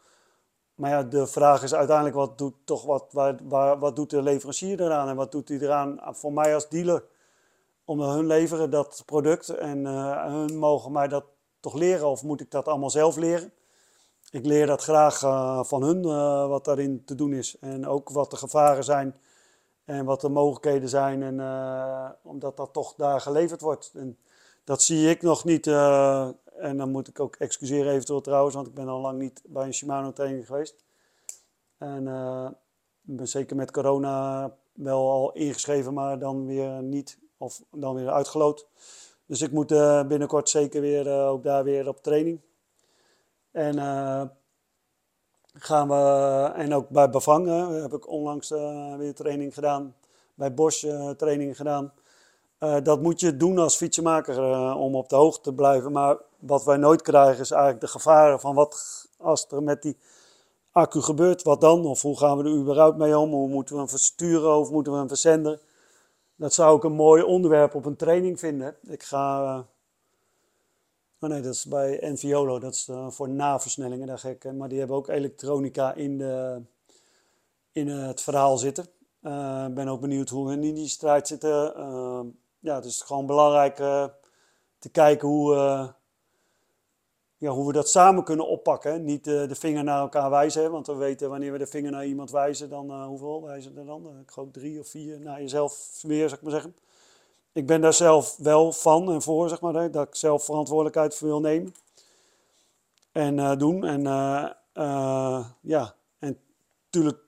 Maar 0.75 0.91
ja, 0.91 1.03
de 1.03 1.27
vraag 1.27 1.63
is 1.63 1.75
uiteindelijk, 1.75 2.17
wat 2.17 2.39
doet, 2.39 2.55
toch, 2.65 2.85
wat, 2.85 3.05
waar, 3.13 3.37
waar, 3.43 3.79
wat 3.79 3.97
doet 3.97 4.11
de 4.11 4.23
leverancier 4.23 4.81
eraan? 4.81 5.09
En 5.09 5.17
wat 5.17 5.33
doet 5.33 5.49
hij 5.49 5.59
eraan 5.59 6.01
voor 6.05 6.33
mij 6.33 6.55
als 6.55 6.69
dealer? 6.69 7.05
omdat 7.87 8.15
hun 8.15 8.27
leveren 8.27 8.71
dat 8.71 9.03
product 9.07 9.49
en 9.49 9.79
uh, 9.79 10.25
hun 10.25 10.59
mogen 10.59 10.93
mij 10.93 11.09
dat 11.09 11.25
toch 11.61 11.75
leren 11.75 12.07
of 12.07 12.23
moet 12.23 12.41
ik 12.41 12.51
dat 12.51 12.69
allemaal 12.69 12.91
zelf 12.91 13.17
leren? 13.17 13.53
ik 14.31 14.47
leer 14.47 14.67
dat 14.67 14.83
graag 14.83 15.19
van 15.69 15.83
hun, 15.83 16.03
wat 16.49 16.65
daarin 16.65 17.05
te 17.05 17.15
doen 17.15 17.33
is. 17.33 17.59
En 17.59 17.87
ook 17.87 18.09
wat 18.09 18.31
de 18.31 18.37
gevaren 18.37 18.85
zijn 18.85 19.15
en 19.87 20.05
wat 20.05 20.21
de 20.21 20.29
mogelijkheden 20.29 20.89
zijn. 20.89 21.23
En 21.23 22.17
omdat 22.23 22.57
dat 22.57 22.73
toch 22.73 22.95
daar 22.95 23.21
geleverd 23.21 23.61
wordt. 23.61 23.93
En 23.95 24.19
dat 24.65 24.83
zie 24.83 25.11
ik 25.11 25.23
nog 25.23 25.45
niet. 25.45 25.67
en 25.67 26.77
dan 26.77 26.91
moet 26.91 27.09
ik 27.09 27.21
ook 27.21 27.37
excuseren 27.37 27.93
eventueel 27.93 28.21
trouwens, 28.21 28.55
want 28.55 28.67
ik 28.67 28.75
ben 28.75 28.89
al 28.89 29.01
lang 29.01 29.19
niet 29.19 29.43
bij 29.47 29.67
een 29.67 29.75
Shimano 29.75 30.13
training 30.13 30.47
geweest. 30.47 30.85
En 31.79 32.07
ik 33.07 33.17
ben 33.17 33.29
zeker 33.29 33.57
met 33.57 33.71
corona 33.71 34.53
wel 34.73 35.11
al 35.11 35.33
ingeschreven, 35.33 35.95
maar 35.95 36.19
dan 36.19 36.47
weer 36.47 36.83
niet. 36.83 37.19
Of 37.39 37.63
dan 37.71 37.95
weer 37.95 38.11
uitgeloot. 38.11 38.67
Dus 39.27 39.41
ik 39.41 39.53
moet 39.53 39.73
uh, 39.73 40.07
binnenkort 40.07 40.49
zeker 40.49 40.81
weer 40.81 41.07
uh, 41.07 41.29
ook 41.29 41.43
daar 41.43 41.65
weer 41.65 41.89
op 41.89 42.03
training. 42.03 42.41
En 43.51 43.77
uh, 43.77 44.23
gaan 45.59 45.89
we, 45.89 46.53
en 46.55 46.75
ook 46.75 46.89
bij 46.89 47.11
Bavang 47.11 47.73
heb 47.83 47.93
ik 47.93 48.09
onlangs 48.09 48.49
weer 48.99 49.15
training 49.15 49.55
gedaan. 49.55 49.95
Bij 50.35 50.55
Bosch 50.55 50.87
training 51.17 51.57
gedaan. 51.57 51.93
dat 52.83 53.03
moet 53.03 53.21
je 53.21 53.37
doen 53.37 53.59
als 53.59 53.77
fietsenmaker 53.77 54.39
om 54.75 54.95
op 54.95 55.09
de 55.09 55.17
hoogte 55.17 55.41
te 55.41 55.55
blijven. 55.55 55.93
Maar 55.93 56.17
wat 56.39 56.65
wij 56.65 56.77
nooit 56.77 57.03
krijgen 57.03 57.41
is 57.41 57.51
eigenlijk 57.51 57.81
de 57.81 57.89
gevaren 57.89 58.41
van 58.41 58.55
wat 58.55 59.05
als 59.19 59.47
er 59.51 59.63
met 59.63 59.83
die 59.83 59.97
accu 60.73 61.01
gebeurt, 61.01 61.43
wat 61.43 61.61
dan? 61.61 61.87
Of 61.87 62.03
hoe 62.03 62.19
gaan 62.19 62.39
we 62.39 62.45
er 62.45 62.57
überhaupt 62.57 62.97
mee 62.97 63.19
om? 63.19 63.31
Hoe 63.31 63.49
moeten 63.49 63.75
we 63.75 63.81
hem 63.81 63.91
versturen 63.91 64.57
of 64.57 64.71
moeten 64.71 64.93
we 64.93 64.99
hem 64.99 65.09
verzenden? 65.09 65.61
Dat 66.37 66.53
zou 66.53 66.77
ik 66.77 66.85
een 66.85 66.93
mooi 66.93 67.23
onderwerp 67.23 67.75
op 67.75 67.85
een 67.85 67.97
training 67.97 68.39
vinden. 68.39 68.77
Ik 68.83 69.03
ga. 69.03 69.67
Oh 71.21 71.31
nee, 71.31 71.41
dat 71.41 71.55
is 71.55 71.65
bij 71.65 72.01
Enviolo, 72.01 72.59
dat 72.59 72.75
is 72.75 72.89
uh, 72.89 73.11
voor 73.11 73.29
naversnellingen. 73.29 74.07
Daar 74.07 74.19
gek, 74.19 74.53
maar 74.53 74.69
die 74.69 74.79
hebben 74.79 74.97
ook 74.97 75.09
elektronica 75.09 75.95
in, 75.95 76.19
de, 76.19 76.63
in 77.73 77.89
het 77.89 78.21
verhaal 78.21 78.59
zitten. 78.59 78.85
Ik 79.69 79.75
ben 79.75 79.89
ook 79.89 80.01
benieuwd 80.01 80.29
hoe 80.29 80.49
hun 80.49 80.63
in 80.63 80.75
die 80.75 80.89
strijd 80.89 81.29
zitten. 81.29 81.51
ja, 82.59 82.75
het 82.75 82.85
is 82.85 83.03
gewoon 83.03 83.27
belangrijk 83.27 83.77
te 84.79 84.89
kijken 84.93 85.29
hoe 85.29 85.55
ja, 87.37 87.51
hoe 87.51 87.67
we 87.67 87.73
dat 87.73 87.89
samen 87.89 88.25
kunnen 88.25 88.49
oppakken. 88.49 89.05
Niet 89.05 89.25
de 89.25 89.55
vinger 89.55 89.85
naar 89.85 90.01
elkaar 90.01 90.31
wijzen, 90.31 90.71
want 90.71 90.87
we 90.87 90.95
weten 90.95 91.29
wanneer 91.29 91.53
we 91.53 91.59
de 91.59 91.67
vinger 91.67 91.91
naar 91.91 92.07
iemand 92.07 92.31
wijzen, 92.31 92.69
dan 92.69 93.05
hoeveel 93.05 93.43
wijzen 93.43 93.77
er 93.77 93.87
dan? 93.87 94.19
Ik 94.21 94.31
geloof 94.31 94.51
drie 94.51 94.81
of 94.81 94.89
vier 94.89 95.21
naar 95.21 95.41
jezelf 95.41 95.99
weer, 96.03 96.29
zeg 96.29 96.39
ik 96.39 96.45
maar 96.45 96.53
zeggen. 96.53 96.77
Ik 97.57 97.67
ben 97.67 97.81
daar 97.81 97.93
zelf 97.93 98.37
wel 98.37 98.73
van 98.73 99.11
en 99.11 99.23
voor, 99.23 99.49
zeg 99.49 99.61
maar, 99.61 99.75
hè, 99.75 99.91
dat 99.91 100.07
ik 100.07 100.15
zelf 100.15 100.45
verantwoordelijkheid 100.45 101.15
voor 101.15 101.29
wil 101.29 101.41
nemen. 101.41 101.75
En 103.13 103.39
uh, 103.39 103.57
doen. 103.57 103.85
En 103.85 104.03
ja, 105.61 105.95
en 106.19 106.39
natuurlijk 106.85 107.19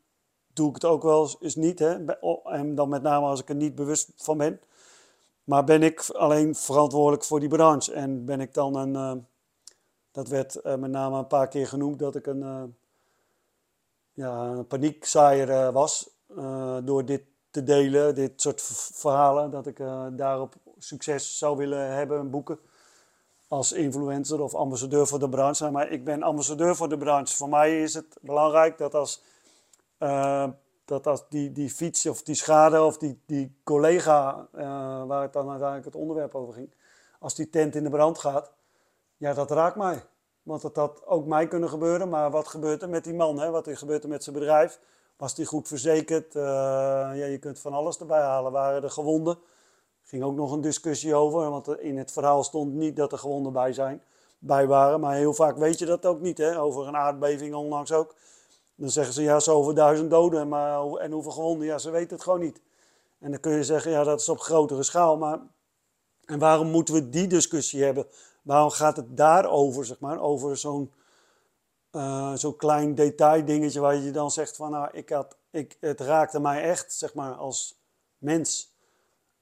doe 0.53 0.68
ik 0.68 0.74
het 0.74 0.85
ook 0.85 1.03
wel 1.03 1.37
eens 1.41 1.57
niet. 1.57 1.79
Hè, 1.79 2.05
en 2.45 2.74
dan 2.74 2.89
met 2.89 3.03
name 3.03 3.26
als 3.26 3.41
ik 3.41 3.49
er 3.49 3.55
niet 3.55 3.74
bewust 3.74 4.12
van 4.16 4.39
ben. 4.39 4.61
Maar 5.45 5.64
ben 5.64 5.83
ik 5.83 6.11
alleen 6.11 6.55
verantwoordelijk 6.55 7.24
voor 7.24 7.41
die 7.41 7.49
branche 7.49 7.93
en 7.93 8.24
ben 8.24 8.41
ik 8.41 8.55
dan 8.55 8.76
een 8.76 9.26
dat 10.11 10.29
werd 10.29 10.62
met 10.64 10.91
name 10.91 11.18
een 11.18 11.26
paar 11.26 11.49
keer 11.49 11.66
genoemd 11.66 11.99
dat 11.99 12.14
ik 12.14 12.26
een, 12.26 12.43
uh, 12.43 12.62
ja, 14.12 14.45
een 14.45 14.66
paniekzaaier 14.66 15.72
was. 15.72 16.11
door 16.85 17.05
dit 17.05 17.22
te 17.51 17.62
delen, 17.62 18.14
dit 18.14 18.42
soort 18.42 18.62
verhalen. 18.92 19.51
Dat 19.51 19.66
ik 19.66 19.76
daarop 20.12 20.55
succes 20.78 21.38
zou 21.38 21.57
willen 21.57 21.94
hebben, 21.94 22.30
boeken. 22.30 22.59
Als 23.49 23.72
influencer 23.72 24.40
of 24.40 24.55
ambassadeur 24.55 25.07
voor 25.07 25.18
de 25.18 25.28
branche. 25.28 25.70
Maar 25.70 25.90
ik 25.90 26.05
ben 26.05 26.22
ambassadeur 26.22 26.76
voor 26.76 26.88
de 26.88 26.99
branche. 26.99 27.36
Voor 27.36 27.49
mij 27.49 27.82
is 27.82 27.94
het 27.94 28.18
belangrijk 28.20 28.78
dat 28.78 28.94
als, 28.94 29.22
dat 30.84 31.07
als 31.07 31.28
die, 31.28 31.53
die 31.53 31.70
fiets 31.70 32.07
of 32.07 32.22
die 32.22 32.34
schade 32.34 32.82
of 32.82 32.99
die, 32.99 33.22
die 33.26 33.57
collega, 33.64 34.49
waar 35.07 35.22
het 35.22 35.32
dan 35.32 35.49
uiteindelijk 35.49 35.84
het 35.84 35.96
onderwerp 35.96 36.34
over 36.34 36.55
ging, 36.55 36.74
als 37.18 37.34
die 37.34 37.51
tent 37.51 37.74
in 37.74 37.82
de 37.82 37.90
brand 37.90 38.18
gaat, 38.18 38.53
ja, 39.16 39.34
dat 39.34 39.51
raakt 39.51 39.76
mij. 39.76 40.03
Want 40.42 40.62
dat 40.62 40.76
had 40.76 41.07
ook 41.07 41.26
mij 41.26 41.49
kunnen 41.49 41.68
gebeuren. 41.68 42.09
Maar 42.09 42.30
wat 42.30 42.49
gebeurt 42.49 42.82
er 42.82 42.88
met 42.88 43.05
die 43.05 43.14
man? 43.14 43.38
Hè? 43.38 43.51
Wat 43.51 43.68
gebeurt 43.72 44.03
er 44.03 44.09
met 44.09 44.24
zijn 44.24 44.36
bedrijf? 44.36 44.80
Was 45.19 45.35
die 45.35 45.47
goed 45.47 45.69
verzekerd? 45.69 46.35
Uh, 46.35 46.43
ja, 46.43 47.25
je 47.25 47.39
kunt 47.39 47.59
van 47.59 47.73
alles 47.73 47.99
erbij 47.99 48.21
halen. 48.21 48.53
Waren 48.53 48.83
er 48.83 48.91
gewonden? 48.91 49.39
Ging 50.03 50.23
ook 50.23 50.35
nog 50.35 50.53
een 50.53 50.61
discussie 50.61 51.14
over. 51.14 51.51
Want 51.51 51.79
in 51.79 51.99
het 51.99 52.12
verhaal 52.12 52.45
stond 52.45 52.75
niet 52.75 52.97
dat 52.97 53.12
er 53.12 53.19
gewonden 53.19 53.53
bij, 53.53 53.73
zijn, 53.73 54.03
bij 54.39 54.66
waren. 54.66 55.01
Maar 55.01 55.14
heel 55.14 55.35
vaak 55.35 55.57
weet 55.57 55.79
je 55.79 55.87
dat 55.87 56.07
ook 56.07 56.21
niet. 56.21 56.39
Hè? 56.39 56.61
Over 56.61 56.87
een 56.87 56.97
aardbeving 56.97 57.55
onlangs 57.55 57.93
ook. 57.93 58.14
Dan 58.75 58.91
zeggen 58.91 59.14
ze 59.14 59.23
ja, 59.23 59.41
zoveel 59.41 59.75
duizend 59.75 60.11
doden. 60.11 60.49
Maar, 60.49 60.93
en 60.93 61.12
hoeveel 61.12 61.33
gewonden? 61.33 61.66
Ja, 61.66 61.79
ze 61.79 61.91
weten 61.91 62.14
het 62.14 62.23
gewoon 62.23 62.41
niet. 62.41 62.61
En 63.19 63.31
dan 63.31 63.41
kun 63.41 63.53
je 63.53 63.64
zeggen, 63.64 63.91
ja, 63.91 64.05
dat 64.05 64.21
is 64.21 64.29
op 64.29 64.41
grotere 64.41 64.83
schaal. 64.83 65.16
Maar 65.16 65.41
en 66.25 66.39
waarom 66.39 66.71
moeten 66.71 66.95
we 66.95 67.09
die 67.09 67.27
discussie 67.27 67.85
hebben? 67.85 68.07
Waarom 68.43 68.71
gaat 68.71 68.97
het 68.97 69.16
daarover, 69.16 69.85
zeg 69.85 70.01
maar? 70.01 70.21
Over 70.21 70.57
zo'n 70.57 70.93
uh, 71.93 72.34
zo'n 72.34 72.57
klein 72.57 72.95
detaildingetje 72.95 73.80
waar 73.80 73.97
je 73.97 74.11
dan 74.11 74.30
zegt 74.30 74.57
van, 74.57 74.70
nou, 74.70 74.89
ik 74.93 75.09
had, 75.09 75.36
ik, 75.51 75.76
het 75.80 76.01
raakte 76.01 76.41
mij 76.41 76.62
echt, 76.62 76.93
zeg 76.93 77.14
maar, 77.14 77.32
als 77.32 77.78
mens. 78.18 78.76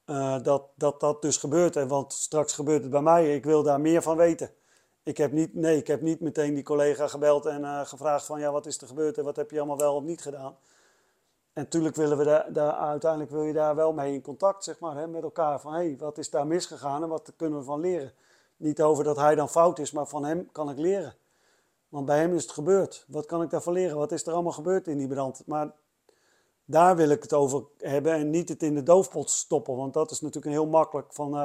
Uh, 0.07 0.43
dat, 0.43 0.63
dat 0.75 1.01
dat 1.01 1.23
dus 1.23 1.37
gebeurt. 1.37 1.77
En 1.77 1.89
want 1.89 2.13
straks 2.13 2.53
gebeurt 2.53 2.83
het 2.83 2.91
bij 2.91 3.03
mij. 3.03 3.35
Ik 3.35 3.45
wil 3.45 3.63
daar 3.63 3.81
meer 3.81 4.03
van 4.03 4.17
weten. 4.17 4.51
Ik 5.03 5.17
heb 5.17 5.33
niet, 5.33 5.55
nee, 5.55 5.77
ik 5.77 5.87
heb 5.87 6.01
niet 6.01 6.21
meteen 6.21 6.55
die 6.55 6.63
collega 6.63 7.09
gebeld 7.09 7.47
en 7.47 7.61
uh, 7.61 7.81
gevraagd 7.85 8.27
van, 8.27 8.41
ja, 8.41 8.53
wat 8.53 8.67
is 8.67 8.81
er 8.81 8.87
gebeurd 8.87 9.19
en 9.19 9.25
wat 9.25 9.37
heb 9.37 9.51
je 9.51 9.59
allemaal 9.59 9.79
wel 9.79 9.95
of 9.95 10.03
niet 10.03 10.23
gedaan. 10.23 10.57
En 11.53 11.63
natuurlijk 11.63 11.97
willen 11.97 12.19
we 12.19 12.25
daar, 12.25 12.53
daar, 12.53 12.73
uiteindelijk 12.73 13.31
wil 13.31 13.43
je 13.43 13.53
daar 13.53 13.75
wel 13.75 13.93
mee 13.93 14.13
in 14.13 14.23
contact, 14.23 14.65
zeg 14.65 14.79
maar, 14.79 14.97
hè, 14.97 15.07
met 15.07 15.23
elkaar. 15.23 15.61
Van, 15.61 15.73
hey, 15.73 15.97
wat 15.99 16.19
is 16.19 16.31
daar 16.31 16.47
misgegaan 16.47 17.03
en 17.03 17.09
wat 17.09 17.33
kunnen 17.37 17.59
we 17.59 17.65
van 17.65 17.81
leren? 17.81 18.13
Niet 18.57 18.83
over 18.83 19.05
dat 19.05 19.17
hij 19.17 19.35
dan 19.35 19.49
fout 19.49 19.79
is, 19.79 19.91
maar 19.91 20.07
van 20.07 20.25
hem 20.25 20.49
kan 20.53 20.71
ik 20.71 20.79
leren. 20.79 21.15
Want 21.89 22.07
bij 22.07 22.19
hem 22.19 22.35
is 22.35 22.43
het 22.43 22.53
gebeurd. 22.53 23.05
Wat 23.09 23.27
kan 23.27 23.43
ik 23.43 23.51
daarvan 23.51 23.73
leren? 23.73 23.97
Wat 23.97 24.13
is 24.13 24.27
er 24.27 24.33
allemaal 24.33 24.53
gebeurd 24.53 24.87
in 24.87 24.99
die 24.99 25.09
brand? 25.09 25.43
Maar 25.47 25.73
daar 26.65 26.97
wil 26.97 27.09
ik 27.09 27.23
het 27.23 27.33
over 27.33 27.65
hebben 27.79 28.13
en 28.13 28.31
niet 28.31 28.49
het 28.49 28.63
in 28.63 28.75
de 28.75 28.83
doofpot 28.83 29.31
stoppen. 29.31 29.77
Want 29.77 29.95
dat 29.95 30.11
is 30.11 30.21
natuurlijk 30.21 30.55
heel 30.55 30.67
makkelijk. 30.67 31.13
Van, 31.13 31.35
uh, 31.37 31.45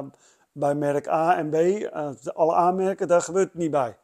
bij 0.51 0.75
merk 0.75 1.07
A 1.07 1.37
en 1.37 1.49
B, 1.49 1.55
uh, 1.55 2.09
alle 2.33 2.53
aanmerken, 2.53 3.07
daar 3.07 3.21
gebeurt 3.21 3.51
het 3.51 3.61
niet 3.61 3.71
bij. 3.71 3.97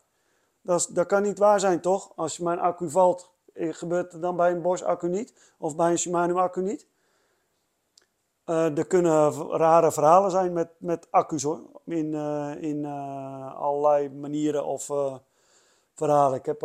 Dat, 0.61 0.89
dat 0.91 1.07
kan 1.07 1.21
niet 1.21 1.37
waar 1.37 1.59
zijn, 1.59 1.81
toch? 1.81 2.11
Als 2.15 2.39
mijn 2.39 2.59
accu 2.59 2.89
valt, 2.89 3.31
eh, 3.53 3.73
gebeurt 3.73 4.11
het 4.11 4.21
dan 4.21 4.35
bij 4.35 4.51
een 4.51 4.61
Bosch 4.61 4.83
accu 4.83 5.09
niet? 5.09 5.53
Of 5.57 5.75
bij 5.75 5.91
een 5.91 5.97
Shimano 5.97 6.37
accu 6.37 6.61
niet? 6.61 6.87
Er 8.45 8.87
kunnen 8.87 9.31
rare 9.49 9.91
verhalen 9.91 10.31
zijn 10.31 10.53
met, 10.53 10.69
met 10.77 11.07
accu's 11.11 11.43
hoor. 11.43 11.61
In, 11.85 12.13
in 12.61 12.85
allerlei 13.55 14.09
manieren 14.09 14.65
of 14.65 14.89
verhalen. 15.97 16.37
Ik 16.37 16.45
heb 16.45 16.59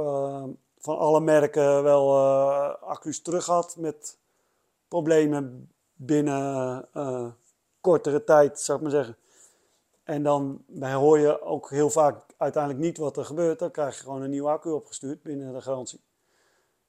van 0.79 0.99
alle 0.99 1.21
merken 1.21 1.83
wel 1.83 2.19
accu's 2.81 3.23
terug 3.23 3.45
gehad 3.45 3.77
met 3.77 4.19
problemen 4.89 5.71
binnen 5.95 6.89
kortere 7.81 8.25
tijd, 8.25 8.61
zou 8.61 8.79
ik 8.79 8.85
maar 8.85 8.93
zeggen. 8.93 9.17
En 10.05 10.23
dan 10.23 10.65
hoor 10.81 11.19
je 11.19 11.43
ook 11.43 11.71
heel 11.71 11.91
vaak 11.91 12.25
uiteindelijk 12.37 12.85
niet 12.85 12.99
wat 12.99 13.17
er 13.17 13.25
gebeurt. 13.25 13.59
Dan 13.59 13.71
krijg 13.71 13.97
je 13.97 14.03
gewoon 14.03 14.23
een 14.23 14.31
nieuwe 14.31 14.51
accu 14.51 14.71
opgestuurd 14.71 15.23
binnen 15.23 15.53
de 15.53 15.61
garantie. 15.61 16.01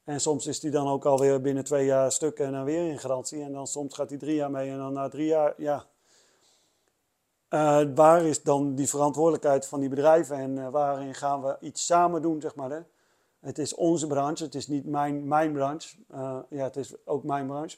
En 0.04 0.20
soms 0.20 0.48
is 0.48 0.60
die 0.60 0.72
dan 0.72 0.88
ook 0.88 1.06
alweer 1.06 1.42
binnen 1.42 1.64
twee 1.64 1.86
jaar 1.86 2.12
stuk 2.12 2.40
en 2.40 2.52
dan 2.52 2.64
weer 2.64 2.90
in 2.90 3.00
garantie. 3.00 3.44
En 3.44 3.52
dan 3.52 3.68
soms 3.68 3.96
gaat 3.96 4.10
hij 4.10 4.18
drie 4.18 4.36
jaar 4.36 4.52
mee 4.52 4.70
en 4.70 4.78
dan 4.78 4.94
na 4.94 5.10
drie 5.10 5.28
jaar, 5.28 5.54
ja. 5.58 5.86
Uh, 7.54 7.82
waar 7.96 8.22
is 8.22 8.44
dan 8.44 8.76
die 8.76 8.90
verantwoordelijkheid 8.90 9.66
van 9.66 9.80
die 9.80 9.90
bedrijven 9.90 10.36
en 10.38 10.58
uh, 10.58 10.70
waarin 10.70 11.16
gaan 11.16 11.42
we 11.42 11.58
iets 11.60 11.86
samen 11.86 12.22
doen, 12.22 12.42
zeg 12.42 12.56
maar. 12.56 12.70
Hè? 12.70 12.80
Het 13.40 13.58
is 13.58 13.76
onze 13.76 14.08
branche, 14.08 14.44
het 14.44 14.56
is 14.56 14.68
niet 14.68 14.86
mijn, 14.86 15.28
mijn 15.28 15.54
branche. 15.54 15.98
Uh, 16.12 16.40
ja, 16.50 16.64
het 16.64 16.76
is 16.76 17.06
ook 17.06 17.24
mijn 17.24 17.48
branche. 17.48 17.78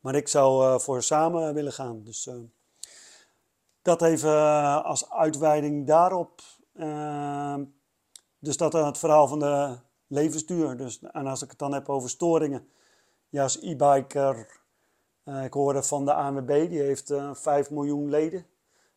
Maar 0.00 0.14
ik 0.14 0.28
zou 0.28 0.80
voor 0.80 1.02
samen 1.02 1.54
willen 1.54 1.72
gaan. 1.72 2.02
Dus 2.04 2.30
dat 3.82 4.02
even 4.02 4.84
als 4.84 5.10
uitweiding 5.10 5.86
daarop. 5.86 6.40
dus 8.38 8.56
dat 8.56 8.72
het 8.72 8.98
verhaal 8.98 9.28
van 9.28 9.38
de 9.38 9.76
levensduur. 10.06 10.76
Dus, 10.76 11.00
en 11.02 11.26
als 11.26 11.42
ik 11.42 11.50
het 11.50 11.58
dan 11.58 11.72
heb 11.72 11.88
over 11.88 12.10
storingen, 12.10 12.68
ja, 13.28 13.42
als 13.42 13.60
e-biker, 13.62 14.60
ik 15.44 15.52
hoorde 15.52 15.82
van 15.82 16.04
de 16.04 16.14
ANWB, 16.14 16.68
die 16.68 16.80
heeft 16.80 17.10
uh, 17.10 17.28
eh, 17.28 17.34
5 17.34 17.70
miljoen 17.70 18.10
leden, 18.10 18.46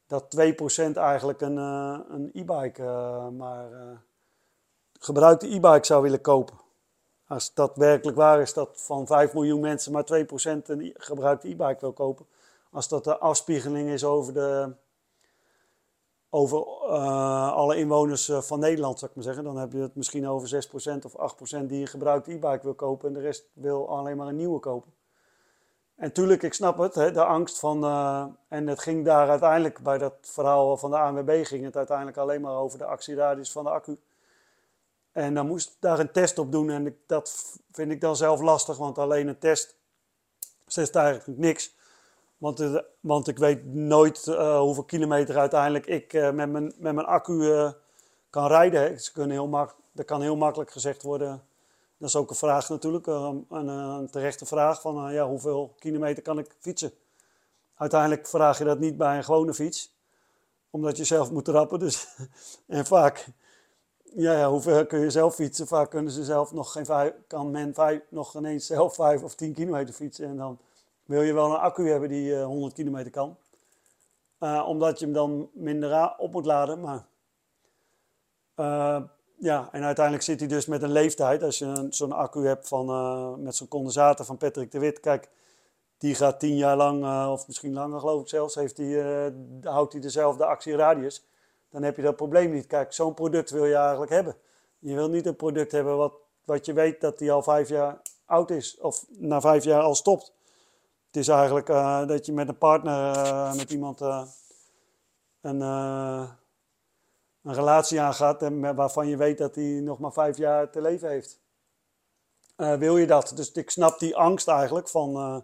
dat 0.07 0.23
2% 0.93 0.97
eigenlijk 0.97 1.41
een, 1.41 1.57
uh, 1.57 1.99
een 2.09 2.29
e-bike, 2.33 2.83
maar 3.37 3.69
gebruikte 4.99 5.47
e-bike 5.47 5.85
zou 5.85 6.01
willen 6.01 6.21
kopen. 6.21 6.55
Als 7.27 7.53
dat 7.53 7.77
werkelijk 7.77 8.17
waar 8.17 8.41
is, 8.41 8.53
dat 8.53 8.69
van 8.73 9.07
5 9.07 9.33
miljoen 9.33 9.59
mensen 9.59 9.91
maar 9.91 10.05
2% 10.05 10.65
een 10.65 10.93
gebruikte 10.97 11.47
e-bike 11.47 11.79
wil 11.79 11.93
kopen. 11.93 12.25
Als 12.71 12.87
dat 12.87 13.03
de 13.03 13.17
afspiegeling 13.17 13.89
is 13.89 14.03
over 14.03 14.33
de, 14.33 14.73
over 16.29 16.57
eh, 16.89 17.51
alle 17.53 17.77
inwoners 17.77 18.29
eh, 18.29 18.41
van 18.41 18.59
Nederland, 18.59 18.99
zou 18.99 19.09
ik 19.11 19.15
maar 19.15 19.25
zeggen. 19.25 19.43
Dan 19.43 19.57
heb 19.57 19.71
je 19.71 19.77
het 19.77 19.95
misschien 19.95 20.27
over 20.27 20.67
6% 21.01 21.05
of 21.05 21.35
8% 21.61 21.65
die 21.65 21.81
een 21.81 21.87
gebruikte 21.87 22.31
e-bike 22.31 22.59
wil 22.63 22.73
kopen 22.73 23.07
en 23.07 23.13
de 23.13 23.19
rest 23.19 23.45
wil 23.53 23.89
alleen 23.89 24.17
maar 24.17 24.27
een 24.27 24.35
nieuwe 24.35 24.59
kopen. 24.59 24.91
En 25.97 26.11
tuurlijk, 26.11 26.43
ik 26.43 26.53
snap 26.53 26.77
het, 26.77 26.95
hè, 26.95 27.11
de 27.11 27.23
angst 27.23 27.59
van. 27.59 27.83
Uh, 27.83 28.25
en 28.47 28.67
het 28.67 28.79
ging 28.79 29.05
daar 29.05 29.29
uiteindelijk, 29.29 29.79
bij 29.79 29.97
dat 29.97 30.13
verhaal 30.21 30.77
van 30.77 30.89
de 30.89 30.97
ANWB, 30.97 31.45
ging 31.45 31.63
het 31.63 31.77
uiteindelijk 31.77 32.17
alleen 32.17 32.41
maar 32.41 32.55
over 32.55 32.77
de 32.77 32.85
actieradius 32.85 33.51
van 33.51 33.63
de 33.63 33.69
accu. 33.69 33.99
En 35.11 35.33
dan 35.33 35.47
moest 35.47 35.77
daar 35.79 35.99
een 35.99 36.11
test 36.11 36.37
op 36.37 36.51
doen. 36.51 36.69
En 36.69 36.97
dat 37.05 37.55
vind 37.71 37.91
ik 37.91 38.01
dan 38.01 38.15
zelf 38.15 38.41
lastig, 38.41 38.77
want 38.77 38.97
alleen 38.97 39.27
een 39.27 39.39
test 39.39 39.75
zegt 40.65 40.95
eigenlijk 40.95 41.39
niks. 41.39 41.75
Want, 42.37 42.61
uh, 42.61 42.79
want 42.99 43.27
ik 43.27 43.37
weet 43.37 43.65
nooit 43.65 44.25
uh, 44.27 44.59
hoeveel 44.59 44.83
kilometer 44.83 45.37
uiteindelijk 45.37 45.85
ik 45.85 46.13
met, 46.13 46.49
mijn, 46.49 46.73
met 46.77 46.93
mijn 46.93 47.07
accu 47.07 47.71
kan 48.29 48.47
rijden. 48.47 48.99
Heel 49.13 49.47
mak 49.47 49.75
dat 49.91 50.05
kan 50.05 50.21
heel 50.21 50.35
makkelijk 50.35 50.71
gezegd 50.71 51.03
worden 51.03 51.46
dat 51.97 52.09
is 52.09 52.15
ook 52.15 52.29
een 52.29 52.35
vraag 52.35 52.69
natuurlijk, 52.69 53.07
eh, 53.07 53.33
een, 53.49 53.67
een 53.67 54.09
terechte 54.09 54.45
vraag 54.45 54.81
van 54.81 55.07
eh, 55.07 55.13
ja, 55.13 55.27
hoeveel 55.27 55.75
kilometer 55.79 56.23
kan 56.23 56.39
ik 56.39 56.55
fietsen? 56.59 56.91
Uiteindelijk 57.75 58.27
vraag 58.27 58.57
je 58.57 58.63
dat 58.63 58.79
niet 58.79 58.97
bij 58.97 59.17
een 59.17 59.23
gewone 59.23 59.53
fiets, 59.53 59.95
omdat 60.69 60.97
je 60.97 61.03
zelf 61.03 61.31
moet 61.31 61.45
trappen. 61.45 61.79
Dus, 61.79 62.07
en 62.67 62.85
vaak, 62.85 63.27
ja, 64.03 64.33
ja, 64.33 64.49
hoeveel 64.49 64.85
kun 64.85 64.99
je 64.99 65.09
zelf 65.09 65.35
fietsen? 65.35 65.67
Vaak 65.67 65.89
kunnen 65.89 66.11
ze 66.11 66.23
zelf 66.23 66.51
nog 66.51 66.71
geen 66.71 67.13
kan 67.27 67.51
men 67.51 67.73
vijf, 67.73 68.01
nog 68.09 68.35
ineens 68.35 68.65
zelf 68.65 68.95
vijf 68.95 69.23
of 69.23 69.35
tien 69.35 69.53
kilometer 69.53 69.93
fietsen. 69.93 70.27
En 70.27 70.37
dan 70.37 70.59
wil 71.05 71.21
je 71.21 71.33
wel 71.33 71.51
een 71.51 71.59
accu 71.59 71.89
hebben 71.89 72.09
die 72.09 72.31
uh, 72.31 72.45
100 72.45 72.73
kilometer 72.73 73.11
kan. 73.11 73.37
Omdat 74.65 74.99
je 74.99 75.05
hem 75.05 75.13
dan 75.13 75.49
minder 75.53 76.15
op 76.17 76.31
moet 76.31 76.45
laden. 76.45 76.79
Maar 76.81 77.05
ja, 79.39 79.69
en 79.71 79.83
uiteindelijk 79.83 80.25
zit 80.25 80.39
hij 80.39 80.49
dus 80.49 80.65
met 80.65 80.81
een 80.81 80.91
leeftijd. 80.91 81.43
Als 81.43 81.57
je 81.57 81.87
zo'n 81.89 82.11
accu 82.11 82.45
hebt 82.45 82.67
van, 82.67 82.89
uh, 82.89 83.43
met 83.43 83.55
zo'n 83.55 83.67
condensator 83.67 84.25
van 84.25 84.37
Patrick 84.37 84.71
de 84.71 84.79
Wit. 84.79 84.99
Kijk, 84.99 85.29
die 85.97 86.15
gaat 86.15 86.39
tien 86.39 86.55
jaar 86.55 86.77
lang, 86.77 87.03
uh, 87.03 87.29
of 87.31 87.47
misschien 87.47 87.73
langer 87.73 87.99
geloof 87.99 88.21
ik 88.21 88.27
zelfs, 88.27 88.55
heeft 88.55 88.75
die, 88.75 88.95
uh, 88.95 89.25
houdt 89.63 89.91
hij 89.91 90.01
dezelfde 90.01 90.45
actieradius. 90.45 91.25
Dan 91.69 91.83
heb 91.83 91.95
je 91.95 92.01
dat 92.01 92.15
probleem 92.15 92.51
niet. 92.51 92.67
Kijk, 92.67 92.93
zo'n 92.93 93.13
product 93.13 93.49
wil 93.49 93.65
je 93.65 93.75
eigenlijk 93.75 94.11
hebben. 94.11 94.35
Je 94.79 94.95
wil 94.95 95.09
niet 95.09 95.25
een 95.25 95.35
product 95.35 95.71
hebben 95.71 95.97
wat, 95.97 96.13
wat 96.43 96.65
je 96.65 96.73
weet 96.73 97.01
dat 97.01 97.17
die 97.17 97.31
al 97.31 97.43
vijf 97.43 97.69
jaar 97.69 98.01
oud 98.25 98.51
is. 98.51 98.77
Of 98.79 99.05
na 99.09 99.41
vijf 99.41 99.63
jaar 99.63 99.81
al 99.81 99.95
stopt. 99.95 100.33
Het 101.07 101.15
is 101.15 101.27
eigenlijk 101.27 101.67
dat 102.07 102.25
je 102.25 102.33
met 102.33 102.47
een 102.47 102.57
partner, 102.57 103.55
met 103.55 103.71
iemand 103.71 104.01
een 105.41 105.61
een 107.47 107.53
relatie 107.53 108.01
aangaat 108.01 108.41
en 108.41 108.75
waarvan 108.75 109.07
je 109.07 109.17
weet 109.17 109.37
dat 109.37 109.55
hij 109.55 109.63
nog 109.63 109.99
maar 109.99 110.13
vijf 110.13 110.37
jaar 110.37 110.69
te 110.69 110.81
leven 110.81 111.09
heeft. 111.09 111.39
Uh, 112.57 112.73
wil 112.73 112.97
je 112.97 113.07
dat? 113.07 113.31
Dus 113.35 113.51
ik 113.51 113.69
snap 113.69 113.99
die 113.99 114.15
angst 114.15 114.47
eigenlijk 114.47 114.89
van, 114.89 115.15
uh, 115.15 115.37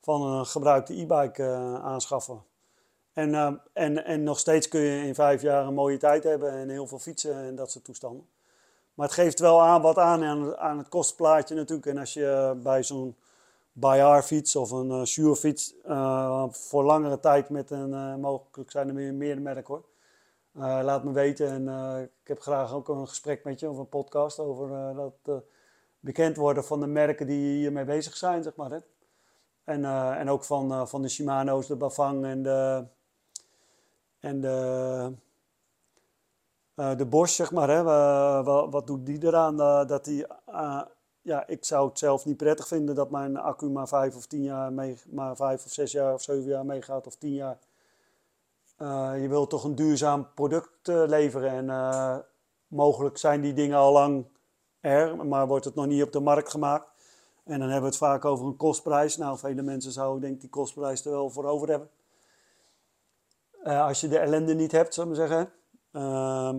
van 0.00 0.22
een 0.22 0.46
gebruikte 0.46 1.00
e-bike 1.00 1.42
uh, 1.42 1.84
aanschaffen. 1.84 2.42
En, 3.12 3.60
en, 3.72 4.04
en 4.04 4.22
nog 4.22 4.38
steeds 4.38 4.68
kun 4.68 4.80
je 4.80 5.06
in 5.06 5.14
vijf 5.14 5.42
jaar 5.42 5.66
een 5.66 5.74
mooie 5.74 5.96
tijd 5.96 6.24
hebben 6.24 6.52
en 6.52 6.68
heel 6.68 6.86
veel 6.86 6.98
fietsen 6.98 7.34
en 7.34 7.54
dat 7.54 7.70
soort 7.70 7.84
toestanden. 7.84 8.28
Maar 8.94 9.06
het 9.06 9.14
geeft 9.14 9.38
wel 9.38 9.62
aan 9.62 9.82
wat 9.82 9.98
aan 9.98 10.56
aan, 10.58 10.78
het 10.78 10.88
kostplaatje 10.88 11.54
natuurlijk. 11.54 11.86
En 11.86 11.98
als 11.98 12.12
je 12.12 12.58
bij 12.62 12.82
zo'n 12.82 13.16
Bayard 13.72 14.24
fiets 14.24 14.56
of 14.56 14.70
een 14.70 15.06
Shure 15.06 15.36
fiets 15.36 15.74
voor 16.50 16.84
langere 16.84 17.20
tijd 17.20 17.48
met 17.48 17.70
een, 17.70 18.20
mogelijk 18.20 18.70
zijn 18.70 18.88
er 18.88 18.94
meer, 18.94 19.14
meer 19.14 19.40
merken 19.40 19.74
hoor 19.74 19.84
laat 20.58 21.04
me 21.04 21.12
weten. 21.12 21.48
En 21.48 21.62
uh, 21.62 22.02
ik 22.02 22.28
heb 22.28 22.40
graag 22.40 22.72
ook 22.72 22.88
een 22.88 23.08
gesprek 23.08 23.44
met 23.44 23.60
je 23.60 23.70
of 23.70 23.78
een 23.78 23.88
podcast 23.88 24.38
over 24.38 24.70
uh, 24.70 24.96
dat 24.96 25.42
bekend 26.00 26.36
worden 26.36 26.64
van 26.64 26.80
de 26.80 26.86
merken 26.86 27.26
die 27.26 27.58
hiermee 27.58 27.84
bezig 27.84 28.16
zijn, 28.16 28.42
zeg 28.42 28.56
maar. 28.56 28.70
Hè. 28.70 28.78
En, 29.64 29.84
en 30.18 30.30
ook 30.30 30.44
van, 30.44 30.88
van 30.88 31.02
de 31.02 31.08
Shimano's, 31.08 31.66
de 31.66 31.76
Bafang 31.76 32.24
en 32.24 32.42
de, 32.42 32.84
en 34.20 34.40
de, 34.40 35.12
de 36.74 37.06
Bosch, 37.06 37.34
zeg 37.34 37.52
maar. 37.52 37.68
Hè. 37.68 37.82
wat, 38.42 38.72
wat 38.72 38.86
doet 38.86 39.06
die 39.06 39.24
eraan? 39.24 39.56
dat 39.86 40.04
die, 40.04 40.26
ja, 41.28 41.46
ik 41.46 41.64
zou 41.64 41.88
het 41.88 41.98
zelf 41.98 42.24
niet 42.24 42.36
prettig 42.36 42.68
vinden 42.68 42.94
dat 42.94 43.10
mijn 43.10 43.36
accu 43.36 43.70
maar 43.70 43.88
vijf 43.88 44.16
of 44.16 44.26
tien 44.26 44.42
jaar 44.42 44.72
mee, 44.72 44.98
maar 45.10 45.36
vijf 45.36 45.64
of 45.64 45.72
zes 45.72 45.92
jaar 45.92 46.14
of 46.14 46.22
zeven 46.22 46.48
jaar 46.50 46.66
meegaat 46.66 47.06
of 47.06 47.16
tien 47.16 47.34
jaar. 47.34 47.58
Uh, 48.78 49.12
je 49.20 49.28
wilt 49.28 49.50
toch 49.50 49.64
een 49.64 49.74
duurzaam 49.74 50.28
product 50.34 50.88
uh, 50.88 51.02
leveren. 51.06 51.50
En 51.50 51.64
uh, 51.64 52.16
mogelijk 52.66 53.18
zijn 53.18 53.40
die 53.40 53.52
dingen 53.52 53.76
al 53.76 53.92
lang 53.92 54.26
er, 54.80 55.26
maar 55.26 55.46
wordt 55.46 55.64
het 55.64 55.74
nog 55.74 55.86
niet 55.86 56.02
op 56.02 56.12
de 56.12 56.20
markt 56.20 56.50
gemaakt. 56.50 56.86
En 57.44 57.58
dan 57.58 57.68
hebben 57.68 57.80
we 57.80 57.86
het 57.86 57.96
vaak 57.96 58.24
over 58.24 58.46
een 58.46 58.56
kostprijs. 58.56 59.16
Nou, 59.16 59.38
vele 59.38 59.62
mensen 59.62 59.92
zouden 59.92 60.20
denk 60.20 60.34
ik 60.34 60.40
die 60.40 60.50
kostprijs 60.50 61.04
er 61.04 61.10
wel 61.10 61.30
voor 61.30 61.44
over 61.44 61.68
hebben. 61.68 61.90
als 63.62 64.00
je 64.00 64.08
de 64.08 64.18
ellende 64.18 64.54
niet 64.54 64.72
hebt, 64.72 64.94
zou 64.94 65.10
ik 65.10 65.16
maar 65.16 65.28
zeggen. 65.28 65.52
Ehm, 65.92 66.58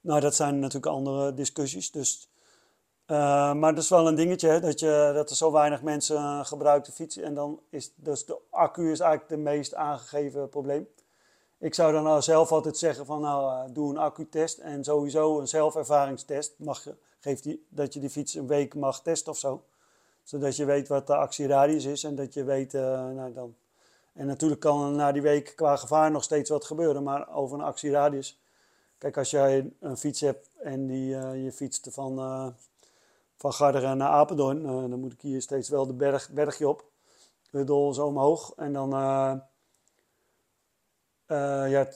nou, 0.00 0.20
dat 0.20 0.34
zijn 0.34 0.58
natuurlijk 0.58 0.92
andere 0.92 1.34
discussies. 1.34 1.90
Dus 1.90 2.30
uh, 3.06 3.52
maar 3.54 3.74
dat 3.74 3.82
is 3.82 3.88
wel 3.88 4.08
een 4.08 4.14
dingetje, 4.14 4.48
hè, 4.48 4.60
dat, 4.60 4.80
je, 4.80 5.10
dat 5.14 5.30
er 5.30 5.36
zo 5.36 5.52
weinig 5.52 5.82
mensen 5.82 6.16
uh, 6.16 6.44
gebruiken 6.44 6.90
de 6.90 6.96
fiets. 6.96 7.16
En 7.16 7.34
dan 7.34 7.60
is 7.70 7.92
dus 7.94 8.24
de 8.24 8.38
accu 8.50 8.90
is 8.90 9.00
eigenlijk 9.00 9.30
de 9.30 9.36
meest 9.36 9.74
aangegeven 9.74 10.48
probleem. 10.48 10.88
Ik 11.58 11.74
zou 11.74 11.92
dan 11.92 12.02
nou 12.02 12.22
zelf 12.22 12.52
altijd 12.52 12.78
zeggen 12.78 13.06
van 13.06 13.20
nou, 13.20 13.68
uh, 13.68 13.74
doe 13.74 13.90
een 13.90 13.98
accutest 13.98 14.58
en 14.58 14.84
sowieso 14.84 15.40
een 15.40 15.48
zelfervaringstest. 15.48 16.54
Mag 16.58 16.84
je, 17.20 17.40
die, 17.40 17.66
dat 17.68 17.94
je 17.94 18.00
die 18.00 18.10
fiets 18.10 18.34
een 18.34 18.46
week 18.46 18.74
mag 18.74 19.02
testen 19.02 19.32
of 19.32 19.38
zo. 19.38 19.62
Zodat 20.22 20.56
je 20.56 20.64
weet 20.64 20.88
wat 20.88 21.06
de 21.06 21.16
actieradius 21.16 21.84
is 21.84 22.04
en 22.04 22.14
dat 22.14 22.34
je 22.34 22.44
weet, 22.44 22.72
nou 22.72 23.32
dan... 23.32 23.54
En 24.12 24.26
natuurlijk 24.26 24.60
kan 24.60 24.84
er 24.84 24.90
na 24.90 25.12
die 25.12 25.22
week 25.22 25.52
qua 25.56 25.76
gevaar 25.76 26.10
nog 26.10 26.22
steeds 26.22 26.50
wat 26.50 26.64
gebeuren, 26.64 27.02
maar 27.02 27.34
over 27.34 27.58
een 27.58 27.64
actieradius... 27.64 28.40
Kijk, 28.98 29.16
als 29.16 29.30
jij 29.30 29.70
een 29.80 29.96
fiets 29.96 30.20
hebt 30.20 30.50
en 30.62 30.86
die, 30.86 31.08
je 31.42 31.52
fietst 31.52 31.88
van 31.90 32.54
van 33.36 33.52
Garderen 33.52 33.96
naar 33.96 34.08
Apeldoorn. 34.08 34.60
Uh, 34.62 34.66
dan 34.66 35.00
moet 35.00 35.12
ik 35.12 35.20
hier 35.20 35.42
steeds 35.42 35.68
wel 35.68 35.86
de 35.86 35.94
berg, 35.94 36.30
bergje 36.30 36.68
op. 36.68 36.84
Huddel 37.50 37.94
zo 37.94 38.06
omhoog. 38.06 38.52
En 38.56 38.72
dan, 38.72 38.94
uh, 38.94 39.32
uh, 41.26 41.70
ja, 41.70 41.88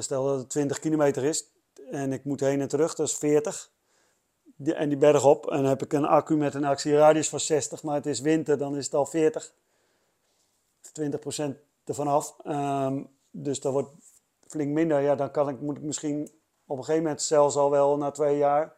stel 0.00 0.24
dat 0.24 0.38
het 0.38 0.50
20 0.50 0.78
kilometer 0.78 1.24
is 1.24 1.50
en 1.90 2.12
ik 2.12 2.24
moet 2.24 2.40
heen 2.40 2.60
en 2.60 2.68
terug, 2.68 2.94
dat 2.94 3.08
is 3.08 3.14
40. 3.14 3.70
Die, 4.56 4.74
en 4.74 4.88
die 4.88 4.98
berg 4.98 5.24
op. 5.24 5.50
En 5.50 5.56
dan 5.56 5.66
heb 5.66 5.82
ik 5.82 5.92
een 5.92 6.04
accu 6.04 6.36
met 6.36 6.54
een 6.54 6.64
actieradius 6.64 7.28
van 7.28 7.40
60, 7.40 7.82
maar 7.82 7.94
het 7.94 8.06
is 8.06 8.20
winter, 8.20 8.58
dan 8.58 8.76
is 8.76 8.84
het 8.84 8.94
al 8.94 9.06
40. 9.06 9.52
20% 11.00 11.02
ervan 11.84 12.06
af. 12.06 12.36
Um, 12.46 13.08
dus 13.30 13.60
dat 13.60 13.72
wordt 13.72 13.90
flink 14.46 14.70
minder. 14.72 15.00
Ja, 15.00 15.14
dan 15.14 15.30
kan 15.30 15.48
ik, 15.48 15.60
moet 15.60 15.76
ik 15.76 15.82
misschien 15.82 16.30
op 16.66 16.76
een 16.76 16.84
gegeven 16.84 17.02
moment 17.02 17.22
zelfs 17.22 17.56
al 17.56 17.70
wel 17.70 17.96
na 17.96 18.10
twee 18.10 18.36
jaar 18.36 18.76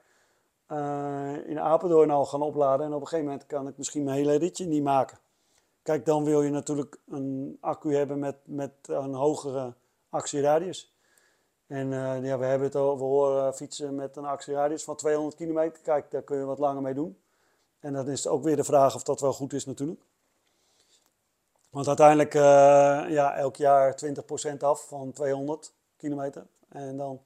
uh, 0.72 1.48
in 1.48 1.60
Apeldoorn 1.60 2.10
al 2.10 2.26
gaan 2.26 2.42
opladen. 2.42 2.86
En 2.86 2.92
op 2.92 3.00
een 3.00 3.06
gegeven 3.06 3.30
moment 3.30 3.46
kan 3.46 3.68
ik 3.68 3.78
misschien 3.78 4.04
mijn 4.04 4.16
hele 4.16 4.34
ritje 4.34 4.66
niet 4.66 4.82
maken. 4.82 5.18
Kijk, 5.82 6.06
dan 6.06 6.24
wil 6.24 6.42
je 6.42 6.50
natuurlijk 6.50 6.98
een 7.08 7.58
accu 7.60 7.94
hebben 7.94 8.18
met, 8.18 8.36
met 8.44 8.72
een 8.82 9.14
hogere 9.14 9.74
actieradius. 10.08 10.94
En 11.66 11.86
uh, 11.86 12.24
ja, 12.24 12.38
we 12.38 12.44
hebben 12.44 12.66
het 12.66 12.76
over 12.76 13.06
horen 13.06 13.54
fietsen 13.54 13.94
met 13.94 14.16
een 14.16 14.24
actieradius 14.24 14.84
van 14.84 14.96
200 14.96 15.36
kilometer. 15.36 15.82
Kijk, 15.82 16.10
daar 16.10 16.22
kun 16.22 16.38
je 16.38 16.44
wat 16.44 16.58
langer 16.58 16.82
mee 16.82 16.94
doen. 16.94 17.18
En 17.80 17.92
dan 17.92 18.08
is 18.08 18.26
ook 18.26 18.42
weer 18.42 18.56
de 18.56 18.64
vraag 18.64 18.94
of 18.94 19.02
dat 19.02 19.20
wel 19.20 19.32
goed 19.32 19.52
is 19.52 19.66
natuurlijk. 19.66 20.00
Want 21.70 21.88
uiteindelijk, 21.88 22.34
uh, 22.34 22.42
ja, 23.08 23.34
elk 23.34 23.56
jaar 23.56 23.98
20% 24.54 24.56
af 24.58 24.86
van 24.88 25.12
200 25.12 25.72
kilometer. 25.96 26.46
En 26.68 26.96
dan 26.96 27.20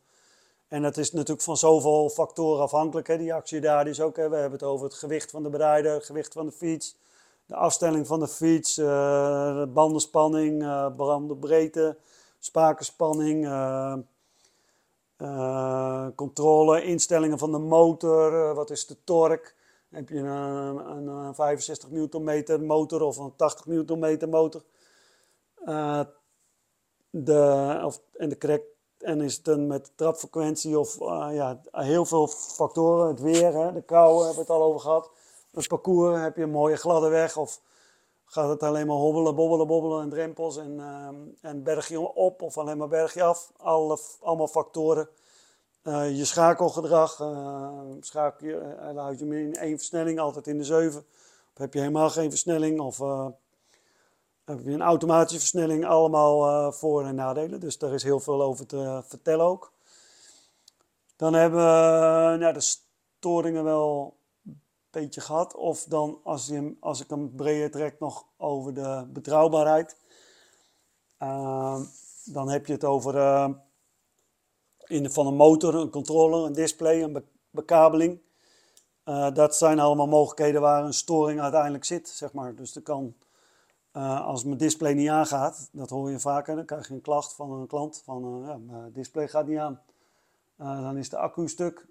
en 0.69 0.83
dat 0.83 0.97
is 0.97 1.13
natuurlijk 1.13 1.43
van 1.43 1.57
zoveel 1.57 2.09
factoren 2.11 2.63
afhankelijk, 2.63 3.07
hè, 3.07 3.19
die 3.19 3.35
actie 3.35 3.61
daar. 3.61 3.87
is 3.87 4.01
ook, 4.01 4.17
hè, 4.17 4.29
we 4.29 4.37
hebben 4.37 4.59
het 4.59 4.69
over 4.69 4.87
het 4.87 4.95
gewicht 4.95 5.31
van 5.31 5.43
de 5.43 5.51
bereider, 5.51 5.93
het 5.93 6.05
gewicht 6.05 6.33
van 6.33 6.47
de 6.47 6.53
fiets, 6.53 6.97
de 7.47 7.55
afstelling 7.55 8.07
van 8.07 8.21
de 8.21 8.29
fiets, 8.29 8.75
de 8.75 9.71
bandenspanning, 9.73 10.63
uh, 10.63 10.91
bandenbreedte, 10.97 11.97
spakenspanning, 12.39 13.47
uh, 13.47 13.97
controle, 16.15 16.85
instellingen 16.85 17.39
van 17.39 17.53
de 17.53 17.59
motor, 17.59 18.55
wat 18.55 18.71
is 18.71 18.87
de 18.87 18.97
torque. 19.05 19.55
Heb 19.89 20.09
je 20.09 20.17
een, 20.17 21.09
een, 21.09 21.35
65 21.35 21.91
Nm 21.91 22.65
motor 22.65 23.03
of 23.03 23.17
een 23.17 23.37
80 23.37 23.67
Nm 23.67 24.29
motor. 24.29 24.63
de, 27.11 27.99
en 28.17 28.29
de 28.29 28.37
en 29.07 29.21
is 29.21 29.35
het 29.35 29.45
dan 29.45 29.67
met 29.67 29.91
trapfrequentie 29.95 30.79
of 30.79 31.01
uh, 31.01 31.29
ja, 31.33 31.61
heel 31.71 32.05
veel 32.05 32.27
factoren. 32.27 33.09
Het 33.09 33.21
weer, 33.21 33.53
hè, 33.53 33.73
de 33.73 33.83
kou 33.83 34.17
hebben 34.17 34.35
we 34.35 34.41
het 34.41 34.51
al 34.51 34.63
over 34.63 34.81
gehad. 34.81 35.11
Het 35.51 35.69
parcours, 35.69 36.21
heb 36.21 36.37
je 36.37 36.43
een 36.43 36.51
mooie 36.51 36.77
gladde 36.77 37.09
weg 37.09 37.37
of 37.37 37.61
gaat 38.25 38.49
het 38.49 38.63
alleen 38.63 38.87
maar 38.87 38.97
hobbelen, 38.97 39.35
bobbelen, 39.35 39.67
bobbelen 39.67 40.03
en 40.03 40.09
drempels 40.09 40.57
en, 40.57 40.73
uh, 40.79 41.51
en 41.51 41.63
bergje 41.63 42.15
op 42.15 42.43
of 42.43 42.59
alleen 42.59 42.79
maar 42.79 42.89
bergje 42.89 43.23
af. 43.23 43.53
Alle, 43.57 43.99
allemaal 44.21 44.49
factoren. 44.49 45.09
Uh, 45.83 46.17
je 46.17 46.25
schakelgedrag, 46.25 47.13
schakel 48.01 48.47
je, 48.47 48.77
houd 48.95 49.19
je 49.19 49.25
in 49.25 49.55
één 49.55 49.77
versnelling, 49.77 50.19
altijd 50.19 50.47
in 50.47 50.59
de 50.59 50.65
7. 50.65 51.01
Of 51.53 51.59
heb 51.59 51.73
je 51.73 51.79
helemaal 51.79 52.11
geen 52.11 52.31
versnelling 52.31 52.81
of 52.81 52.99
heb 54.47 54.65
je 54.65 54.71
een 54.71 54.83
automatische 54.83 55.39
versnelling, 55.39 55.87
allemaal 55.87 56.73
voor- 56.73 57.05
en 57.05 57.15
nadelen. 57.15 57.61
Dus 57.61 57.79
daar 57.79 57.93
is 57.93 58.03
heel 58.03 58.21
veel 58.21 58.43
over 58.43 58.67
te 58.67 59.03
vertellen 59.07 59.45
ook. 59.45 59.73
Dan 61.17 61.35
hebben 61.35 61.61
we 61.61 62.37
nou, 62.39 62.53
de 62.53 62.61
storingen 62.61 63.65
wel 63.65 64.17
een 64.45 64.61
beetje 64.91 65.21
gehad. 65.21 65.55
Of 65.55 65.85
dan, 65.85 66.21
als, 66.23 66.47
je, 66.47 66.77
als 66.81 67.01
ik 67.01 67.11
hem 67.11 67.35
breder 67.35 67.71
trek, 67.71 68.01
nog 68.01 68.27
over 68.37 68.75
de 68.75 69.07
betrouwbaarheid. 69.09 69.97
Uh, 71.23 71.81
dan 72.25 72.49
heb 72.49 72.67
je 72.67 72.73
het 72.73 72.85
over 72.85 73.15
uh, 73.15 73.49
in 74.85 75.03
de, 75.03 75.11
van 75.11 75.27
een 75.27 75.35
motor, 75.35 75.75
een 75.75 75.91
controller, 75.91 76.45
een 76.47 76.53
display, 76.53 77.03
een 77.03 77.13
be 77.13 77.23
bekabeling. 77.51 78.21
Uh, 79.05 79.35
dat 79.35 79.57
zijn 79.57 79.79
allemaal 79.79 80.07
mogelijkheden 80.07 80.61
waar 80.61 80.85
een 80.85 80.95
storing 80.95 81.41
uiteindelijk 81.41 81.85
zit, 81.85 82.09
zeg 82.09 82.33
maar. 82.33 82.55
Dus 82.55 82.77
er 82.77 82.83
kan, 82.83 83.15
als 84.03 84.45
mijn 84.45 84.59
display 84.59 84.93
niet 84.93 85.09
aangaat, 85.09 85.69
dat 85.73 85.91
hoor 85.91 86.11
je 86.11 86.19
vaker, 86.19 86.57
dan 86.57 86.65
krijg 86.65 86.89
je 86.89 86.95
een 86.95 87.01
klacht 87.01 87.35
van 87.35 87.51
een 87.53 87.67
klant 87.67 88.03
van, 88.05 88.43
ja, 88.47 88.57
mijn 88.57 88.93
display 88.93 89.29
gaat 89.29 89.47
niet 89.47 89.59
aan. 89.59 89.81
dan 90.57 90.97
is 90.97 91.09
de 91.09 91.17
accu 91.17 91.49
stuk, 91.49 91.87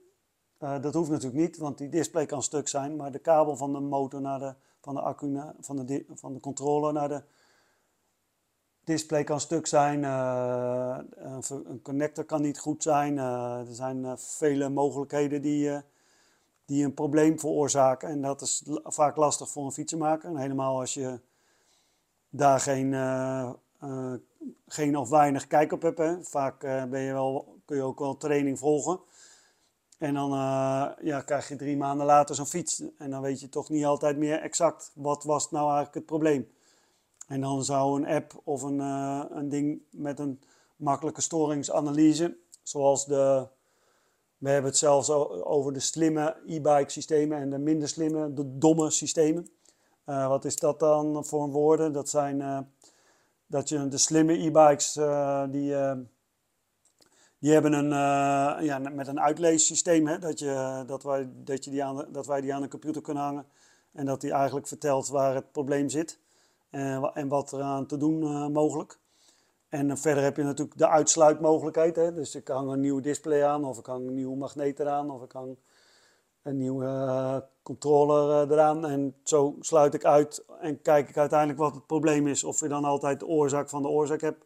dat 0.58 0.94
hoeft 0.94 1.10
natuurlijk 1.10 1.42
niet, 1.42 1.58
want 1.58 1.78
die 1.78 1.90
display 1.90 2.26
kan 2.26 2.44
stuk 2.44 2.68
zijn, 2.68 2.96
maar 2.96 3.12
de 3.12 3.20
kabel 3.20 3.58
van 3.58 3.74
de 3.74 3.80
motor 3.80 4.22
naar 4.22 4.40
de, 4.40 4.54
van 4.82 4.96
de 4.96 5.02
accu, 5.02 5.28
naar, 5.28 5.54
van, 5.60 5.86
de, 5.86 6.06
van 6.14 6.34
de 6.34 6.40
controller 6.40 6.94
naar 6.94 7.10
de 7.10 7.22
display 8.84 9.24
kan 9.24 9.40
stuk 9.40 9.68
zijn. 9.68 10.04
Een 10.04 11.82
connector 11.82 12.24
kan 12.24 12.42
niet 12.42 12.60
goed 12.60 12.84
zijn. 12.84 13.18
Er 13.18 13.66
zijn 13.76 14.18
vele 14.18 14.70
mogelijkheden 14.70 15.42
die, 15.42 15.82
die 16.66 16.86
een 16.86 16.94
probleem 16.94 17.40
veroorzaken. 17.40 18.10
En 18.10 18.22
dat 18.22 18.42
is 18.42 18.64
vaak 18.84 19.16
lastig 19.16 19.50
voor 19.50 19.66
een 19.66 19.72
fietsenmaker. 19.72 20.30
En 20.30 20.38
helemaal 20.38 20.80
als 20.80 20.94
je 20.94 21.20
daar 22.38 22.60
geen, 22.60 22.94
geen 24.68 24.98
of 24.98 25.10
weinig 25.10 25.48
kijk 25.48 25.72
op 25.72 25.82
hebt. 25.82 25.98
Hè. 25.98 26.24
Vaak 26.24 26.60
ben 26.90 27.00
je 27.00 27.14
wel, 27.14 27.60
kun 27.66 27.76
je 27.76 27.84
ook 27.84 28.00
wel 28.00 28.18
training 28.18 28.60
volgen. 28.60 29.00
En 29.98 30.14
dan 30.14 30.32
uh, 30.32 30.88
ja, 31.02 31.22
krijg 31.22 31.48
je 31.48 31.56
drie 31.56 31.78
maanden 31.78 32.06
later 32.06 32.36
zo'n 32.36 32.46
fiets. 32.46 32.84
En 32.98 33.10
dan 33.10 33.22
weet 33.22 33.40
je 33.40 33.50
toch 33.50 33.70
niet 33.70 33.86
altijd 33.86 34.18
meer 34.18 34.42
exact 34.42 34.92
wat 34.96 35.24
was 35.24 35.52
nou 35.52 35.64
eigenlijk 35.66 35.96
het 35.96 36.06
probleem. 36.06 36.48
En 37.28 37.42
dan 37.42 37.64
zou 37.64 38.02
een 38.02 38.08
app 38.08 38.42
of 38.44 38.62
een, 38.62 38.80
uh, 38.80 39.24
een 39.30 39.50
ding 39.50 39.82
met 39.92 40.20
een 40.20 40.40
makkelijke 40.76 41.22
storingsanalyse, 41.22 42.38
zoals 42.64 43.06
de, 43.06 43.48
we 44.38 44.50
hebben 44.50 44.70
het 44.70 44.80
zelfs 44.80 45.10
over 45.44 45.74
de 45.74 45.80
slimme 45.80 46.38
e-bike 46.46 46.90
systemen 46.92 47.38
en 47.38 47.50
de 47.50 47.58
minder 47.58 47.88
slimme, 47.88 48.34
de 48.34 48.58
domme 48.58 48.90
systemen. 48.90 49.50
Uh, 50.06 50.28
wat 50.28 50.46
is 50.46 50.56
dat 50.56 50.80
dan 50.80 51.26
voor 51.26 51.50
woorden? 51.50 51.92
Dat 51.92 52.10
zijn 52.10 52.68
dat 53.48 53.70
je 53.70 53.88
de 53.88 53.98
slimme 53.98 54.34
e-bikes 54.34 54.94
die 55.50 55.76
die 57.40 57.54
hebben 57.54 57.74
een, 57.74 57.90
ja, 58.64 58.80
met 58.80 59.08
een 59.08 59.20
uitleessysteem, 59.20 60.08
hè, 60.08 60.20
dat, 60.20 60.40
je, 60.40 60.84
dat, 60.88 61.04
wij, 61.04 61.30
dat, 61.34 61.64
je 61.64 61.72
die 61.72 61.84
aan, 61.84 62.06
dat 62.12 62.26
wij 62.26 62.42
die 62.42 62.54
aan 62.54 62.62
de 62.62 62.68
computer 62.68 63.02
kunnen 63.02 63.24
hangen. 63.24 63.46
En 63.92 64.06
dat 64.06 64.22
die 64.22 64.32
eigenlijk 64.32 64.68
vertelt 64.68 65.08
waar 65.08 65.36
het 65.36 65.52
probleem 65.52 65.90
zit 65.90 66.20
en, 66.70 67.12
en 67.14 67.28
wat 67.28 67.54
eraan 67.54 67.86
te 67.86 67.98
doen 67.98 68.52
mogelijk. 68.52 69.00
En 69.70 69.98
verder 69.98 70.24
heb 70.24 70.38
je 70.38 70.44
natuurlijk 70.44 70.78
de 70.78 70.88
uitsluitmogelijkheid. 70.88 71.96
Hè. 71.96 72.14
Dus 72.14 72.36
ik 72.36 72.48
hang 72.48 72.72
een 72.72 72.80
nieuw 72.80 73.00
display 73.00 73.44
aan, 73.44 73.66
of 73.66 73.78
ik 73.78 73.86
hang 73.86 74.08
een 74.08 74.14
nieuwe 74.14 74.38
magneet 74.38 74.80
eraan, 74.80 75.12
of 75.12 75.24
ik 75.24 75.32
hang 75.32 75.58
een 76.42 76.58
nieuwe 76.58 77.48
controller 77.66 78.52
eraan. 78.52 78.86
En 78.86 79.16
zo 79.24 79.56
sluit 79.60 79.94
ik 79.94 80.06
uit 80.06 80.46
en 80.62 80.82
kijk 80.82 81.10
ik 81.10 81.18
uiteindelijk 81.18 81.60
wat 81.60 81.74
het 81.74 81.86
probleem 81.86 82.28
is. 82.28 82.44
Of 82.44 82.60
je 82.60 82.68
dan 82.68 82.86
altijd 82.86 83.20
de 83.20 83.28
oorzaak 83.28 83.70
van 83.70 83.82
de 83.82 83.88
oorzaak 83.88 84.22
hebt. 84.22 84.46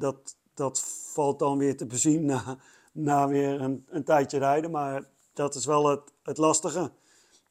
dat, 0.00 0.36
dat 0.54 0.80
valt 1.12 1.38
dan 1.38 1.58
weer 1.58 1.76
te 1.76 1.86
bezien 1.86 2.24
na, 2.24 2.56
na 2.92 3.28
weer 3.28 3.60
een, 3.60 3.86
een 3.88 4.04
tijdje 4.04 4.38
rijden. 4.38 4.70
Maar 4.70 5.04
dat 5.32 5.54
is 5.54 5.66
wel 5.66 5.88
het, 5.88 6.02
het 6.22 6.38
lastige. 6.38 6.90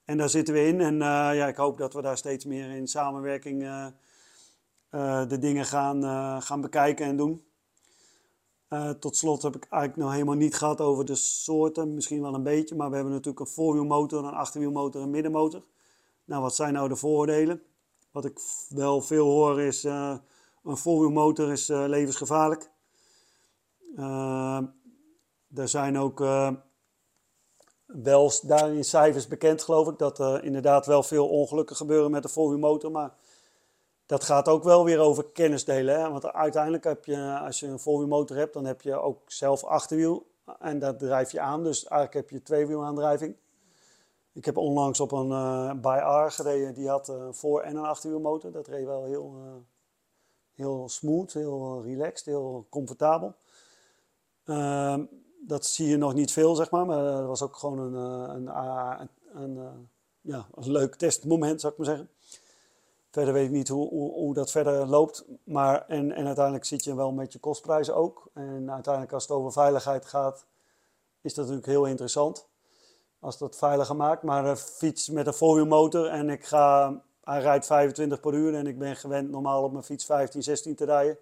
En 0.06 0.18
daar 0.18 0.30
zitten 0.30 0.54
we 0.54 0.66
in. 0.66 0.82
En 0.82 0.94
uh, 0.94 1.00
ja, 1.34 1.48
ik 1.48 1.56
hoop 1.56 1.78
dat 1.78 1.94
we 1.94 2.02
daar 2.02 2.18
steeds 2.18 2.46
meer 2.46 2.70
in 2.70 2.88
samenwerking 2.88 3.90
de 5.28 5.38
dingen 5.40 5.66
gaan, 5.66 6.04
gaan 6.42 6.62
bekijken 6.62 7.06
en 7.06 7.18
doen. 7.18 7.49
Tot 8.99 9.17
slot 9.17 9.41
heb 9.41 9.55
ik 9.55 9.67
eigenlijk 9.70 10.03
nog 10.03 10.11
helemaal 10.11 10.36
niet 10.36 10.55
gehad 10.55 10.82
over 10.82 11.05
de 11.05 11.15
soorten. 11.15 11.93
Misschien 11.93 12.22
wel 12.22 12.34
een 12.34 12.43
beetje. 12.43 12.76
Maar 12.76 12.89
we 12.89 12.95
hebben 12.95 13.13
natuurlijk 13.13 13.39
een 13.39 13.53
voorwielmotor, 13.53 14.26
een 14.26 14.34
achterwielmotor 14.34 15.01
en 15.01 15.05
een 15.05 15.13
middenmotor. 15.13 15.63
Nou, 16.26 16.41
wat 16.41 16.55
zijn 16.55 16.74
nou 16.74 16.89
de 16.89 16.95
voordelen? 16.95 17.61
Wat 18.11 18.26
ik 18.26 18.39
wel 18.70 19.01
veel 19.01 19.26
hoor 19.26 19.61
is... 19.61 19.84
een 19.84 20.78
voorwielmotor 20.78 21.51
is 21.51 21.67
levensgevaarlijk. 21.67 22.70
Uh, 23.95 24.59
er 25.55 25.67
zijn 25.67 25.97
ook 25.97 26.20
uh, 26.20 26.51
wel 27.86 28.32
daarin 28.41 28.84
cijfers 28.84 29.28
bekend, 29.28 29.63
geloof 29.63 29.88
ik, 29.88 29.97
dat 29.97 30.20
er 30.20 30.43
inderdaad 30.43 30.86
wel 30.86 31.03
veel 31.03 31.28
ongelukken 31.28 31.76
gebeuren 31.76 32.11
met 32.11 32.24
de 32.24 32.30
voorwielmotor. 32.30 32.91
Maar 32.91 33.15
dat 34.10 34.24
gaat 34.24 34.47
ook 34.47 34.64
wel 34.64 34.84
weer 34.86 34.99
over 34.99 35.26
kennis 35.26 35.66
delen. 35.66 35.99
Hè? 36.01 36.12
Want 36.12 36.34
uiteindelijk 36.34 36.84
heb 36.84 37.05
je, 37.05 37.39
als 37.39 37.60
je 37.60 37.68
een 37.68 37.80
voorwielmotor 37.80 38.38
hebt, 38.38 38.53
dan 38.53 38.66
heb 38.66 38.82
je 38.82 38.95
ook 38.95 39.20
zelf 39.26 39.64
achterwiel. 39.64 40.28
En 40.60 40.80
dat 40.80 40.99
drijf 40.99 41.32
je 41.32 41.39
aan. 41.39 41.64
Dus 41.64 41.88
eigenlijk 41.88 42.14
heb 42.14 42.30
je 42.30 42.45
tweewielaandrijving. 42.45 43.36
Ik 44.34 44.45
heb 44.45 44.57
onlangs 44.57 44.99
op 44.99 45.12
een 45.12 45.30
uh, 45.30 45.74
by 45.74 45.99
R 46.01 46.32
gereden. 46.32 46.74
Die 46.74 46.89
had 46.89 47.07
een 47.07 47.34
voor- 47.34 47.62
en 47.62 47.76
een 47.76 47.86
achterwielmotor. 47.86 48.51
Dat 48.51 48.68
reed 48.68 48.86
wel 48.86 49.03
heel, 49.03 49.34
uh, 49.38 49.51
heel 50.53 50.89
smooth, 50.89 51.34
heel 51.34 51.82
relaxed, 51.84 52.26
heel 52.26 52.66
comfortabel. 52.70 53.36
Uh, 54.45 54.97
dat 55.47 55.66
zie 55.66 55.88
je 55.88 55.97
nog 55.97 56.14
niet 56.14 56.32
veel, 56.32 56.55
zeg 56.55 56.72
maar. 56.72 56.86
Maar 56.86 57.03
dat 57.03 57.26
was 57.26 57.41
ook 57.41 57.55
gewoon 57.55 57.80
een, 57.80 57.95
eh, 57.95 58.34
een, 58.36 58.47
een, 58.47 59.10
een, 59.34 59.57
eh, 59.57 59.72
ja, 60.22 60.47
een 60.55 60.72
leuk 60.72 60.95
testmoment, 60.95 61.62
zou 61.62 61.74
ik 61.74 61.80
maar 61.80 61.88
zeggen. 61.88 62.10
Verder 63.12 63.34
weet 63.34 63.45
ik 63.45 63.51
niet 63.51 63.68
hoe, 63.68 63.89
hoe, 63.89 64.34
dat 64.34 64.51
verder 64.51 64.86
loopt. 64.86 65.26
Maar, 65.43 65.86
en, 65.88 66.12
en 66.12 66.26
uiteindelijk 66.26 66.66
zit 66.66 66.84
je 66.84 66.95
wel 66.95 67.12
met 67.12 67.34
je 67.34 67.39
kostprijzen 67.39 67.95
ook. 67.95 68.30
En 68.34 68.72
uiteindelijk 68.72 69.14
als 69.14 69.24
het 69.24 69.32
over 69.32 69.51
veiligheid 69.51 70.05
gaat, 70.05 70.45
is 71.22 71.34
dat 71.34 71.45
natuurlijk 71.45 71.72
heel 71.72 71.86
interessant. 71.86 72.47
Als 73.20 73.38
dat 73.38 73.55
veiliger 73.55 73.95
maakt. 73.95 74.24
Maar 74.24 74.45
een 74.45 74.57
fiets 74.57 75.10
met 75.10 75.28
een 75.28 75.34
voorwielmotor 75.34 76.07
en 76.07 76.30
ik 76.30 76.45
ga, 76.45 77.01
hij 77.24 77.41
rijdt 77.41 77.66
25 77.66 78.20
per 78.20 78.34
uur 78.34 78.55
en 78.55 78.68
ik 78.68 78.80
ben 78.80 78.95
gewend 78.95 79.30
normaal 79.30 79.64
op 79.64 79.72
mijn 79.72 79.84
fiets 79.84 80.05
15, 80.05 80.43
16 80.43 80.76
te 80.76 80.86
rijden 80.86 81.18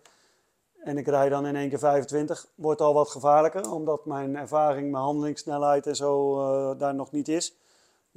en 0.88 0.98
ik 0.98 1.08
rijd 1.08 1.32
dan 1.32 1.46
in 1.46 1.56
één 1.56 1.70
keer 1.70 1.80
25, 1.80 2.48
wordt 2.56 2.82
al 2.82 2.94
wat 2.94 3.10
gevaarlijker, 3.10 3.72
omdat 3.72 4.06
mijn 4.06 4.36
ervaring, 4.36 4.92
mijn 4.92 5.04
handelingssnelheid 5.04 5.88
en 5.88 5.96
zo 5.96 6.40
uh, 6.40 6.80
daar 6.80 6.96
nog 6.96 7.12
niet 7.12 7.28
is. 7.28 7.56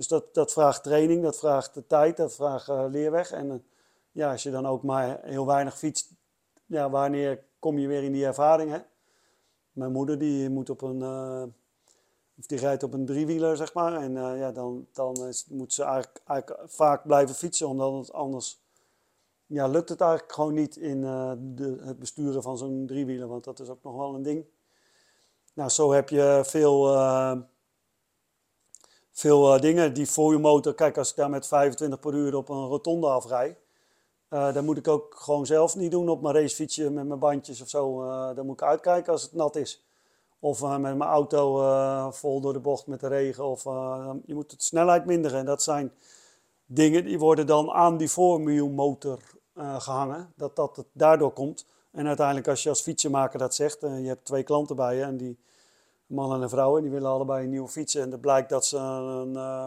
Dus 0.01 0.09
dat, 0.09 0.35
dat 0.35 0.53
vraagt 0.53 0.83
training, 0.83 1.23
dat 1.23 1.39
vraagt 1.39 1.75
de 1.75 1.87
tijd, 1.87 2.17
dat 2.17 2.35
vraagt 2.35 2.69
uh, 2.69 2.85
leerweg. 2.89 3.31
En 3.31 3.47
uh, 3.47 3.55
ja, 4.13 4.31
als 4.31 4.43
je 4.43 4.51
dan 4.51 4.67
ook 4.67 4.83
maar 4.83 5.19
heel 5.23 5.47
weinig 5.47 5.79
fietst, 5.79 6.13
ja, 6.67 6.91
wanneer 6.91 7.45
kom 7.59 7.79
je 7.79 7.87
weer 7.87 8.03
in 8.03 8.13
die 8.13 8.25
ervaring? 8.25 8.85
Mijn 9.73 9.93
moeder 9.93 10.19
die 10.19 10.51
moet 10.51 10.71
op 10.71 10.83
een, 10.83 11.03
of 12.39 12.47
die 12.47 12.59
rijdt 12.59 12.83
op 12.83 12.93
een 12.93 13.07
driewieler, 13.07 13.57
zeg 13.57 13.75
maar. 13.75 13.95
En 13.95 14.13
ja, 14.13 14.53
dan, 14.53 14.87
dan 14.93 15.33
moet 15.49 15.73
ze 15.73 15.83
eigenlijk, 15.83 16.21
eigenlijk 16.27 16.71
vaak 16.71 17.07
blijven 17.07 17.35
fietsen, 17.35 17.69
omdat 17.69 17.93
het 17.93 18.13
anders 18.13 18.63
ja, 19.47 19.67
lukt 19.67 19.89
het 19.89 20.01
eigenlijk 20.01 20.33
gewoon 20.33 20.55
niet 20.55 20.77
in 20.77 21.01
de, 21.01 21.77
het 21.81 21.99
besturen 21.99 22.43
van 22.43 22.59
zo'n 22.59 22.87
driewieler, 22.87 23.29
want 23.29 23.45
dat 23.45 23.61
is 23.61 23.69
ook 23.69 23.83
nog 23.83 23.97
wel 23.97 24.15
een 24.15 24.23
ding. 24.23 24.45
Nou, 25.55 25.71
zo 25.71 25.93
heb 25.93 26.09
je 26.09 26.41
veel, 26.45 26.89
veel 29.13 29.55
uh, 29.55 29.61
dingen. 29.61 29.95
Die 29.95 30.11
voor 30.11 30.33
je 30.33 30.39
motor, 30.39 30.75
kijk, 30.75 30.99
als 30.99 31.11
ik 31.11 31.17
daar 31.17 31.31
met 31.31 31.47
25 31.47 32.01
per 32.01 32.15
uur 32.15 32.37
op 32.37 32.49
een 32.49 32.67
rotonde 32.67 33.07
afrij, 33.07 33.57
dan 34.29 34.65
moet 34.65 34.77
ik 34.77 34.89
ook 34.89 35.15
gewoon 35.17 35.47
zelf 35.47 35.77
niet 35.77 35.91
doen 35.91 36.09
op 36.09 36.23
mijn 36.23 36.35
racefietsje 36.35 36.91
met 36.91 37.07
mijn 37.07 37.19
bandjes 37.19 37.61
of 37.61 37.69
zo. 37.69 38.05
dan 38.35 38.47
moet 38.47 38.61
ik 38.61 38.67
uitkijken 38.67 39.13
als 39.13 39.23
het 39.23 39.33
nat 39.33 39.57
is. 39.57 39.85
Of 40.39 40.63
met 40.63 40.81
mijn 40.81 41.03
auto 41.03 42.11
vol 42.11 42.41
door 42.41 42.53
de 42.53 42.59
bocht 42.59 42.87
met 42.87 43.01
de 43.01 43.09
regen. 43.09 43.45
Of 43.45 43.63
je 44.25 44.35
moet 44.35 44.51
de 44.51 44.57
snelheid 44.59 45.05
minderen. 45.07 45.45
Dat 45.45 45.63
zijn 45.63 45.93
dingen 46.67 47.05
die 47.05 47.19
worden 47.19 47.47
dan 47.47 47.71
aan 47.71 47.97
die 47.97 48.11
voorwielmotor 48.11 49.19
uh, 49.55 49.81
gehangen, 49.81 50.33
dat 50.37 50.57
dat 50.57 50.77
het 50.77 50.87
daardoor 50.93 51.33
komt. 51.33 51.67
En 51.91 52.07
uiteindelijk 52.07 52.49
als 52.49 52.63
je 52.63 52.69
als 52.69 52.81
fietsenmaker 52.81 53.39
dat 53.39 53.55
zegt, 53.55 53.85
uh, 53.85 54.01
je 54.01 54.07
hebt 54.07 54.25
twee 54.25 54.43
klanten 54.43 54.77
bij 54.77 54.97
je 54.97 55.03
en 55.03 55.17
die 55.17 55.39
man 56.11 56.35
en 56.35 56.43
een 56.43 56.49
vrouw, 56.49 56.77
en 56.77 56.83
die 56.83 56.91
willen 56.91 57.11
allebei 57.11 57.45
een 57.45 57.51
nieuwe 57.51 57.69
fiets. 57.69 57.95
En 57.95 58.11
het 58.11 58.21
blijkt 58.21 58.49
dat 58.49 58.67
ze 58.67 58.77
een, 58.77 59.33
uh, 59.33 59.67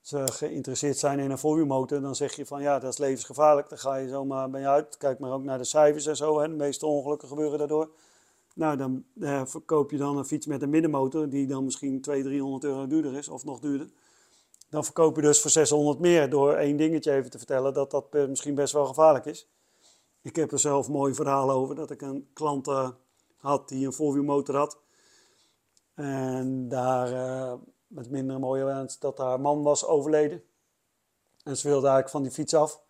ze 0.00 0.32
geïnteresseerd 0.32 0.98
zijn 0.98 1.18
in 1.18 1.30
een 1.30 1.38
voorwielmotor, 1.38 2.00
dan 2.00 2.14
zeg 2.14 2.34
je 2.34 2.46
van 2.46 2.62
ja, 2.62 2.78
dat 2.78 2.92
is 2.92 2.98
levensgevaarlijk. 2.98 3.68
Dan 3.68 3.78
ga 3.78 3.94
je 3.94 4.08
zomaar 4.08 4.50
bij 4.50 4.60
je 4.60 4.68
uit. 4.68 4.96
Kijk 4.96 5.18
maar 5.18 5.32
ook 5.32 5.42
naar 5.42 5.58
de 5.58 5.64
cijfers 5.64 6.06
en 6.06 6.16
zo. 6.16 6.40
Hè. 6.40 6.48
De 6.48 6.54
meeste 6.54 6.86
ongelukken 6.86 7.28
gebeuren 7.28 7.58
daardoor. 7.58 7.90
Nou, 8.54 8.76
dan 8.76 9.04
eh, 9.20 9.42
verkoop 9.44 9.90
je 9.90 9.96
dan 9.96 10.16
een 10.16 10.24
fiets 10.24 10.46
met 10.46 10.62
een 10.62 10.70
middenmotor, 10.70 11.28
die 11.28 11.46
dan 11.46 11.64
misschien 11.64 12.00
200, 12.00 12.34
300 12.34 12.64
euro 12.64 12.86
duurder 12.86 13.16
is, 13.16 13.28
of 13.28 13.44
nog 13.44 13.60
duurder. 13.60 13.90
Dan 14.68 14.84
verkoop 14.84 15.16
je 15.16 15.22
dus 15.22 15.40
voor 15.40 15.50
600 15.50 15.98
meer 15.98 16.30
door 16.30 16.54
één 16.54 16.76
dingetje 16.76 17.12
even 17.12 17.30
te 17.30 17.38
vertellen 17.38 17.74
dat 17.74 17.90
dat 17.90 18.12
misschien 18.12 18.54
best 18.54 18.72
wel 18.72 18.86
gevaarlijk 18.86 19.24
is. 19.24 19.48
Ik 20.22 20.36
heb 20.36 20.52
er 20.52 20.58
zelf 20.58 20.88
mooi 20.88 21.14
verhaal 21.14 21.50
over, 21.50 21.74
dat 21.74 21.90
ik 21.90 22.02
een 22.02 22.28
klant 22.32 22.68
had 23.36 23.68
die 23.68 23.86
een 23.86 23.92
voorwielmotor 23.92 24.56
had. 24.56 24.78
En 25.96 26.68
daar 26.68 27.12
uh, 27.12 27.52
met 27.86 28.10
minder 28.10 28.38
mooie 28.38 28.64
wens 28.64 28.98
dat 28.98 29.18
haar 29.18 29.40
man 29.40 29.62
was 29.62 29.86
overleden. 29.86 30.42
En 31.44 31.56
ze 31.56 31.68
wilde 31.68 31.86
eigenlijk 31.86 32.10
van 32.10 32.22
die 32.22 32.30
fiets 32.30 32.54
af. 32.54 32.82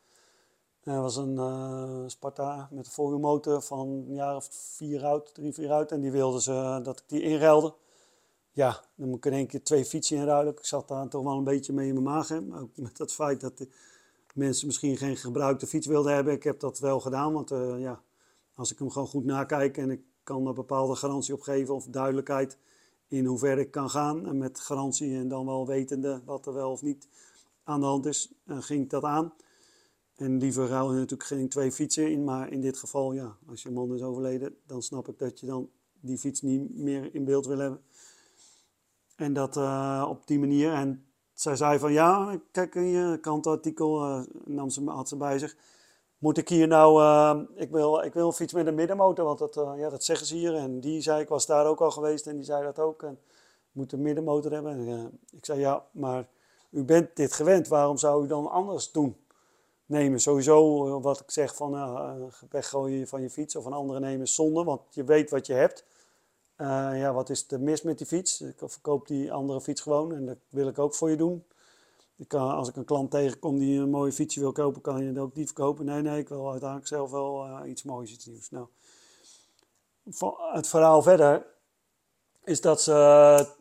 Er 0.81 1.01
was 1.01 1.17
een 1.17 1.35
uh, 1.35 2.03
Sparta 2.07 2.69
met 2.71 2.87
een 2.87 2.93
voorwielmotor 2.93 3.63
van 3.63 3.89
een 3.89 4.15
jaar 4.15 4.37
of 4.37 4.49
vier 4.51 5.05
oud, 5.05 5.35
drie, 5.35 5.53
vier 5.53 5.73
oud. 5.73 5.93
En 5.93 6.01
die 6.01 6.11
wilden 6.11 6.41
ze 6.41 6.81
dat 6.83 6.99
ik 6.99 7.05
die 7.09 7.23
inruilde. 7.23 7.75
Ja, 8.53 8.81
dan 8.95 9.09
moet 9.09 9.17
ik 9.17 9.27
in 9.27 9.33
één 9.33 9.47
keer 9.47 9.63
twee 9.63 9.85
fietsen 9.85 10.17
inruilen. 10.17 10.53
Ik 10.53 10.65
zat 10.65 10.89
daar 10.89 11.09
toch 11.09 11.25
wel 11.25 11.37
een 11.37 11.45
beetje 11.45 11.73
mee 11.73 11.89
in 11.89 11.93
mijn 11.93 12.05
maag. 12.05 12.29
Hè. 12.29 12.37
Ook 12.37 12.77
met 12.77 12.99
het 12.99 13.13
feit 13.13 13.41
dat 13.41 13.67
mensen 14.35 14.67
misschien 14.67 14.97
geen 14.97 15.17
gebruikte 15.17 15.67
fiets 15.67 15.87
wilden 15.87 16.15
hebben. 16.15 16.33
Ik 16.33 16.43
heb 16.43 16.61
dat 16.61 16.79
wel 16.79 17.01
gedaan, 17.01 17.33
want 17.33 17.49
ja, 17.79 18.01
als 18.55 18.73
ik 18.73 18.79
hem 18.79 18.91
gewoon 18.91 19.09
goed 19.09 19.25
nakijk 19.25 19.77
en 19.77 19.91
ik 19.91 20.01
kan 20.23 20.47
er 20.47 20.55
bepaalde 20.55 20.95
garantie 20.95 21.35
op 21.35 21.41
geven 21.41 21.75
of 21.75 21.87
duidelijkheid 21.87 22.59
in 23.09 23.25
hoeverre 23.25 23.61
ik 23.61 23.71
kan 23.71 23.91
gaan. 23.91 24.27
En 24.27 24.39
met 24.39 24.61
garantie 24.61 25.17
en 25.17 25.29
dan 25.29 25.47
wel 25.47 25.67
wetende 25.67 26.23
wat 26.25 26.47
er 26.47 26.53
wel 26.53 26.71
of 26.71 26.83
niet 26.83 27.09
aan 27.65 27.81
de 27.81 27.87
hand 27.87 28.07
is, 28.07 28.33
ging 28.47 28.83
ik 28.83 28.91
dat 28.91 29.05
aan. 29.05 29.33
En 30.17 30.39
liever 30.39 30.67
ruil 30.67 30.93
je 30.93 30.99
natuurlijk 30.99 31.29
geen 31.29 31.49
twee 31.49 31.73
fietsen 31.73 32.11
in, 32.11 32.25
maar 32.25 32.53
in 32.53 32.61
dit 32.61 32.79
geval, 32.79 33.13
ja, 33.13 33.37
als 33.49 33.63
je 33.63 33.71
man 33.71 33.95
is 33.95 34.03
overleden, 34.03 34.57
dan 34.67 34.83
snap 34.83 35.09
ik 35.09 35.19
dat 35.19 35.41
je 35.41 35.47
dan 35.47 35.71
die 36.01 36.19
fiets 36.19 36.43
niet 36.43 36.77
meer 36.77 37.15
in 37.15 37.25
beeld 37.25 37.47
wil 37.47 37.59
hebben. 37.59 37.81
En 39.17 39.33
dat 39.33 39.57
uh, 39.57 40.07
op 40.09 40.27
die 40.27 40.39
manier. 40.39 40.73
En 40.73 41.07
zij 41.33 41.57
zei 41.57 41.79
van 41.79 41.93
ja, 41.93 42.41
kijk 42.51 42.75
in 42.75 42.87
je 42.87 43.19
krantartikel, 43.21 44.03
uh, 44.03 44.23
nam 44.45 44.71
ze, 44.71 44.85
had 44.85 45.09
ze 45.09 45.17
bij 45.17 45.39
zich. 45.39 45.57
Moet 46.27 46.39
ik 46.39 46.49
hier 46.49 46.69
nou, 46.69 47.03
uh, 47.03 47.43
ik, 47.55 47.71
wil, 47.71 48.03
ik 48.03 48.15
wil 48.15 48.27
een 48.27 48.33
fiets 48.33 48.53
met 48.53 48.67
een 48.67 48.75
middenmotor, 48.75 49.25
want 49.25 49.39
dat, 49.39 49.55
ja, 49.77 49.91
dat 49.91 50.05
zeggen 50.05 50.27
ze 50.27 50.35
hier. 50.35 50.55
En 50.55 50.81
die 50.81 51.01
zei, 51.01 51.21
ik 51.21 51.29
was 51.29 51.47
daar 51.47 51.67
ook 51.67 51.81
al 51.81 51.91
geweest 51.91 52.27
en 52.27 52.37
die 52.37 52.45
zei 52.45 52.65
dat 52.65 52.79
ook. 52.79 53.03
En 53.03 53.19
moet 53.73 53.93
een 53.93 54.03
middenmotor 54.03 54.53
hebben. 54.53 54.73
En, 54.73 55.21
ik 55.31 55.45
zei 55.45 55.61
ja, 55.61 55.85
maar 55.91 56.27
u 56.71 56.85
bent 56.85 57.17
dit 57.17 57.33
gewend, 57.33 57.69
waarom 57.69 57.97
zou 57.97 58.25
u 58.25 58.27
dan 58.27 58.51
anders 58.51 58.93
doen? 58.93 59.17
nemen. 59.87 60.21
Sowieso 60.21 60.87
eh, 60.87 61.03
wat 61.03 61.21
ik 61.21 61.31
zeg 61.31 61.55
van 61.55 62.31
weggooien 62.51 63.09
van 63.09 63.23
je 63.23 63.31
fiets 63.31 63.57
of 63.57 63.65
een 63.65 63.73
andere 63.73 64.01
nemen 64.01 64.29
zonde, 64.29 64.65
want 64.65 64.81
je 64.91 65.05
weet 65.05 65.31
wat 65.31 65.47
je 65.47 65.53
hebt. 65.53 65.85
Ja, 66.99 67.13
wat 67.13 67.31
is 67.31 67.51
er 67.51 67.61
mis 67.61 67.83
met 67.83 67.99
die 67.99 68.07
fiets? 68.07 68.41
Ik 68.41 68.57
verkoop 68.59 69.07
die 69.07 69.33
andere 69.33 69.61
fiets 69.61 69.81
gewoon 69.81 70.15
en 70.15 70.27
dat 70.27 70.39
wil 70.49 70.69
ik 70.69 70.79
ook 70.79 70.95
voor 70.95 71.11
je 71.11 71.17
doen. 71.17 71.45
Kan, 72.27 72.51
als 72.51 72.69
ik 72.69 72.77
een 72.77 72.85
klant 72.85 73.11
tegenkom 73.11 73.59
die 73.59 73.81
een 73.81 73.91
mooie 73.91 74.13
fietsje 74.13 74.41
wil 74.41 74.53
kopen, 74.53 74.81
kan 74.81 75.05
je 75.05 75.13
dat 75.13 75.25
ook 75.25 75.35
niet 75.35 75.47
verkopen. 75.47 75.85
Nee, 75.85 76.03
nee, 76.03 76.19
ik 76.19 76.29
wil 76.29 76.51
uiteindelijk 76.51 76.89
zelf 76.89 77.11
wel 77.11 77.47
uh, 77.47 77.71
iets 77.71 77.83
moois, 77.83 78.13
iets 78.13 78.27
nieuws. 78.27 78.51
Nou, 78.51 78.67
het 80.53 80.69
verhaal 80.69 81.03
verder 81.03 81.47
is 82.45 82.61
dat 82.61 82.83
ze, 82.83 82.93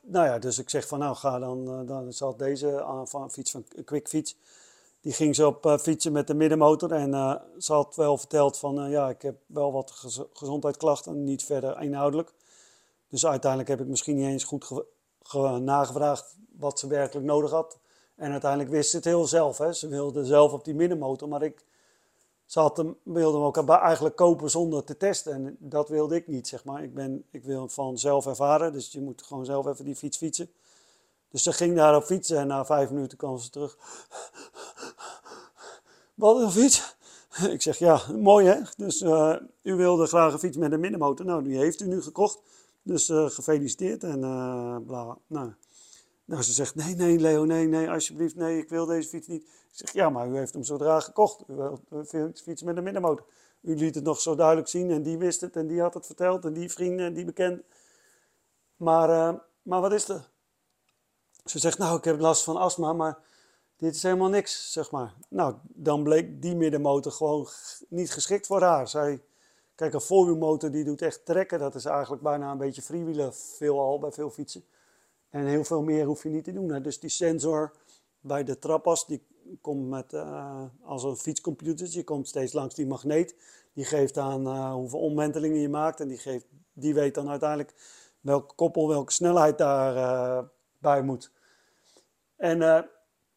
nou 0.02 0.26
ja, 0.26 0.40
dus 0.40 0.60
ik 0.60 0.70
zeg 0.70 0.88
van 0.88 1.00
nou 1.00 1.16
ga 1.16 1.40
dan, 1.40 1.86
dan 1.86 2.14
zal 2.14 2.38
deze 2.38 3.04
van 3.06 3.32
fiets 3.32 3.52
van 3.52 3.66
Quick 3.86 4.08
Fiets 4.08 4.36
die 5.06 5.14
ging 5.14 5.36
ze 5.36 5.48
op 5.48 5.78
fietsen 5.82 6.12
met 6.12 6.28
de 6.28 6.34
middenmotor. 6.34 6.92
En 6.92 7.10
uh, 7.10 7.36
ze 7.60 7.74
had 7.74 7.96
wel 7.96 8.18
verteld 8.18 8.58
van, 8.58 8.90
ja, 8.90 9.10
ik 9.10 9.22
heb 9.22 9.36
wel 9.46 9.72
wat 9.72 9.92
gez 9.92 10.20
gezondheidsklachten, 10.34 11.24
niet 11.24 11.44
verder 11.44 11.82
inhoudelijk. 11.82 12.34
Dus 13.10 13.26
uiteindelijk 13.26 13.70
heb 13.70 13.80
ik 13.82 13.88
misschien 13.88 14.16
niet 14.16 14.26
eens 14.26 14.44
goed 14.44 14.72
nagevraagd 15.60 16.36
wat 16.58 16.80
ze 16.80 16.88
werkelijk 16.88 17.26
nodig 17.26 17.52
had. 17.52 17.78
En 18.16 18.32
uiteindelijk 18.32 18.72
wist 18.72 18.90
ze 18.90 18.96
het 18.96 19.06
heel 19.06 19.26
zelf. 19.26 19.58
Hè. 19.58 19.74
Ze 19.74 19.88
wilde 19.88 20.26
zelf 20.26 20.54
op 20.54 20.66
die 20.66 20.76
middenmotor, 20.76 21.28
maar 21.28 21.42
ik 21.42 21.66
ze 22.46 22.60
had 22.60 22.78
hem, 22.78 22.98
wilde 23.04 23.38
hem 23.38 23.46
ook 23.46 23.70
eigenlijk 23.70 24.16
kopen 24.16 24.50
zonder 24.50 24.84
te 24.84 24.98
testen. 24.98 25.34
En 25.34 25.56
dat 25.60 25.90
wilde 25.90 26.16
ik 26.16 26.28
niet, 26.28 26.48
zeg 26.48 26.64
maar. 26.64 26.84
Ik, 26.84 26.94
ben, 26.94 27.24
ik 27.32 27.44
wil 27.44 27.70
van 27.70 27.98
zelf 27.98 28.26
ervaren, 28.26 28.74
dus 28.74 28.92
je 28.92 29.02
moet 29.02 29.24
gewoon 29.24 29.46
zelf 29.46 29.68
even 29.68 29.86
die 29.86 29.96
fiets 29.96 30.18
fietsen. 30.18 30.50
Dus 31.32 31.44
ze 31.44 31.54
ging 31.54 31.76
daar 31.76 31.96
op 31.96 32.04
fietsen 32.04 32.38
en 32.38 32.48
na 32.48 32.66
vijf 32.66 32.90
minuten 32.90 33.18
kwam 33.18 33.38
ze 33.38 33.50
terug. 33.50 33.78
Wat 36.14 36.42
een 36.42 36.52
fiets? 36.52 36.96
Ik 37.50 37.62
zeg 37.62 37.78
ja, 37.78 38.02
mooi 38.18 38.48
hè. 38.48 38.62
Dus 38.78 39.02
uh, 39.02 39.36
u 39.62 39.76
wilde 39.76 40.06
graag 40.06 40.34
een 40.34 40.40
fiets 40.40 40.58
met 40.58 40.72
een 40.72 40.80
middenmotor. 40.80 41.26
Nou, 41.26 41.44
die 41.44 41.58
heeft 41.58 41.82
u 41.82 41.88
nu 41.88 42.02
gekocht. 42.02 42.40
Dus 42.82 43.10
uh, 43.10 43.30
gefeliciteerd 43.30 44.04
en 44.04 44.20
uh, 44.20 44.78
bla. 44.86 45.18
Nou. 45.28 45.54
Nou, 46.26 46.42
ze 46.42 46.52
zegt 46.52 46.76
nee, 46.76 46.96
nee, 46.96 47.20
Leo, 47.20 47.46
nee, 47.46 47.68
nee, 47.68 47.90
alsjeblieft, 47.90 48.36
nee, 48.36 48.58
ik 48.58 48.70
wil 48.70 48.86
deze 48.86 49.10
fiets 49.10 49.28
niet. 49.28 49.44
Ik 49.44 49.72
zeg 49.72 49.94
ja, 49.94 50.10
maar 50.10 50.30
u 50.30 50.38
heeft 50.38 50.54
hem 50.54 50.64
zodra 50.64 51.00
gekocht. 51.00 51.44
U 51.48 51.54
wilt 51.56 51.82
een 51.90 52.36
fiets 52.36 52.64
met 52.64 52.78
een 52.78 52.84
middenmotor. 52.84 53.26
U 53.62 53.76
liet 53.76 53.96
het 53.96 54.04
nog 54.04 54.22
zo 54.22 54.36
duidelijk 54.36 54.68
zien 54.68 54.92
en 54.92 55.04
die 55.04 55.18
wist 55.18 55.42
het 55.42 55.56
en 55.56 55.68
die 55.68 55.82
had 55.82 55.94
het 55.94 56.06
verteld 56.06 56.46
en 56.46 56.54
die 56.54 56.72
vrienden 56.72 57.06
en 57.06 57.14
die 57.14 57.26
bekend. 57.26 57.64
Maar, 58.76 59.40
maar 59.62 59.82
wat 59.82 59.94
is 59.94 60.10
er? 60.10 60.30
Ze 61.46 61.60
zegt, 61.60 61.78
nou, 61.78 61.98
ik 61.98 62.04
heb 62.04 62.20
last 62.20 62.44
van 62.44 62.58
astma, 62.58 62.94
maar 62.94 63.18
dit 63.78 63.96
is 63.96 64.04
helemaal 64.04 64.30
niks, 64.30 64.72
zeg 64.72 64.92
maar. 64.92 65.14
Nou, 65.30 65.56
dan 65.64 66.04
bleek 66.04 66.42
die 66.42 66.56
middenmotor 66.56 67.12
gewoon 67.12 67.48
niet 67.90 68.12
geschikt 68.12 68.48
voor 68.48 68.62
haar. 68.62 68.88
Zij, 68.88 69.24
kijk, 69.76 69.94
een 69.94 70.02
voorwielmotor 70.02 70.72
die 70.72 70.84
doet 70.84 71.02
echt 71.02 71.26
trekken. 71.26 71.60
Dat 71.60 71.76
is 71.76 71.86
eigenlijk 71.86 72.22
bijna 72.22 72.52
een 72.52 72.58
beetje 72.58 72.82
freewheelen, 72.82 73.34
veelal 73.34 74.00
bij 74.00 74.12
veel 74.12 74.30
fietsen. 74.30 74.66
En 75.36 75.46
heel 75.46 75.64
veel 75.64 75.82
meer 75.82 76.06
hoef 76.06 76.24
je 76.24 76.30
niet 76.30 76.44
te 76.44 76.54
doen. 76.54 76.70
Hè. 76.70 76.82
Dus 76.82 77.00
die 77.00 77.10
sensor 77.10 77.72
bij 78.20 78.44
de 78.44 78.60
trappas, 78.60 79.08
die 79.08 79.26
komt 79.62 79.90
met, 79.90 80.14
uh, 80.14 80.64
als 80.84 81.04
een 81.04 81.16
fietscomputer. 81.16 81.88
Je 81.90 82.04
komt 82.04 82.28
steeds 82.28 82.54
langs 82.54 82.76
die 82.76 82.88
magneet. 82.88 83.36
Die 83.74 83.86
geeft 83.86 84.18
aan 84.18 84.48
uh, 84.48 84.74
hoeveel 84.74 85.00
omwentelingen 85.00 85.60
je 85.60 85.70
maakt. 85.70 86.00
En 86.00 86.08
die, 86.08 86.18
geeft, 86.18 86.46
die 86.74 86.94
weet 86.94 87.16
dan 87.16 87.30
uiteindelijk 87.30 87.74
welke 88.22 88.56
koppel, 88.56 88.88
welke 88.88 89.12
snelheid 89.12 89.58
daarbij 89.58 90.38
uh, 90.38 90.44
bij 90.78 91.02
moet. 91.02 91.32
En 92.36 92.58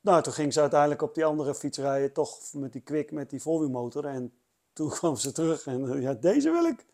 nou, 0.00 0.22
toen 0.22 0.32
ging 0.32 0.52
ze 0.52 0.60
uiteindelijk 0.60 1.02
op 1.02 1.14
die 1.14 1.24
andere 1.24 1.54
fiets 1.54 1.78
rijden, 1.78 2.12
toch 2.12 2.38
met 2.52 2.72
die 2.72 2.82
kwik, 2.82 3.10
met 3.12 3.30
die 3.30 3.42
voorwielmotor. 3.42 4.04
En 4.04 4.32
toen 4.72 4.90
kwam 4.98 5.16
ze 5.16 5.32
terug 5.32 5.66
en 5.66 6.00
ja, 6.00 6.14
deze 6.14 6.50
wil 6.50 6.64
ik. 6.64 6.86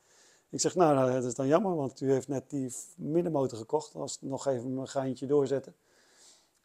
Ik 0.55 0.61
zeg, 0.61 0.75
nou, 0.75 0.95
nou, 0.95 1.13
dat 1.13 1.25
is 1.25 1.35
dan 1.35 1.47
jammer, 1.47 1.77
want 1.77 2.01
u 2.01 2.13
heeft 2.13 2.29
net 2.29 2.51
die 2.51 2.75
middenmotor 2.97 3.59
gekocht. 3.59 3.95
Als 3.95 4.19
nog 4.21 4.47
even 4.47 4.77
een 4.77 4.89
geintje 4.89 5.27
doorzetten 5.27 5.75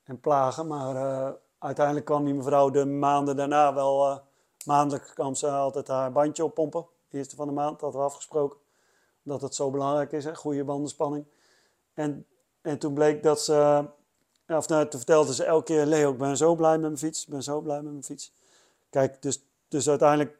en 0.03 0.19
plagen. 0.19 0.67
Maar 0.67 0.95
uh, 0.95 1.31
uiteindelijk 1.59 2.05
kwam 2.05 2.25
die 2.25 2.33
mevrouw 2.33 2.69
de 2.69 2.85
maanden 2.85 3.35
daarna 3.35 3.73
wel... 3.73 4.21
maandelijk 4.65 5.11
kwam 5.13 5.35
ze 5.35 5.49
altijd 5.49 5.87
haar 5.87 6.11
bandje 6.11 6.43
oppompen. 6.43 6.85
Eerste 7.09 7.35
van 7.35 7.47
de 7.47 7.53
maand, 7.53 7.81
hadden 7.81 7.99
we 7.99 8.05
afgesproken. 8.05 8.59
Dat 9.23 9.41
het 9.41 9.55
zo 9.55 9.69
belangrijk 9.69 10.11
is, 10.11 10.25
goede 10.25 10.63
bandenspanning. 10.63 11.25
En, 11.93 12.25
en 12.61 12.79
toen 12.79 12.93
bleek 12.93 13.23
dat 13.23 13.41
ze 13.41 13.85
of 14.47 14.67
nou, 14.67 14.87
toen 14.87 14.99
vertelde 14.99 15.33
ze 15.33 15.43
elke 15.43 15.63
keer, 15.63 15.85
Leo, 15.85 16.11
ik 16.11 16.17
ben 16.17 16.37
zo 16.37 16.55
blij 16.55 16.71
met 16.71 16.81
mijn 16.81 16.97
fiets, 16.97 17.23
ik 17.23 17.29
ben 17.29 17.43
zo 17.43 17.61
blij 17.61 17.81
met 17.81 17.91
mijn 17.91 18.03
fiets. 18.03 18.33
Kijk, 18.89 19.21
dus, 19.21 19.43
dus 19.67 19.89
uiteindelijk, 19.89 20.37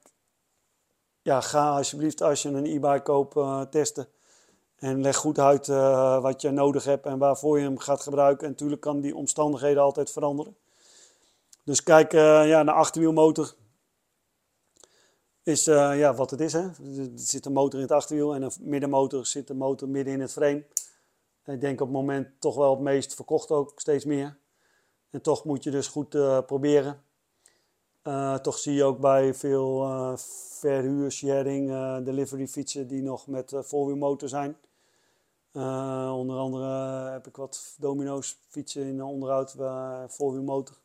ja, 1.21 1.41
ga 1.41 1.69
alsjeblieft 1.69 2.21
als 2.21 2.41
je 2.41 2.49
een 2.49 2.65
e-bike 2.65 3.01
koopt 3.01 3.35
uh, 3.35 3.61
testen. 3.61 4.07
En 4.75 5.01
leg 5.01 5.15
goed 5.15 5.39
uit 5.39 5.67
uh, 5.67 6.21
wat 6.21 6.41
je 6.41 6.51
nodig 6.51 6.83
hebt 6.83 7.05
en 7.05 7.17
waarvoor 7.17 7.57
je 7.57 7.63
hem 7.63 7.77
gaat 7.77 8.01
gebruiken. 8.01 8.45
En 8.45 8.51
natuurlijk 8.51 8.81
kan 8.81 9.01
die 9.01 9.15
omstandigheden 9.15 9.83
altijd 9.83 10.11
veranderen. 10.11 10.55
Dus 11.63 11.83
kijk 11.83 12.13
uh, 12.13 12.47
ja, 12.47 12.63
naar 12.63 12.75
achterwielmotor. 12.75 13.53
Is 15.43 15.65
ja, 15.65 16.13
wat 16.13 16.31
het 16.31 16.39
is. 16.39 16.53
Hè. 16.53 16.61
Er 16.61 17.09
zit 17.15 17.45
een 17.45 17.53
motor 17.53 17.79
in 17.79 17.85
het 17.85 17.95
achterwiel 17.95 18.35
en 18.35 18.41
een 18.41 18.51
middenmotor 18.59 19.25
zit 19.25 19.47
de 19.47 19.53
motor 19.53 19.89
midden 19.89 20.13
in 20.13 20.21
het 20.21 20.31
frame. 20.31 20.63
Ik 21.45 21.61
denk 21.61 21.81
op 21.81 21.87
het 21.87 21.95
moment 21.95 22.27
toch 22.39 22.55
wel 22.55 22.69
het 22.69 22.79
meest 22.79 23.15
verkocht 23.15 23.51
ook 23.51 23.71
steeds 23.75 24.05
meer. 24.05 24.37
En 25.09 25.21
toch 25.21 25.45
moet 25.45 25.63
je 25.63 25.71
dus 25.71 25.87
goed 25.87 26.09
proberen. 26.45 27.03
Uh, 28.09 28.35
toch 28.35 28.57
zie 28.57 28.73
je 28.73 28.83
ook 28.83 28.99
bij 28.99 29.33
veel 29.33 29.83
uh, 29.83 30.11
verhuur, 30.59 31.11
sharing, 31.11 31.67
delivery 32.03 32.47
fietsen 32.47 32.87
die 32.87 33.01
nog 33.01 33.27
met 33.27 33.53
voorwielmotor 33.55 34.29
zijn. 34.29 34.57
onder 36.13 36.37
andere 36.37 36.65
heb 37.11 37.27
ik 37.27 37.35
wat 37.35 37.75
domino's 37.79 38.39
fietsen 38.47 38.83
in 38.83 39.03
onderhoud 39.03 39.55
voorwielmotor. 40.07 40.77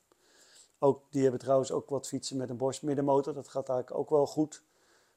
Ook, 0.78 1.02
die 1.10 1.22
hebben 1.22 1.40
trouwens 1.40 1.72
ook 1.72 1.88
wat 1.88 2.08
fietsen 2.08 2.36
met 2.36 2.50
een 2.50 2.56
Bosch 2.56 2.82
middenmotor. 2.82 3.34
Dat 3.34 3.48
gaat 3.48 3.68
eigenlijk 3.68 4.00
ook 4.00 4.10
wel 4.10 4.26
goed. 4.26 4.62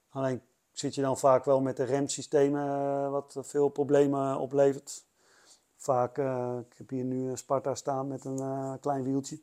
Alleen 0.10 0.41
zit 0.72 0.95
je 0.95 1.01
dan 1.01 1.18
vaak 1.18 1.45
wel 1.45 1.62
met 1.62 1.78
de 1.78 1.84
remsystemen 1.84 3.12
wat 3.12 3.38
veel 3.39 3.70
problemen 3.70 4.39
oplevert. 4.39 5.05
Vaak, 5.76 6.18
ik 6.70 6.78
heb 6.78 6.89
hier 6.89 7.03
nu 7.03 7.38
Sparta 7.38 7.76
staan 7.76 8.08
met 8.08 8.26
een 8.26 8.80
klein 8.80 9.03
wieltje. 9.03 9.39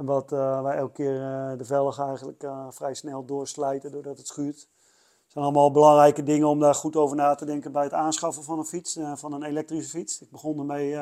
En 0.00 0.06
wat 0.06 0.30
wij 0.30 0.76
elke 0.76 0.92
keer 0.92 1.14
de 1.58 1.64
velgen 1.64 2.04
eigenlijk 2.04 2.46
vrij 2.68 2.94
snel 2.94 3.24
doorslijten 3.24 3.92
doordat 3.92 4.18
het 4.18 4.26
schuurt. 4.26 4.56
Het 4.56 5.32
zijn 5.32 5.44
allemaal 5.44 5.70
belangrijke 5.70 6.22
dingen 6.22 6.48
om 6.48 6.60
daar 6.60 6.74
goed 6.74 6.96
over 6.96 7.16
na 7.16 7.34
te 7.34 7.44
denken 7.44 7.72
bij 7.72 7.82
het 7.82 7.92
aanschaffen 7.92 8.42
van 8.42 8.58
een 8.58 8.64
fiets, 8.64 8.98
van 9.14 9.32
een 9.32 9.42
elektrische 9.42 9.90
fiets. 9.90 10.20
Ik 10.20 10.30
begon 10.30 10.58
ermee 10.58 10.98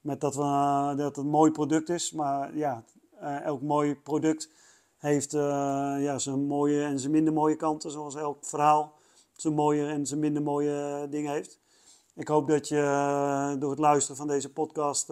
met 0.00 0.20
dat, 0.20 0.34
we, 0.34 0.42
dat 0.96 1.06
het 1.06 1.16
een 1.16 1.26
mooi 1.26 1.50
product 1.50 1.88
is, 1.88 2.12
maar 2.12 2.56
ja, 2.56 2.82
elk 3.44 3.62
mooi 3.62 3.96
product 3.96 4.50
heeft 4.96 5.32
ja, 5.32 6.18
zijn 6.18 6.46
mooie 6.46 6.84
en 6.84 6.98
zijn 6.98 7.12
minder 7.12 7.32
mooie 7.32 7.56
kanten, 7.56 7.90
zoals 7.90 8.14
elk 8.14 8.44
verhaal 8.44 8.92
zijn 9.36 9.54
mooie 9.54 9.86
en 9.86 10.06
zijn 10.06 10.20
minder 10.20 10.42
mooie 10.42 11.06
dingen 11.10 11.32
heeft. 11.32 11.60
Ik 12.14 12.28
hoop 12.28 12.48
dat 12.48 12.68
je 12.68 12.80
eh, 12.80 13.60
door 13.60 13.70
het 13.70 13.78
luisteren 13.78 14.16
van 14.16 14.26
deze 14.26 14.52
podcast 14.52 15.08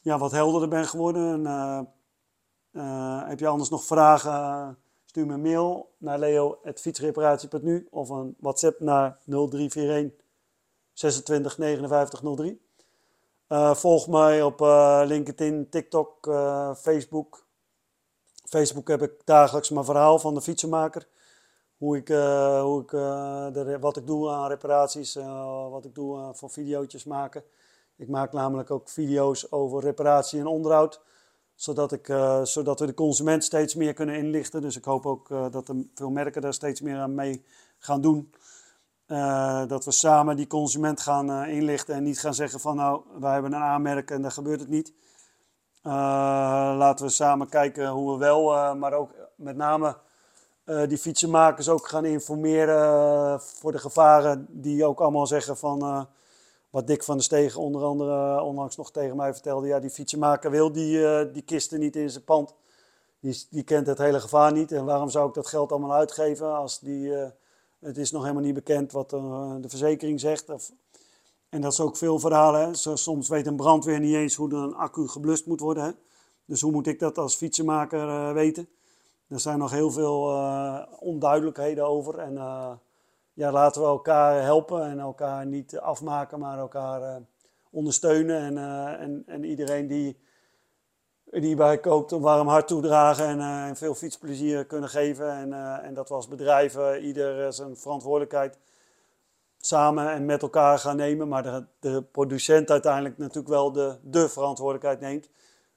ja, 0.00 0.18
wat 0.18 0.30
helderder 0.30 0.68
bent 0.68 0.86
geworden. 0.86 1.46
En, 1.46 1.86
uh, 2.72 3.28
heb 3.28 3.38
je 3.38 3.46
anders 3.46 3.70
nog 3.70 3.84
vragen? 3.84 4.78
Stuur 5.04 5.26
me 5.26 5.32
een 5.32 5.42
mail 5.42 5.94
naar 5.98 6.18
leo.fietsreparatie.nu 6.18 7.86
of 7.90 8.08
een 8.08 8.36
WhatsApp 8.38 8.80
naar 8.80 9.18
0341 9.24 10.24
26 10.92 11.58
59 11.58 12.20
03. 12.36 12.60
volg 13.74 14.08
mij 14.08 14.42
op 14.42 14.60
LinkedIn, 15.06 15.68
TikTok, 15.68 16.28
Facebook. 16.76 17.46
Facebook 18.44 18.88
heb 18.88 19.02
ik 19.02 19.12
dagelijks 19.24 19.70
mijn 19.70 19.84
verhaal 19.84 20.18
van 20.18 20.34
de 20.34 20.40
fietsenmaker 20.40 21.08
hoe 21.80 21.96
ik, 21.96 22.08
uh, 22.08 22.62
hoe 22.62 22.82
ik 22.82 22.92
uh, 22.92 23.76
wat 23.80 23.96
ik 23.96 24.06
doe 24.06 24.30
aan 24.30 24.48
reparaties, 24.48 25.16
uh, 25.16 25.70
wat 25.70 25.84
ik 25.84 25.94
doe 25.94 26.34
voor 26.34 26.50
video's 26.50 27.04
maken. 27.04 27.42
Ik 28.00 28.08
maak 28.08 28.32
namelijk 28.32 28.70
ook 28.70 28.88
video's 28.88 29.46
over 29.50 29.82
reparatie 29.82 30.40
en 30.40 30.46
onderhoud, 30.46 31.00
zodat, 31.54 31.92
ik, 31.92 32.06
zodat 32.42 32.80
we 32.80 32.86
de 32.86 32.94
consument 32.94 33.44
steeds 33.44 33.74
meer 33.74 33.92
kunnen 33.92 34.14
inlichten. 34.14 34.60
Dus 34.60 34.76
ik 34.76 34.84
hoop 34.84 35.06
ook 35.06 35.28
dat 35.28 35.68
er 35.68 35.74
veel 35.94 36.10
merken 36.10 36.42
daar 36.42 36.54
steeds 36.54 36.80
meer 36.80 36.96
aan 36.96 37.14
mee 37.14 37.44
gaan 37.78 38.00
doen. 38.00 38.32
dat 39.66 39.84
we 39.84 39.90
samen 39.90 40.36
die 40.36 40.46
consument 40.46 41.00
gaan 41.00 41.46
inlichten 41.46 41.94
en 41.94 42.02
niet 42.02 42.20
gaan 42.20 42.34
zeggen 42.34 42.60
van 42.60 42.76
nou, 42.76 43.02
wij 43.18 43.32
hebben 43.32 43.52
een 43.52 43.62
aanmerk 43.62 44.10
en 44.10 44.22
daar 44.22 44.30
gebeurt 44.30 44.60
het 44.60 44.68
niet. 44.68 44.92
laten 45.82 47.04
we 47.04 47.10
samen 47.10 47.48
kijken 47.48 47.88
hoe 47.88 48.12
we 48.12 48.18
wel, 48.18 48.74
maar 48.76 48.92
ook 48.92 49.10
met 49.36 49.56
name 49.56 49.96
die 50.88 50.98
fietsenmakers 50.98 51.68
ook 51.68 51.88
gaan 51.88 52.04
informeren 52.04 53.40
voor 53.40 53.72
de 53.72 53.78
gevaren. 53.78 54.46
Die 54.48 54.84
ook 54.84 55.00
allemaal 55.00 55.26
zeggen 55.26 55.56
van, 55.56 56.08
wat 56.70 56.86
Dick 56.86 57.02
van 57.02 57.14
der 57.14 57.24
Stegen 57.24 57.60
onder 57.60 57.82
andere 57.82 58.42
onlangs 58.42 58.76
nog 58.76 58.90
tegen 58.90 59.16
mij 59.16 59.32
vertelde. 59.32 59.66
Ja, 59.66 59.80
die 59.80 59.90
fietsenmaker 59.90 60.50
wil 60.50 60.72
die, 60.72 61.30
die 61.30 61.42
kisten 61.42 61.80
niet 61.80 61.96
in 61.96 62.10
zijn 62.10 62.24
pand. 62.24 62.54
Die, 63.20 63.46
die 63.50 63.62
kent 63.62 63.86
het 63.86 63.98
hele 63.98 64.20
gevaar 64.20 64.52
niet. 64.52 64.72
En 64.72 64.84
waarom 64.84 65.10
zou 65.10 65.28
ik 65.28 65.34
dat 65.34 65.46
geld 65.46 65.70
allemaal 65.70 65.92
uitgeven 65.92 66.56
als 66.56 66.78
die... 66.78 67.12
het 67.80 67.98
is 67.98 68.10
nog 68.10 68.22
helemaal 68.22 68.42
niet 68.42 68.54
bekend 68.54 68.92
wat 68.92 69.10
de 69.10 69.68
verzekering 69.68 70.20
zegt. 70.20 70.50
Of, 70.50 70.72
en 71.48 71.60
dat 71.60 71.72
is 71.72 71.80
ook 71.80 71.96
veel 71.96 72.18
verhalen. 72.18 72.60
Hè. 72.60 72.96
Soms 72.96 73.28
weet 73.28 73.46
een 73.46 73.56
brandweer 73.56 74.00
niet 74.00 74.14
eens 74.14 74.34
hoe 74.34 74.54
een 74.54 74.74
accu 74.74 75.08
geblust 75.08 75.46
moet 75.46 75.60
worden. 75.60 75.84
Hè. 75.84 75.90
Dus 76.44 76.60
hoe 76.60 76.72
moet 76.72 76.86
ik 76.86 76.98
dat 76.98 77.18
als 77.18 77.36
fietsenmaker 77.36 78.34
weten? 78.34 78.68
Er 79.28 79.40
zijn 79.40 79.58
nog 79.58 79.70
heel 79.70 79.90
veel 79.90 80.22
onduidelijkheden 80.98 81.86
over. 81.86 82.18
En 82.18 82.34
ja, 83.32 83.52
laten 83.52 83.82
we 83.82 83.88
elkaar 83.88 84.42
helpen 84.42 84.84
en 84.84 84.98
elkaar 84.98 85.46
niet 85.46 85.78
afmaken, 85.78 86.38
maar 86.38 86.58
elkaar 86.58 87.02
uh, 87.02 87.16
ondersteunen. 87.70 88.40
En, 88.40 88.58
en, 88.98 89.22
en 89.26 89.44
iedereen 89.44 89.86
die, 89.86 90.18
die 91.24 91.56
bij 91.56 91.78
koopt 91.78 92.12
een 92.12 92.20
warm 92.20 92.48
hart 92.48 92.68
toedragen 92.68 93.26
en, 93.26 93.40
en 93.40 93.76
veel 93.76 93.94
fietsplezier 93.94 94.64
kunnen 94.64 94.88
geven. 94.88 95.30
En, 95.30 95.52
en 95.82 95.94
dat 95.94 96.08
we 96.08 96.14
als 96.14 96.28
bedrijven 96.28 97.02
ieder 97.02 97.52
zijn 97.52 97.76
verantwoordelijkheid 97.76 98.58
samen 99.58 100.10
en 100.10 100.24
met 100.24 100.42
elkaar 100.42 100.78
gaan 100.78 100.96
nemen. 100.96 101.28
Maar 101.28 101.42
de, 101.42 101.64
de 101.78 102.02
producent 102.02 102.70
uiteindelijk 102.70 103.18
natuurlijk 103.18 103.48
wel 103.48 103.72
de, 103.72 103.96
de 104.02 104.28
verantwoordelijkheid 104.28 105.00
neemt 105.00 105.28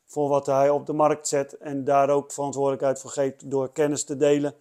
voor 0.05 0.29
wat 0.29 0.45
hij 0.45 0.69
op 0.69 0.85
de 0.85 0.93
markt 0.93 1.27
zet 1.27 1.57
en 1.57 1.83
daar 1.83 2.09
ook 2.09 2.31
verantwoordelijkheid 2.31 2.99
voor 2.99 3.09
geeft 3.09 3.51
door 3.51 3.71
kennis 3.71 4.03
te 4.03 4.17
delen, 4.17 4.55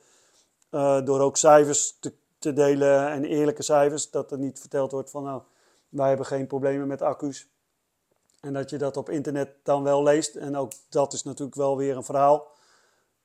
door 1.05 1.20
ook 1.20 1.36
cijfers 1.36 1.97
te, 2.01 2.12
te, 2.43 2.53
delen 2.53 3.11
en 3.11 3.24
eerlijke 3.24 3.62
cijfers, 3.62 4.11
dat 4.11 4.32
er 4.32 4.38
niet 4.38 4.61
verteld 4.61 4.93
wordt 4.93 5.11
van 5.11 5.22
nou, 5.22 5.43
wij 5.88 6.09
hebben 6.09 6.26
geen 6.26 6.47
problemen 6.47 6.86
met 6.86 7.03
accu's. 7.03 7.49
En 8.40 8.53
dat 8.53 8.70
je 8.70 8.78
dat 8.78 8.97
op 8.97 9.11
internet 9.11 9.51
dan 9.62 9.82
wel 9.82 10.03
leest 10.03 10.34
en 10.34 10.57
ook 10.57 10.72
dat 10.88 11.12
is 11.12 11.22
natuurlijk 11.22 11.57
wel 11.57 11.76
weer 11.76 11.97
een 11.97 12.05
verhaal. 12.05 12.51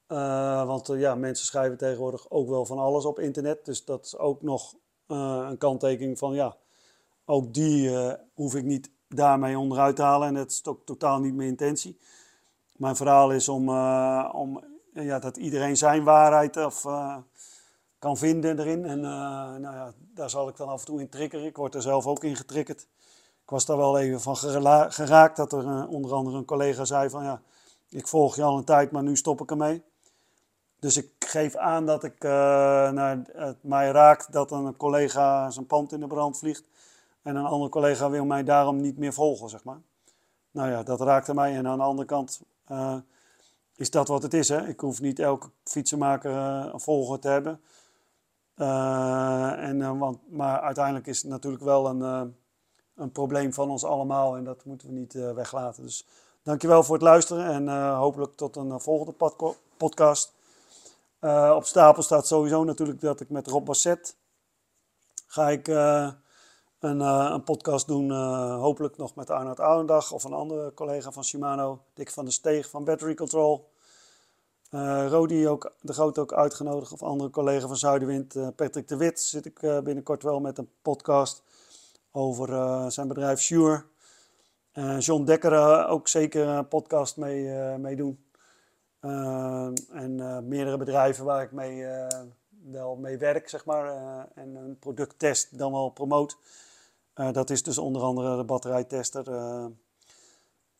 Uh, 0.07 0.65
want 0.65 0.89
uh, 0.89 0.99
ja, 0.99 1.15
mensen 1.15 1.45
schrijven 1.45 1.77
tegenwoordig 1.77 2.29
ook 2.29 2.49
wel 2.49 2.65
van 2.65 2.77
alles 2.77 3.05
op 3.05 3.19
internet, 3.19 3.65
dus 3.65 3.85
dat 3.85 4.05
is 4.05 4.17
ook 4.17 4.41
nog 4.41 4.75
een 5.07 5.57
kanttekening 5.57 6.17
van 6.17 6.33
ja, 6.33 6.55
ook 7.25 7.53
die 7.53 7.91
hoef 8.33 8.55
ik 8.55 8.63
niet 8.63 8.89
daarmee 9.07 9.59
onderuit 9.59 9.95
te 9.95 10.01
halen 10.01 10.27
en 10.27 10.33
dat 10.33 10.51
is 10.51 10.65
ook 10.65 10.85
totaal 10.85 11.19
niet 11.19 11.35
mijn 11.35 11.49
intentie. 11.49 11.97
Mijn 12.75 12.95
verhaal 12.95 13.31
is 13.31 13.49
om, 13.49 13.69
om 14.31 14.63
ja, 14.93 15.19
dat 15.19 15.37
iedereen 15.37 15.77
zijn 15.77 16.03
waarheid 16.03 16.57
of, 16.57 16.85
kan 17.99 18.17
vinden 18.17 18.59
erin. 18.59 18.85
En 18.85 18.97
uh, 18.97 19.03
nou 19.55 19.61
ja, 19.61 19.93
daar 20.13 20.29
zal 20.29 20.47
ik 20.47 20.57
dan 20.57 20.67
af 20.67 20.79
en 20.79 20.85
toe 20.85 20.99
in 20.99 21.09
triggeren. 21.09 21.45
Ik 21.45 21.57
word 21.57 21.75
er 21.75 21.81
zelf 21.81 22.07
ook 22.07 22.23
in 22.23 22.35
getriggerd. 22.35 22.81
Ik 23.43 23.49
was 23.49 23.65
daar 23.65 23.77
wel 23.77 23.99
even 23.99 24.21
van 24.21 24.37
geraakt 24.91 25.37
dat 25.37 25.53
er 25.53 25.87
onder 25.87 26.13
andere 26.13 26.37
een 26.37 26.45
collega 26.45 26.85
zei 26.85 27.09
van 27.09 27.23
ja, 27.23 27.41
ik 27.89 28.07
volg 28.07 28.35
je 28.35 28.43
al 28.43 28.57
een 28.57 28.63
tijd, 28.63 28.91
maar 28.91 29.03
nu 29.03 29.15
stop 29.15 29.41
ik 29.41 29.51
ermee. 29.51 29.83
Dus 30.79 30.97
ik 30.97 31.09
geef 31.19 31.55
aan 31.55 31.85
dat 31.85 32.03
ik, 32.03 32.23
nou, 32.23 33.23
het 33.33 33.63
mij 33.63 33.91
raakt 33.91 34.31
dat 34.31 34.51
een 34.51 34.77
collega 34.77 35.49
zijn 35.49 35.65
pand 35.65 35.91
in 35.91 35.99
de 35.99 36.07
brand 36.07 36.37
vliegt. 36.37 36.63
En 37.21 37.35
een 37.35 37.45
andere 37.45 37.71
collega 37.71 38.09
wil 38.09 38.25
mij 38.25 38.43
daarom 38.43 38.81
niet 38.81 38.97
meer 38.97 39.13
volgen, 39.13 39.49
zeg 39.49 39.63
maar. 39.63 39.81
Nou 40.51 40.69
ja, 40.69 40.83
dat 40.83 41.01
raakte 41.01 41.33
mij. 41.33 41.55
En 41.55 41.67
aan 41.67 41.77
de 41.77 41.83
andere 41.83 42.07
kant 42.07 42.41
uh, 42.71 42.95
is 43.75 43.91
dat 43.91 44.07
wat 44.07 44.23
het 44.23 44.33
is. 44.33 44.49
Hè? 44.49 44.67
Ik 44.67 44.79
hoef 44.79 45.01
niet 45.01 45.19
elke 45.19 45.49
fietsenmaker 45.63 46.31
uh, 46.31 46.69
een 46.73 46.79
volger 46.79 47.19
te 47.19 47.27
hebben. 47.27 47.61
Uh, 48.57 49.63
en, 49.63 49.97
want, 49.97 50.17
maar 50.29 50.59
uiteindelijk 50.59 51.07
is 51.07 51.21
het 51.21 51.31
natuurlijk 51.31 51.63
wel 51.63 51.87
een, 51.87 52.35
een 52.95 53.11
probleem 53.11 53.53
van 53.53 53.69
ons 53.69 53.83
allemaal. 53.83 54.35
En 54.35 54.43
dat 54.43 54.65
moeten 54.65 54.87
we 54.87 54.93
niet 54.93 55.13
weglaten. 55.13 55.83
Dus 55.83 56.07
dankjewel 56.43 56.83
voor 56.83 56.95
het 56.95 57.03
luisteren. 57.03 57.45
En 57.45 57.93
hopelijk 57.95 58.35
tot 58.35 58.55
een 58.55 58.79
volgende 58.79 59.13
podcast. 59.77 60.33
op 61.55 61.65
stapel 61.65 62.03
staat 62.03 62.27
sowieso 62.27 62.63
natuurlijk 62.63 63.01
dat 63.01 63.19
ik 63.19 63.29
met 63.29 63.47
Rob 63.47 63.65
Basset 63.65 64.15
ga 65.27 65.49
ik 65.49 65.67
een, 65.67 66.99
een 66.99 67.43
podcast 67.43 67.87
doen, 67.87 68.11
hopelijk 68.59 68.97
nog 68.97 69.15
met 69.15 69.29
Arnoud 69.29 69.59
Ouwendag 69.59 70.11
of 70.11 70.23
een 70.23 70.33
andere 70.33 70.73
collega 70.73 71.11
van 71.11 71.23
Shimano, 71.23 71.81
Dick 71.93 72.11
van 72.11 72.23
der 72.23 72.33
Steeg 72.33 72.69
van 72.69 72.83
Battery 72.83 73.13
Control. 73.13 73.69
Uh, 74.71 75.07
Rodi 75.09 75.47
ook, 75.47 75.73
de 75.81 75.93
Groot 75.93 76.17
ook 76.17 76.33
uitgenodigd, 76.33 76.91
of 76.91 77.03
andere 77.03 77.29
collega 77.29 77.67
van 77.67 77.77
Zuiderwind, 77.77 78.55
Patrick 78.55 78.87
de 78.87 78.97
Wit, 78.97 79.19
zit 79.19 79.45
ik 79.45 79.59
binnenkort 79.59 80.23
wel 80.23 80.39
met 80.39 80.57
een 80.57 80.69
podcast 80.81 81.43
over 82.11 82.91
zijn 82.91 83.07
bedrijf 83.07 83.41
Sure. 83.41 83.83
John 84.99 85.23
Dekker 85.23 85.87
ook 85.87 86.07
zeker 86.07 86.47
een 86.47 86.67
podcast 86.67 87.17
mee, 87.17 87.95
doen. 87.95 88.25
en 89.91 90.47
meerdere 90.47 90.77
bedrijven 90.77 91.25
waar 91.25 91.43
ik 91.43 91.51
mee, 91.51 91.85
wel 92.63 92.95
mee 92.95 93.17
werk, 93.17 93.49
zeg 93.49 93.65
maar, 93.65 93.87
en 94.35 94.55
een 94.55 94.79
product 94.79 95.19
test 95.19 95.57
dan 95.57 95.71
wel 95.71 95.89
promote. 95.89 96.35
Dat 97.13 97.49
is 97.49 97.63
dus 97.63 97.77
onder 97.77 98.01
andere 98.01 98.37
de 98.37 98.43
batterijtester. 98.43 99.23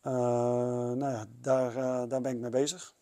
Nou 0.01 1.11
ja, 1.11 1.25
daar, 1.41 1.73
daar 2.07 2.21
ben 2.21 2.31
ik 2.31 2.39
mee 2.39 2.49
bezig. 2.49 2.95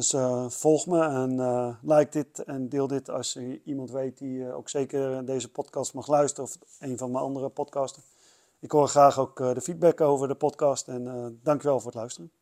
Dus 0.00 0.14
volg 0.48 0.86
me 0.86 1.02
en 1.02 1.36
like 1.82 2.10
dit 2.10 2.44
en 2.44 2.68
deel 2.68 2.86
dit 2.86 3.10
als 3.10 3.32
je 3.32 3.60
iemand 3.64 3.90
weet 3.90 4.18
die 4.18 4.52
ook 4.52 4.68
zeker 4.68 5.24
deze 5.24 5.50
podcast 5.50 5.94
mag 5.94 6.06
luisteren 6.06 6.44
of 6.44 6.58
een 6.78 6.98
van 6.98 7.10
mijn 7.10 7.24
andere 7.24 7.48
podcasten. 7.48 8.02
Ik 8.60 8.70
hoor 8.70 8.88
graag 8.88 9.18
ook 9.18 9.36
de 9.36 9.60
feedback 9.60 10.00
over 10.00 10.28
de 10.28 10.34
podcast 10.34 10.88
en 10.88 11.38
dankjewel 11.42 11.80
voor 11.80 11.90
het 11.90 12.00
luisteren. 12.00 12.39